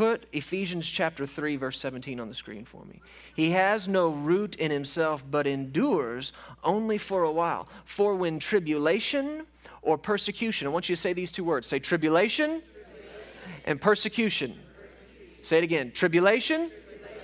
put 0.00 0.24
Ephesians 0.32 0.88
chapter 0.88 1.26
3, 1.26 1.56
verse 1.56 1.78
17 1.78 2.20
on 2.20 2.26
the 2.26 2.32
screen 2.32 2.64
for 2.64 2.82
me. 2.86 3.02
He 3.36 3.50
has 3.50 3.86
no 3.86 4.08
root 4.08 4.54
in 4.54 4.70
himself, 4.70 5.22
but 5.30 5.46
endures 5.46 6.32
only 6.64 6.96
for 6.96 7.24
a 7.24 7.30
while. 7.30 7.68
For 7.84 8.14
when 8.14 8.38
tribulation 8.38 9.44
or 9.82 9.98
persecution, 9.98 10.66
I 10.66 10.70
want 10.70 10.88
you 10.88 10.96
to 10.96 11.00
say 11.02 11.12
these 11.12 11.30
two 11.30 11.44
words 11.44 11.66
say 11.66 11.78
tribulation, 11.80 12.62
tribulation. 12.62 13.62
and 13.66 13.78
persecution. 13.78 14.52
persecution. 14.52 15.44
Say 15.44 15.58
it 15.58 15.64
again 15.64 15.92
tribulation, 15.92 16.70
tribulation. 16.70 17.18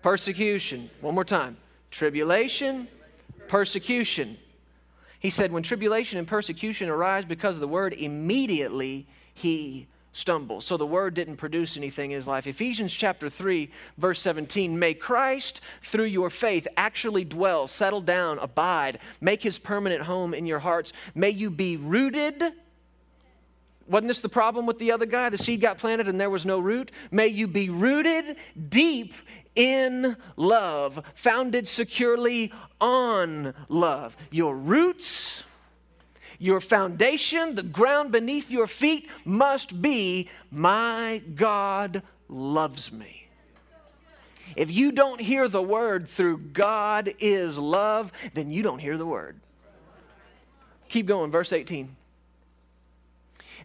persecution. 0.00 0.90
One 1.00 1.16
more 1.16 1.24
time 1.24 1.56
tribulation, 1.90 2.86
persecution. 3.48 4.38
He 5.18 5.30
said, 5.30 5.50
When 5.50 5.64
tribulation 5.64 6.20
and 6.20 6.28
persecution 6.28 6.88
arise 6.88 7.24
because 7.24 7.56
of 7.56 7.60
the 7.62 7.66
word, 7.66 7.94
immediately 7.94 9.08
he 9.32 9.88
stumbles. 10.14 10.64
So 10.64 10.76
the 10.76 10.86
word 10.86 11.12
didn't 11.12 11.36
produce 11.36 11.76
anything 11.76 12.12
in 12.12 12.16
his 12.16 12.26
life. 12.26 12.46
Ephesians 12.46 12.94
chapter 12.94 13.28
3, 13.28 13.70
verse 13.98 14.20
17 14.20 14.78
May 14.78 14.94
Christ, 14.94 15.60
through 15.82 16.04
your 16.04 16.30
faith, 16.30 16.66
actually 16.76 17.24
dwell, 17.24 17.66
settle 17.66 18.00
down, 18.00 18.38
abide, 18.38 19.00
make 19.20 19.42
his 19.42 19.58
permanent 19.58 20.02
home 20.02 20.32
in 20.32 20.46
your 20.46 20.60
hearts. 20.60 20.92
May 21.14 21.30
you 21.30 21.50
be 21.50 21.76
rooted. 21.76 22.42
Wasn't 23.86 24.08
this 24.08 24.20
the 24.20 24.28
problem 24.30 24.64
with 24.64 24.78
the 24.78 24.92
other 24.92 25.04
guy? 25.04 25.28
The 25.28 25.36
seed 25.36 25.60
got 25.60 25.76
planted 25.76 26.08
and 26.08 26.18
there 26.18 26.30
was 26.30 26.46
no 26.46 26.58
root. 26.58 26.90
May 27.10 27.26
you 27.26 27.46
be 27.46 27.68
rooted 27.68 28.36
deep 28.68 29.12
in 29.54 30.16
love, 30.36 31.02
founded 31.14 31.68
securely 31.68 32.52
on 32.80 33.52
love. 33.68 34.16
Your 34.30 34.56
roots, 34.56 35.44
your 36.38 36.60
foundation, 36.60 37.54
the 37.54 37.62
ground 37.62 38.12
beneath 38.12 38.50
your 38.50 38.66
feet 38.66 39.08
must 39.24 39.80
be 39.80 40.28
my 40.50 41.22
God 41.34 42.02
loves 42.28 42.92
me. 42.92 43.28
If 44.56 44.70
you 44.70 44.92
don't 44.92 45.20
hear 45.20 45.48
the 45.48 45.62
word 45.62 46.08
through 46.08 46.38
God 46.38 47.14
is 47.18 47.58
love, 47.58 48.12
then 48.34 48.50
you 48.50 48.62
don't 48.62 48.78
hear 48.78 48.96
the 48.96 49.06
word. 49.06 49.40
Keep 50.88 51.06
going, 51.06 51.30
verse 51.30 51.52
18 51.52 51.96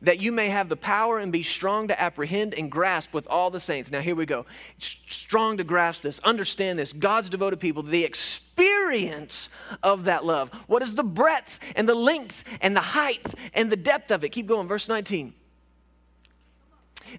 that 0.01 0.19
you 0.19 0.31
may 0.31 0.49
have 0.49 0.69
the 0.69 0.75
power 0.75 1.19
and 1.19 1.31
be 1.31 1.43
strong 1.43 1.87
to 1.87 2.01
apprehend 2.01 2.53
and 2.53 2.71
grasp 2.71 3.13
with 3.13 3.27
all 3.27 3.49
the 3.49 3.59
saints. 3.59 3.91
Now, 3.91 4.01
here 4.01 4.15
we 4.15 4.25
go. 4.25 4.45
Strong 4.79 5.57
to 5.57 5.63
grasp 5.63 6.01
this, 6.01 6.19
understand 6.19 6.79
this. 6.79 6.93
God's 6.93 7.29
devoted 7.29 7.59
people, 7.59 7.83
the 7.83 8.03
experience 8.03 9.49
of 9.83 10.05
that 10.05 10.25
love. 10.25 10.51
What 10.67 10.81
is 10.81 10.95
the 10.95 11.03
breadth 11.03 11.59
and 11.75 11.87
the 11.87 11.95
length 11.95 12.43
and 12.61 12.75
the 12.75 12.81
height 12.81 13.25
and 13.53 13.71
the 13.71 13.77
depth 13.77 14.11
of 14.11 14.23
it? 14.23 14.29
Keep 14.29 14.47
going, 14.47 14.67
verse 14.67 14.87
19 14.87 15.33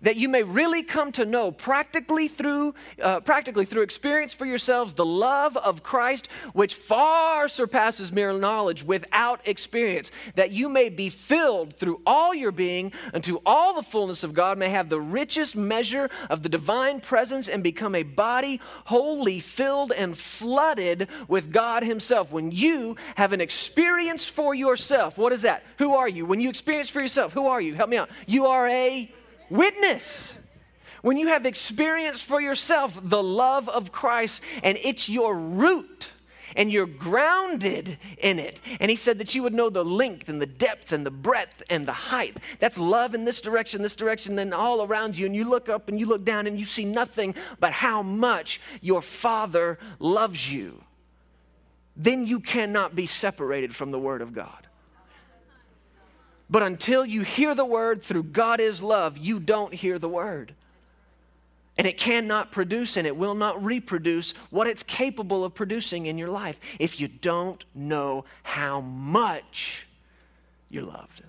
that 0.02 0.16
you 0.16 0.28
may 0.28 0.42
really 0.42 0.82
come 0.82 1.12
to 1.12 1.24
know 1.24 1.50
practically 1.50 2.28
through 2.28 2.74
uh, 3.02 3.20
practically 3.20 3.64
through 3.64 3.82
experience 3.82 4.32
for 4.32 4.46
yourselves 4.46 4.92
the 4.94 5.04
love 5.04 5.56
of 5.56 5.82
Christ 5.82 6.28
which 6.52 6.74
far 6.74 7.48
surpasses 7.48 8.12
mere 8.12 8.32
knowledge 8.32 8.82
without 8.82 9.46
experience 9.46 10.10
that 10.34 10.50
you 10.50 10.68
may 10.68 10.88
be 10.88 11.08
filled 11.08 11.76
through 11.76 12.00
all 12.06 12.34
your 12.34 12.52
being 12.52 12.92
unto 13.14 13.40
all 13.46 13.74
the 13.74 13.82
fullness 13.82 14.24
of 14.24 14.34
God 14.34 14.58
may 14.58 14.70
have 14.70 14.88
the 14.88 15.00
richest 15.00 15.56
measure 15.56 16.10
of 16.28 16.42
the 16.42 16.48
divine 16.48 17.00
presence 17.00 17.48
and 17.48 17.62
become 17.62 17.94
a 17.94 18.02
body 18.02 18.60
wholly 18.86 19.40
filled 19.40 19.92
and 19.92 20.16
flooded 20.16 21.08
with 21.28 21.52
God 21.52 21.82
himself. 21.82 22.32
When 22.32 22.50
you 22.50 22.96
have 23.16 23.32
an 23.32 23.40
experience 23.40 24.24
for 24.24 24.54
yourself 24.54 25.18
what 25.18 25.32
is 25.32 25.42
that? 25.42 25.64
Who 25.78 25.94
are 25.94 26.08
you? 26.08 26.26
When 26.26 26.40
you 26.40 26.48
experience 26.48 26.88
for 26.88 27.00
yourself 27.00 27.32
who 27.32 27.46
are 27.46 27.60
you? 27.60 27.74
Help 27.74 27.90
me 27.90 27.96
out. 27.96 28.10
You 28.26 28.46
are 28.46 28.66
a 28.68 29.10
witness. 29.50 30.34
When 31.02 31.16
you 31.16 31.28
have 31.28 31.46
experienced 31.46 32.24
for 32.24 32.40
yourself 32.40 32.98
the 33.02 33.22
love 33.22 33.68
of 33.68 33.90
Christ 33.90 34.42
and 34.62 34.78
it's 34.82 35.08
your 35.08 35.34
root 35.34 36.10
and 36.56 36.70
you're 36.70 36.86
grounded 36.86 37.98
in 38.18 38.38
it. 38.38 38.60
And 38.80 38.90
he 38.90 38.96
said 38.96 39.18
that 39.18 39.34
you 39.34 39.42
would 39.42 39.54
know 39.54 39.70
the 39.70 39.84
length 39.84 40.28
and 40.28 40.40
the 40.40 40.46
depth 40.46 40.92
and 40.92 41.04
the 41.04 41.10
breadth 41.10 41.62
and 41.70 41.86
the 41.86 41.92
height. 41.92 42.36
That's 42.58 42.78
love 42.78 43.14
in 43.14 43.24
this 43.24 43.40
direction, 43.40 43.82
this 43.82 43.96
direction, 43.96 44.36
then 44.36 44.52
all 44.52 44.82
around 44.82 45.16
you. 45.16 45.26
And 45.26 45.34
you 45.34 45.48
look 45.48 45.68
up 45.68 45.88
and 45.88 45.98
you 45.98 46.06
look 46.06 46.24
down 46.24 46.46
and 46.46 46.58
you 46.58 46.64
see 46.64 46.84
nothing 46.84 47.34
but 47.58 47.72
how 47.72 48.02
much 48.02 48.60
your 48.80 49.02
Father 49.02 49.78
loves 49.98 50.52
you. 50.52 50.82
Then 51.96 52.26
you 52.26 52.40
cannot 52.40 52.94
be 52.94 53.06
separated 53.06 53.74
from 53.74 53.90
the 53.90 53.98
Word 53.98 54.22
of 54.22 54.32
God. 54.32 54.66
But 56.50 56.64
until 56.64 57.06
you 57.06 57.22
hear 57.22 57.54
the 57.54 57.64
word 57.64 58.02
through 58.02 58.24
God 58.24 58.58
is 58.58 58.82
love, 58.82 59.16
you 59.16 59.38
don't 59.38 59.72
hear 59.72 60.00
the 60.00 60.08
word. 60.08 60.52
And 61.78 61.86
it 61.86 61.96
cannot 61.96 62.50
produce 62.50 62.96
and 62.96 63.06
it 63.06 63.16
will 63.16 63.36
not 63.36 63.64
reproduce 63.64 64.34
what 64.50 64.66
it's 64.66 64.82
capable 64.82 65.44
of 65.44 65.54
producing 65.54 66.06
in 66.06 66.18
your 66.18 66.28
life 66.28 66.58
if 66.80 67.00
you 67.00 67.06
don't 67.06 67.64
know 67.74 68.24
how 68.42 68.80
much 68.80 69.86
you're 70.68 70.82
loved. 70.82 71.22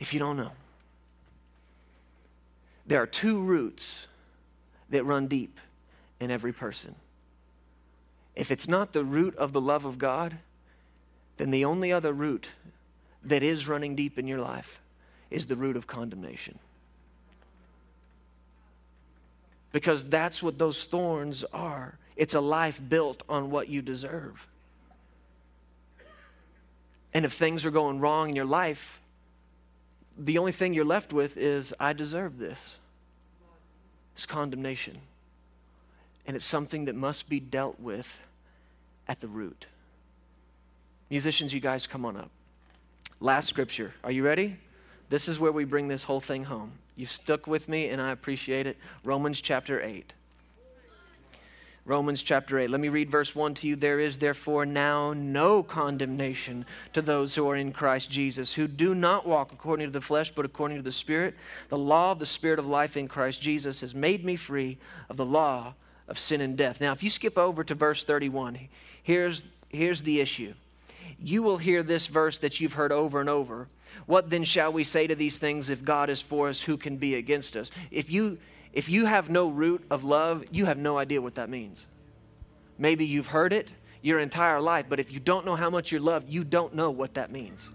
If 0.00 0.12
you 0.12 0.18
don't 0.18 0.38
know, 0.38 0.52
there 2.86 3.00
are 3.00 3.06
two 3.06 3.40
roots 3.40 4.06
that 4.90 5.04
run 5.04 5.28
deep 5.28 5.60
in 6.18 6.30
every 6.30 6.52
person. 6.52 6.94
If 8.34 8.50
it's 8.50 8.66
not 8.66 8.92
the 8.92 9.04
root 9.04 9.36
of 9.36 9.52
the 9.52 9.60
love 9.60 9.84
of 9.84 9.98
God, 9.98 10.38
then 11.36 11.50
the 11.50 11.64
only 11.64 11.92
other 11.92 12.12
root 12.12 12.46
that 13.24 13.42
is 13.42 13.66
running 13.66 13.96
deep 13.96 14.18
in 14.18 14.26
your 14.26 14.40
life 14.40 14.80
is 15.30 15.46
the 15.46 15.56
root 15.56 15.76
of 15.76 15.86
condemnation. 15.86 16.58
Because 19.72 20.04
that's 20.04 20.42
what 20.42 20.58
those 20.58 20.84
thorns 20.84 21.42
are. 21.52 21.98
It's 22.16 22.34
a 22.34 22.40
life 22.40 22.80
built 22.88 23.24
on 23.28 23.50
what 23.50 23.68
you 23.68 23.82
deserve. 23.82 24.46
And 27.12 27.24
if 27.24 27.32
things 27.32 27.64
are 27.64 27.70
going 27.70 27.98
wrong 28.00 28.28
in 28.28 28.36
your 28.36 28.44
life, 28.44 29.00
the 30.16 30.38
only 30.38 30.52
thing 30.52 30.74
you're 30.74 30.84
left 30.84 31.12
with 31.12 31.36
is, 31.36 31.74
I 31.80 31.92
deserve 31.92 32.38
this. 32.38 32.78
It's 34.14 34.26
condemnation. 34.26 34.98
And 36.26 36.36
it's 36.36 36.44
something 36.44 36.84
that 36.84 36.94
must 36.94 37.28
be 37.28 37.40
dealt 37.40 37.80
with 37.80 38.20
at 39.08 39.20
the 39.20 39.28
root. 39.28 39.66
Musicians, 41.10 41.52
you 41.52 41.60
guys 41.60 41.86
come 41.86 42.04
on 42.04 42.16
up. 42.16 42.30
Last 43.20 43.48
scripture. 43.48 43.94
Are 44.02 44.10
you 44.10 44.24
ready? 44.24 44.56
This 45.10 45.28
is 45.28 45.38
where 45.38 45.52
we 45.52 45.64
bring 45.64 45.88
this 45.88 46.02
whole 46.02 46.20
thing 46.20 46.44
home. 46.44 46.72
You've 46.96 47.10
stuck 47.10 47.46
with 47.46 47.68
me, 47.68 47.88
and 47.88 48.00
I 48.00 48.10
appreciate 48.10 48.66
it. 48.66 48.76
Romans 49.04 49.40
chapter 49.40 49.80
8. 49.80 50.12
Romans 51.86 52.22
chapter 52.22 52.58
8. 52.58 52.70
Let 52.70 52.80
me 52.80 52.88
read 52.88 53.10
verse 53.10 53.34
1 53.34 53.54
to 53.54 53.68
you. 53.68 53.76
There 53.76 54.00
is 54.00 54.16
therefore 54.16 54.64
now 54.64 55.12
no 55.12 55.62
condemnation 55.62 56.64
to 56.94 57.02
those 57.02 57.34
who 57.34 57.46
are 57.50 57.56
in 57.56 57.72
Christ 57.72 58.10
Jesus, 58.10 58.54
who 58.54 58.66
do 58.66 58.94
not 58.94 59.26
walk 59.26 59.52
according 59.52 59.86
to 59.86 59.92
the 59.92 60.00
flesh, 60.00 60.30
but 60.30 60.46
according 60.46 60.78
to 60.78 60.82
the 60.82 60.90
Spirit. 60.90 61.34
The 61.68 61.76
law 61.76 62.12
of 62.12 62.18
the 62.18 62.26
Spirit 62.26 62.58
of 62.58 62.66
life 62.66 62.96
in 62.96 63.06
Christ 63.06 63.42
Jesus 63.42 63.80
has 63.80 63.94
made 63.94 64.24
me 64.24 64.36
free 64.36 64.78
of 65.10 65.18
the 65.18 65.26
law 65.26 65.74
of 66.08 66.18
sin 66.18 66.40
and 66.40 66.56
death. 66.56 66.80
Now, 66.80 66.92
if 66.92 67.02
you 67.02 67.10
skip 67.10 67.36
over 67.36 67.62
to 67.64 67.74
verse 67.74 68.02
31, 68.02 68.58
here's, 69.02 69.44
here's 69.68 70.02
the 70.02 70.20
issue 70.20 70.54
you 71.18 71.42
will 71.42 71.56
hear 71.56 71.82
this 71.82 72.06
verse 72.06 72.38
that 72.38 72.60
you've 72.60 72.74
heard 72.74 72.92
over 72.92 73.20
and 73.20 73.28
over. 73.28 73.68
What 74.06 74.30
then 74.30 74.44
shall 74.44 74.72
we 74.72 74.84
say 74.84 75.06
to 75.06 75.14
these 75.14 75.38
things? 75.38 75.70
If 75.70 75.84
God 75.84 76.10
is 76.10 76.20
for 76.20 76.48
us, 76.48 76.60
who 76.60 76.76
can 76.76 76.96
be 76.96 77.14
against 77.14 77.56
us? 77.56 77.70
If 77.90 78.10
you, 78.10 78.38
if 78.72 78.88
you 78.88 79.06
have 79.06 79.30
no 79.30 79.48
root 79.48 79.84
of 79.90 80.04
love, 80.04 80.44
you 80.50 80.66
have 80.66 80.78
no 80.78 80.98
idea 80.98 81.22
what 81.22 81.36
that 81.36 81.48
means. 81.48 81.86
Maybe 82.78 83.06
you've 83.06 83.28
heard 83.28 83.52
it 83.52 83.70
your 84.02 84.18
entire 84.18 84.60
life, 84.60 84.86
but 84.88 85.00
if 85.00 85.12
you 85.12 85.20
don't 85.20 85.46
know 85.46 85.56
how 85.56 85.70
much 85.70 85.90
you're 85.90 86.00
loved, 86.00 86.28
you 86.28 86.44
don't 86.44 86.74
know 86.74 86.90
what 86.90 87.14
that 87.14 87.30
means. 87.30 87.70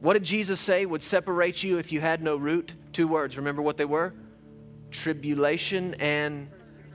What 0.00 0.12
did 0.12 0.24
Jesus 0.24 0.60
say 0.60 0.86
would 0.86 1.02
separate 1.02 1.62
you 1.62 1.78
if 1.78 1.90
you 1.90 2.00
had 2.00 2.22
no 2.22 2.36
root? 2.36 2.72
Two 2.92 3.08
words. 3.08 3.36
Remember 3.36 3.62
what 3.62 3.76
they 3.76 3.84
were? 3.84 4.14
Tribulation 4.90 5.94
and 5.94 6.48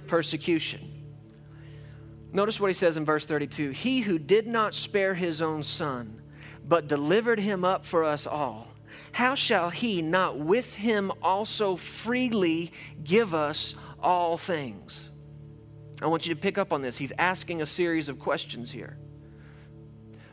persecution. 0.08 0.91
Notice 2.34 2.60
what 2.60 2.68
he 2.68 2.74
says 2.74 2.98
in 2.98 3.06
verse 3.06 3.26
32 3.26 3.72
He 3.72 4.02
who 4.02 4.18
did 4.18 4.48
not 4.48 4.74
spare 4.74 5.14
his 5.14 5.42
own 5.42 5.64
son, 5.64 6.22
but 6.68 6.88
delivered 6.88 7.40
him 7.40 7.64
up 7.66 7.86
for 7.86 8.04
us 8.04 8.26
all, 8.26 8.68
how 9.12 9.36
shall 9.36 9.70
he 9.70 10.02
not 10.02 10.40
with 10.40 10.76
him 10.76 11.12
also 11.22 11.76
freely 11.76 12.72
give 13.04 13.34
us 13.34 13.76
all 14.02 14.38
things? 14.38 15.10
I 16.02 16.08
want 16.08 16.26
you 16.26 16.34
to 16.34 16.40
pick 16.40 16.58
up 16.58 16.74
on 16.74 16.82
this. 16.82 16.98
He's 16.98 17.14
asking 17.20 17.62
a 17.62 17.66
series 17.66 18.10
of 18.10 18.20
questions 18.20 18.72
here. 18.72 18.98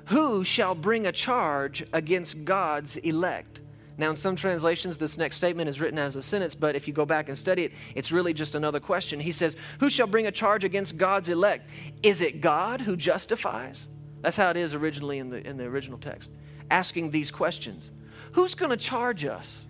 Who 0.07 0.42
shall 0.42 0.74
bring 0.74 1.07
a 1.07 1.12
charge 1.12 1.84
against 1.92 2.44
God's 2.44 2.96
elect? 2.99 3.61
Now, 3.99 4.11
in 4.11 4.16
some 4.16 4.36
translations, 4.36 4.96
this 4.96 5.18
next 5.18 5.36
statement 5.36 5.68
is 5.68 5.80
written 5.80 5.99
as 5.99 6.14
a 6.14 6.22
sentence, 6.22 6.55
but 6.55 6.76
if 6.76 6.86
you 6.86 6.94
go 6.94 7.05
back 7.05 7.28
and 7.28 7.36
study 7.36 7.64
it, 7.64 7.72
it's 7.96 8.12
really 8.12 8.32
just 8.32 8.55
another 8.55 8.78
question. 8.78 9.18
He 9.18 9.32
says, 9.32 9.57
Who 9.80 9.90
shall 9.90 10.07
bring 10.07 10.28
a 10.28 10.32
charge 10.32 10.62
against 10.62 10.96
God's 10.96 11.28
elect? 11.28 11.68
Is 12.05 12.20
it 12.20 12.40
God 12.40 12.80
who 12.80 12.96
justifies? 12.96 13.88
That's 14.22 14.36
how 14.36 14.51
it 14.51 14.57
is 14.57 14.72
originally 14.72 15.18
in 15.18 15.30
the, 15.30 15.44
in 15.44 15.57
the 15.57 15.64
original 15.64 15.99
text. 15.99 16.30
asking 16.70 17.11
these 17.11 17.30
questions 17.30 17.90
Who's 18.32 18.55
going 18.55 18.70
to 18.70 18.76
charge 18.76 19.24
us? 19.24 19.64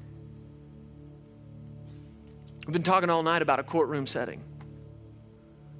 We've 2.66 2.74
been 2.74 2.82
talking 2.82 3.08
all 3.08 3.22
night 3.22 3.40
about 3.40 3.58
a 3.60 3.62
courtroom 3.62 4.06
setting. 4.06 4.44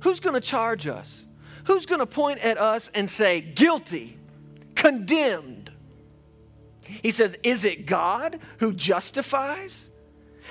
Who's 0.01 0.21
going 0.21 0.35
to 0.35 0.41
charge 0.41 0.87
us? 0.87 1.23
Who's 1.67 1.85
going 1.85 1.99
to 1.99 2.07
point 2.07 2.39
at 2.39 2.57
us 2.57 2.91
and 2.95 3.11
say, 3.11 3.43
guilty, 3.43 4.17
condemned? 4.75 5.58
He 7.03 7.11
says, 7.11 7.37
Is 7.43 7.65
it 7.65 7.87
God 7.87 8.41
who 8.59 8.73
justifies? 8.73 9.89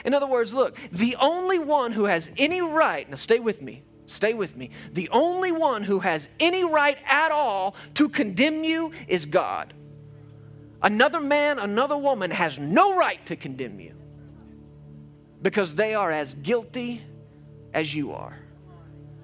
In 0.05 0.13
other 0.13 0.27
words, 0.27 0.53
look, 0.53 0.77
the 0.91 1.15
only 1.19 1.59
one 1.59 1.91
who 1.91 2.05
has 2.05 2.29
any 2.37 2.61
right, 2.61 3.09
now 3.09 3.15
stay 3.15 3.39
with 3.39 3.61
me, 3.61 3.83
stay 4.05 4.33
with 4.33 4.55
me. 4.55 4.69
The 4.93 5.09
only 5.09 5.51
one 5.51 5.83
who 5.83 5.99
has 5.99 6.29
any 6.39 6.63
right 6.63 6.97
at 7.05 7.31
all 7.31 7.75
to 7.95 8.09
condemn 8.09 8.63
you 8.63 8.91
is 9.07 9.25
God. 9.25 9.73
Another 10.81 11.19
man, 11.19 11.57
another 11.59 11.97
woman 11.97 12.29
has 12.31 12.59
no 12.59 12.95
right 12.95 13.25
to 13.25 13.35
condemn 13.35 13.79
you 13.79 13.95
because 15.41 15.73
they 15.73 15.95
are 15.95 16.11
as 16.11 16.35
guilty 16.35 17.01
as 17.73 17.93
you 17.93 18.13
are. 18.13 18.37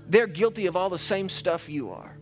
They're 0.09 0.28
guilty 0.28 0.66
of 0.66 0.76
all 0.76 0.89
the 0.89 0.97
same 0.97 1.30
stuff 1.30 1.70
you 1.70 1.91
are. 1.91 2.18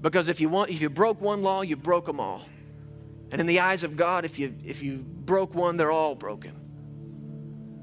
Because 0.00 0.28
if 0.28 0.40
you 0.40 0.48
want 0.48 0.70
if 0.70 0.80
you 0.80 0.90
broke 0.90 1.20
one 1.20 1.42
law, 1.42 1.62
you 1.62 1.76
broke 1.76 2.06
them 2.06 2.18
all. 2.18 2.42
And 3.32 3.40
in 3.40 3.46
the 3.46 3.60
eyes 3.60 3.82
of 3.82 3.96
God, 3.96 4.24
if 4.26 4.38
you 4.38 4.54
if 4.64 4.82
you 4.82 4.98
broke 4.98 5.54
one, 5.54 5.78
they're 5.78 5.90
all 5.90 6.14
broken. 6.14 6.52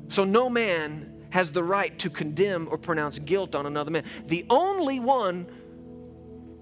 So 0.08 0.24
no 0.24 0.50
man 0.50 1.26
has 1.32 1.52
the 1.52 1.64
right 1.64 1.98
to 2.00 2.10
condemn 2.10 2.68
or 2.72 2.78
pronounce 2.78 3.20
guilt 3.20 3.56
on 3.56 3.66
another 3.66 3.92
man. 3.92 4.04
The 4.28 4.46
only 4.50 5.00
one 5.00 5.48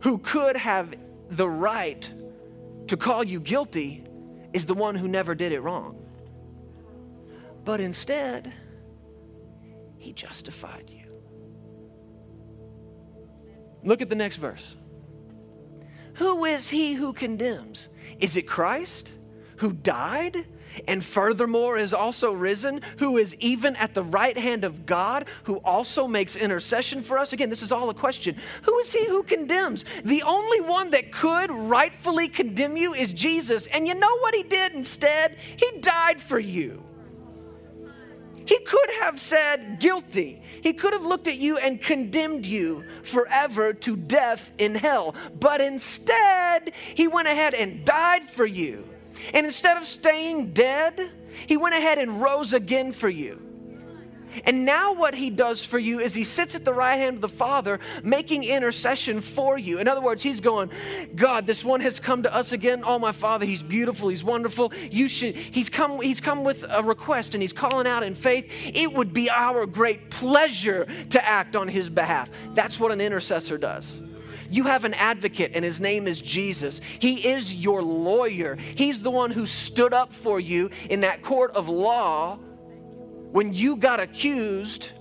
who 0.02 0.18
could 0.20 0.56
have 0.56 0.94
the 1.30 1.50
right 1.50 2.10
to 2.88 2.98
call 2.98 3.24
you 3.24 3.40
guilty 3.40 4.06
is 4.54 4.66
the 4.66 4.74
one 4.74 4.96
who 4.96 5.08
never 5.08 5.36
did 5.36 5.52
it 5.52 5.60
wrong. 5.60 6.02
But 7.66 7.82
instead, 7.82 8.54
he 9.98 10.14
justified 10.14 10.90
you. 10.90 11.04
Look 13.84 14.02
at 14.02 14.10
the 14.10 14.16
next 14.16 14.38
verse. 14.38 14.76
Who 16.18 16.46
is 16.46 16.70
he 16.70 16.94
who 16.94 17.14
condemns? 17.14 17.90
Is 18.20 18.36
it 18.38 18.48
Christ 18.48 19.12
who 19.58 19.72
died? 19.72 20.46
and 20.88 21.04
furthermore 21.04 21.78
is 21.78 21.94
also 21.94 22.32
risen, 22.32 22.82
who 22.98 23.18
is 23.18 23.36
even 23.40 23.76
at 23.78 23.94
the 23.94 24.04
right 24.04 24.38
hand 24.38 24.64
of 24.64 24.86
God, 24.86 25.26
who 25.44 25.56
also 25.58 26.08
makes 26.08 26.36
intercession 26.36 27.02
for 27.02 27.18
us. 27.18 27.34
Again, 27.34 27.50
this 27.50 27.62
is 27.64 27.72
all 27.72 27.90
a 27.90 27.94
question. 27.94 28.36
Who 28.64 28.78
is 28.80 28.94
he 28.94 29.08
who 29.08 29.24
condemns? 29.24 29.86
The 30.04 30.24
only 30.24 30.62
one 30.62 30.92
that 30.92 31.12
could 31.12 31.52
rightfully 31.52 32.28
condemn 32.28 32.78
you 32.78 32.94
is 32.94 33.14
Jesus. 33.14 33.68
And 33.68 33.88
you 33.88 33.96
know 33.96 34.18
what 34.20 34.36
he 34.36 34.44
did 34.44 34.74
instead? 34.74 35.38
He 35.56 35.80
died 35.80 36.22
for 36.22 36.40
you. 36.40 36.84
He 38.48 38.60
could 38.60 38.90
have 39.02 39.20
said 39.20 39.80
guilty. 39.80 40.42
He 40.62 40.72
could 40.72 40.94
have 40.94 41.06
looked 41.06 41.28
at 41.28 41.38
you 41.38 41.58
and 41.58 41.82
condemned 41.82 42.46
you 42.46 42.86
forever 43.04 43.74
to 43.74 43.96
death 43.96 44.52
in 44.58 44.74
hell. 44.74 45.16
But 45.40 45.60
instead, 45.60 46.72
he 46.96 47.08
went 47.08 47.28
ahead 47.28 47.54
and 47.54 47.84
died 47.84 48.24
for 48.24 48.46
you. 48.46 48.88
And 49.34 49.46
instead 49.46 49.78
of 49.78 49.86
staying 49.86 50.54
dead, 50.54 51.12
he 51.46 51.58
went 51.58 51.76
ahead 51.76 51.98
and 51.98 52.22
rose 52.22 52.54
again 52.54 52.94
for 52.94 53.10
you. 53.10 53.47
And 54.46 54.66
now, 54.66 54.94
what 54.94 55.16
he 55.16 55.30
does 55.30 55.64
for 55.64 55.80
you 55.80 56.00
is 56.00 56.14
he 56.14 56.24
sits 56.24 56.56
at 56.56 56.66
the 56.66 56.74
right 56.74 56.98
hand 56.98 57.16
of 57.16 57.22
the 57.22 57.28
Father, 57.28 57.80
making 58.04 58.44
intercession 58.44 59.22
for 59.22 59.58
you. 59.58 59.80
In 59.80 59.88
other 59.88 60.02
words, 60.02 60.22
he's 60.24 60.40
going, 60.40 60.72
God, 61.16 61.48
this 61.48 61.64
one 61.64 61.82
has 61.82 62.00
come 62.00 62.24
to 62.24 62.34
us 62.34 62.52
again. 62.52 62.84
Oh, 62.86 63.00
my 63.00 63.12
Father, 63.12 63.46
he's 63.46 63.64
beautiful, 63.64 64.10
he's 64.10 64.24
wonderful. 64.24 64.74
You 64.92 65.08
should, 65.08 65.36
he's 65.36 65.70
come, 65.70 66.02
he's 66.02 66.22
come 66.22 66.44
with 66.44 66.64
a 66.68 66.84
request 66.84 67.34
and 67.34 67.42
he's 67.42 67.54
calling 67.54 67.88
out 67.88 68.04
in 68.04 68.16
faith. 68.16 68.52
It 68.66 68.92
would 68.94 69.14
be 69.14 69.30
our 69.30 69.66
great 69.66 70.10
pleasure 70.10 70.88
to 71.10 71.26
act 71.26 71.56
on 71.56 71.68
his 71.68 71.90
behalf. 71.90 72.30
That's 72.54 72.80
what 72.80 72.92
an 72.92 73.02
intercessor 73.02 73.58
does. 73.58 74.02
You 74.50 74.64
have 74.64 74.86
an 74.86 74.94
advocate, 74.94 75.52
and 75.54 75.66
his 75.66 75.80
name 75.80 76.08
is 76.08 76.22
Jesus. 76.22 76.80
He 77.00 77.28
is 77.28 77.54
your 77.54 77.84
lawyer. 77.84 78.56
He's 78.76 79.02
the 79.02 79.12
one 79.12 79.32
who 79.32 79.46
stood 79.46 79.94
up 79.94 80.14
for 80.14 80.40
you 80.40 80.70
in 80.90 81.02
that 81.02 81.22
court 81.22 81.52
of 81.52 81.68
law 81.68 82.40
when 83.32 83.54
you 83.54 83.76
got 83.76 84.00
accused. 84.00 84.92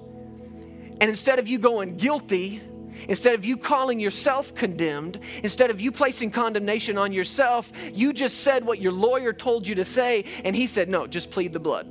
And 1.00 1.10
instead 1.10 1.38
of 1.38 1.46
you 1.46 1.58
going 1.58 1.96
guilty, 1.96 2.62
Instead 3.08 3.34
of 3.34 3.44
you 3.44 3.56
calling 3.56 4.00
yourself 4.00 4.54
condemned, 4.54 5.20
instead 5.42 5.70
of 5.70 5.80
you 5.80 5.92
placing 5.92 6.30
condemnation 6.30 6.96
on 6.98 7.12
yourself, 7.12 7.72
you 7.92 8.12
just 8.12 8.40
said 8.40 8.64
what 8.64 8.80
your 8.80 8.92
lawyer 8.92 9.32
told 9.32 9.66
you 9.66 9.74
to 9.74 9.84
say, 9.84 10.24
and 10.44 10.56
he 10.56 10.66
said, 10.66 10.88
No, 10.88 11.06
just 11.06 11.30
plead 11.30 11.52
the 11.52 11.60
blood. 11.60 11.86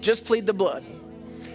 Just 0.00 0.24
plead 0.24 0.46
the 0.46 0.52
blood. 0.52 0.84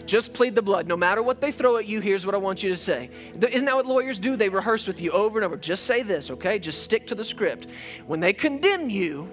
Just 0.06 0.34
plead 0.34 0.54
the 0.54 0.62
blood. 0.62 0.88
No 0.88 0.98
matter 0.98 1.24
what 1.24 1.40
they 1.40 1.52
throw 1.52 1.78
at 1.78 1.86
you, 1.86 2.02
here's 2.02 2.26
what 2.26 2.36
I 2.36 2.38
want 2.38 2.62
you 2.62 2.70
to 2.70 2.78
say. 2.78 3.10
Isn't 3.40 3.66
that 3.66 3.76
what 3.76 3.86
lawyers 3.86 4.20
do? 4.20 4.36
They 4.36 4.50
rehearse 4.50 4.86
with 4.86 5.00
you 5.00 5.12
over 5.12 5.38
and 5.38 5.46
over. 5.46 5.56
Just 5.56 5.86
say 5.86 6.04
this, 6.04 6.30
okay? 6.30 6.60
Just 6.60 6.84
stick 6.84 7.08
to 7.08 7.16
the 7.16 7.24
script. 7.24 7.68
When 8.06 8.20
they 8.20 8.34
condemn 8.34 8.90
you, 8.90 9.30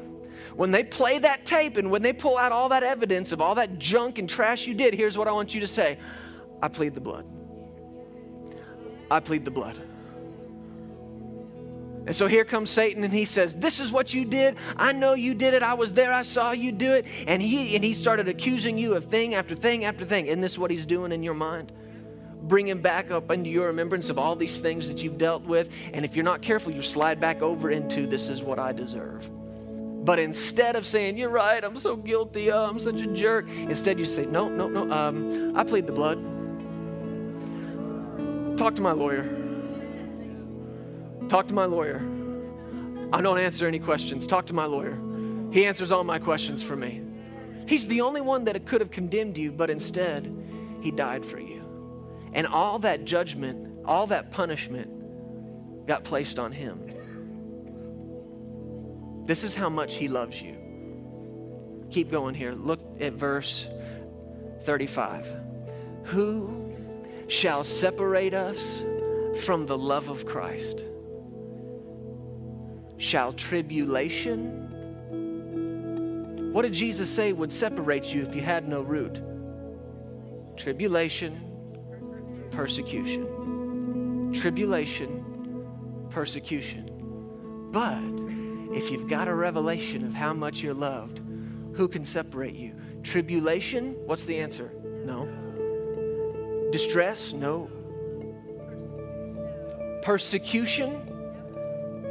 when 0.61 0.71
they 0.73 0.85
play 0.85 1.19
that 1.19 1.47
tape 1.47 1.79
and 1.79 1.91
when 1.91 2.03
they 2.03 2.13
pull 2.13 2.37
out 2.37 2.53
all 2.53 2.69
that 2.69 2.83
evidence 2.83 3.33
of 3.33 3.41
all 3.41 3.55
that 3.55 3.79
junk 3.79 4.19
and 4.19 4.29
trash 4.29 4.67
you 4.67 4.75
did, 4.75 4.93
here's 4.93 5.17
what 5.17 5.27
I 5.27 5.33
want 5.33 5.55
you 5.55 5.61
to 5.61 5.67
say 5.67 5.97
I 6.63 6.69
plead 6.69 6.93
the 6.93 7.01
blood. 7.01 7.25
I 9.11 9.21
plead 9.21 9.47
the 9.47 9.51
blood. 9.51 9.81
And 12.05 12.15
so 12.15 12.27
here 12.27 12.45
comes 12.45 12.69
Satan 12.69 13.05
and 13.05 13.13
he 13.13 13.25
says, 13.25 13.55
This 13.55 13.81
is 13.81 13.91
what 13.91 14.13
you 14.13 14.27
did. 14.27 14.57
I 14.77 14.93
know 14.93 15.15
you 15.15 15.33
did 15.33 15.55
it. 15.55 15.63
I 15.63 15.73
was 15.73 15.95
there. 15.95 16.13
I 16.13 16.21
saw 16.21 16.51
you 16.51 16.73
do 16.73 16.93
it. 16.93 17.07
And 17.27 17.41
he, 17.41 17.75
and 17.75 17.83
he 17.83 17.95
started 17.95 18.29
accusing 18.29 18.77
you 18.77 18.97
of 18.97 19.07
thing 19.07 19.35
after 19.35 19.57
thing 19.57 19.87
after 19.87 20.05
thing. 20.05 20.27
Isn't 20.27 20.43
this 20.43 20.59
what 20.59 20.71
he's 20.71 20.85
doing 20.85 21.11
in 21.11 21.23
your 21.23 21.33
mind? 21.33 21.73
Bringing 22.43 22.83
back 22.83 23.11
up 23.11 23.31
into 23.31 23.49
your 23.49 23.69
remembrance 23.69 24.11
of 24.11 24.19
all 24.19 24.37
these 24.37 24.61
things 24.61 24.89
that 24.89 25.03
you've 25.03 25.17
dealt 25.17 25.43
with. 25.43 25.71
And 25.95 26.05
if 26.05 26.15
you're 26.15 26.23
not 26.23 26.43
careful, 26.43 26.71
you 26.71 26.83
slide 26.83 27.19
back 27.19 27.41
over 27.41 27.71
into 27.71 28.07
this 28.07 28.29
is 28.29 28.43
what 28.43 28.59
I 28.59 28.73
deserve. 28.73 29.27
But 30.03 30.19
instead 30.19 30.77
of 30.77 30.87
saying, 30.87 31.19
You're 31.19 31.31
right, 31.31 31.63
I'm 31.63 31.77
so 31.77 31.97
guilty, 31.97 32.51
oh, 32.51 32.65
I'm 32.65 32.79
such 32.81 33.01
a 33.01 33.07
jerk, 33.07 33.49
instead 33.49 33.99
you 33.99 34.05
say, 34.05 34.25
No, 34.27 34.49
no, 34.49 34.69
no, 34.69 34.91
um, 34.91 35.57
I 35.57 35.65
plead 35.65 35.87
the 35.87 35.93
blood. 35.93 36.21
Talk 38.57 38.75
to 38.77 38.83
my 38.83 38.93
lawyer. 38.93 39.25
Talk 41.29 41.49
to 41.49 41.55
my 41.55 41.65
lawyer. 41.65 42.03
I 43.13 43.21
don't 43.21 43.39
answer 43.39 43.67
any 43.67 43.79
questions. 43.79 44.27
Talk 44.27 44.47
to 44.47 44.53
my 44.53 44.65
lawyer. 44.65 44.99
He 45.51 45.67
answers 45.67 45.91
all 45.93 46.05
my 46.05 46.19
questions 46.19 46.63
for 46.63 46.77
me. 46.77 47.03
He's 47.67 47.87
the 47.87 48.01
only 48.01 48.21
one 48.21 48.45
that 48.45 48.67
could 48.67 48.81
have 48.81 48.91
condemned 48.91 49.37
you, 49.37 49.53
but 49.53 49.71
instead, 49.71 50.33
he 50.81 50.91
died 50.91 51.25
for 51.25 51.39
you. 51.39 51.63
And 52.33 52.47
all 52.47 52.79
that 52.81 53.05
judgment, 53.05 53.85
all 53.85 54.07
that 54.09 54.31
punishment 54.31 55.87
got 55.87 56.05
placed 56.05 56.39
on 56.39 56.53
him. 56.53 56.90
This 59.25 59.45
is 59.45 59.55
how 59.55 59.69
much 59.69 59.95
he 59.95 60.09
loves 60.09 60.41
you. 60.41 60.57
Keep 61.91 62.11
going 62.11 62.35
here. 62.35 62.53
Look 62.53 62.81
at 63.01 63.15
verse 63.15 63.67
35. 64.65 65.27
Who 66.05 66.75
shall 67.29 67.65
separate 67.65 68.35
us 68.35 68.85
from 69.45 69.67
the 69.67 69.79
love 69.79 70.09
of 70.09 70.27
Christ? 70.27 70.85
shall 73.01 73.33
tribulation. 73.33 74.69
What 76.53 76.63
did 76.63 76.75
Jesus 76.75 77.09
say 77.09 77.33
would 77.33 77.51
separate 77.51 78.13
you 78.15 78.23
if 78.23 78.35
you 78.35 78.43
had 78.43 78.69
no 78.69 78.83
root? 78.83 79.23
Tribulation, 80.57 81.41
persecution. 82.51 84.33
Tribulation, 84.35 85.65
persecution. 86.11 86.91
But 87.73 88.30
if 88.73 88.91
you've 88.91 89.09
got 89.09 89.29
a 89.29 89.35
revelation 89.35 90.05
of 90.05 90.15
how 90.15 90.33
much 90.33 90.61
you're 90.61 90.75
loved, 90.75 91.21
who 91.75 91.89
can 91.89 92.05
separate 92.05 92.55
you? 92.55 92.75
Tribulation? 93.03 93.97
What's 94.07 94.25
the 94.25 94.39
answer? 94.39 94.71
No. 95.05 95.29
Distress? 96.71 97.33
No. 97.33 97.71
Persecution? 100.03 100.93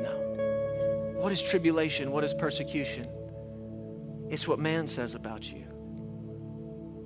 No. 0.03 1.15
What 1.17 1.31
is 1.31 1.41
tribulation? 1.41 2.11
What 2.11 2.23
is 2.23 2.33
persecution? 2.33 3.07
It's 4.29 4.47
what 4.47 4.59
man 4.59 4.85
says 4.85 5.15
about 5.15 5.49
you. 5.49 5.65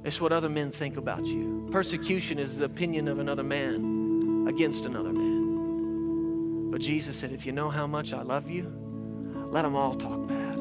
It's 0.03 0.19
what 0.19 0.33
other 0.33 0.49
men 0.49 0.71
think 0.71 0.97
about 0.97 1.25
you. 1.25 1.69
Persecution 1.71 2.37
is 2.37 2.57
the 2.57 2.65
opinion 2.65 3.07
of 3.07 3.19
another 3.19 3.43
man 3.43 4.45
against 4.49 4.85
another 4.85 5.13
man. 5.13 6.69
But 6.71 6.81
Jesus 6.81 7.15
said, 7.15 7.31
if 7.31 7.45
you 7.45 7.51
know 7.51 7.69
how 7.69 7.87
much 7.87 8.13
I 8.13 8.23
love 8.23 8.49
you, 8.49 8.73
let 9.53 9.61
them 9.61 9.75
all 9.75 9.93
talk 9.93 10.25
bad. 10.27 10.57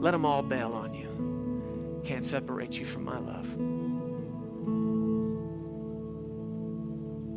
Let 0.00 0.12
them 0.12 0.24
all 0.24 0.42
bail 0.42 0.72
on 0.72 0.94
you. 0.94 2.00
Can't 2.02 2.24
separate 2.24 2.72
you 2.72 2.86
from 2.86 3.04
my 3.04 3.18
love. 3.18 3.46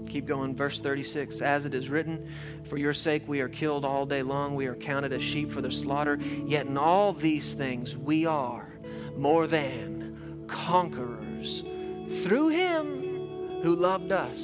Keep 0.10 0.26
going, 0.26 0.56
verse 0.56 0.80
36. 0.80 1.42
As 1.42 1.66
it 1.66 1.74
is 1.74 1.90
written, 1.90 2.32
For 2.70 2.78
your 2.78 2.94
sake 2.94 3.28
we 3.28 3.42
are 3.42 3.50
killed 3.50 3.84
all 3.84 4.06
day 4.06 4.24
long, 4.24 4.56
we 4.56 4.68
are 4.68 4.76
counted 4.76 5.12
as 5.12 5.22
sheep 5.22 5.52
for 5.52 5.62
the 5.62 5.70
slaughter. 5.70 6.18
Yet 6.46 6.68
in 6.68 6.78
all 6.78 7.12
these 7.12 7.56
things 7.56 7.98
we 7.98 8.26
are 8.26 8.80
more 9.18 9.48
than 9.48 10.46
conquerors 10.48 11.62
through 12.24 12.50
him 12.50 13.62
who 13.64 13.76
loved 13.76 14.14
us. 14.14 14.42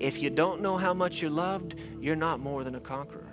If 0.00 0.20
you 0.20 0.30
don't 0.30 0.62
know 0.62 0.76
how 0.78 0.94
much 0.94 1.22
you're 1.22 1.30
loved, 1.30 1.76
you're 2.00 2.16
not 2.16 2.40
more 2.40 2.64
than 2.64 2.74
a 2.74 2.80
conqueror. 2.80 3.25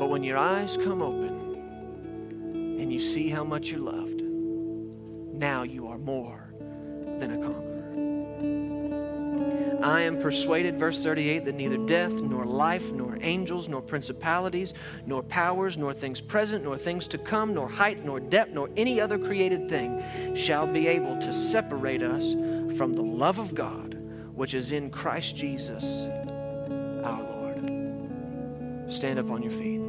But 0.00 0.08
when 0.08 0.22
your 0.22 0.38
eyes 0.38 0.78
come 0.78 1.02
open 1.02 2.78
and 2.80 2.90
you 2.90 2.98
see 2.98 3.28
how 3.28 3.44
much 3.44 3.66
you're 3.66 3.80
loved, 3.80 4.22
now 4.22 5.62
you 5.62 5.88
are 5.88 5.98
more 5.98 6.54
than 7.18 7.32
a 7.32 7.36
conqueror. 7.36 7.66
I 9.84 10.00
am 10.00 10.18
persuaded, 10.18 10.78
verse 10.78 11.02
38, 11.02 11.44
that 11.44 11.54
neither 11.54 11.76
death, 11.86 12.12
nor 12.12 12.46
life, 12.46 12.92
nor 12.92 13.18
angels, 13.20 13.68
nor 13.68 13.82
principalities, 13.82 14.72
nor 15.04 15.22
powers, 15.22 15.76
nor 15.76 15.92
things 15.92 16.18
present, 16.18 16.64
nor 16.64 16.78
things 16.78 17.06
to 17.08 17.18
come, 17.18 17.52
nor 17.52 17.68
height, 17.68 18.02
nor 18.02 18.20
depth, 18.20 18.54
nor 18.54 18.70
any 18.78 19.02
other 19.02 19.18
created 19.18 19.68
thing 19.68 20.02
shall 20.34 20.66
be 20.66 20.88
able 20.88 21.18
to 21.18 21.30
separate 21.34 22.02
us 22.02 22.32
from 22.78 22.94
the 22.94 23.02
love 23.02 23.38
of 23.38 23.54
God, 23.54 23.98
which 24.34 24.54
is 24.54 24.72
in 24.72 24.88
Christ 24.88 25.36
Jesus 25.36 26.06
our 27.04 27.22
Lord. 27.22 28.90
Stand 28.90 29.18
up 29.18 29.30
on 29.30 29.42
your 29.42 29.52
feet. 29.52 29.79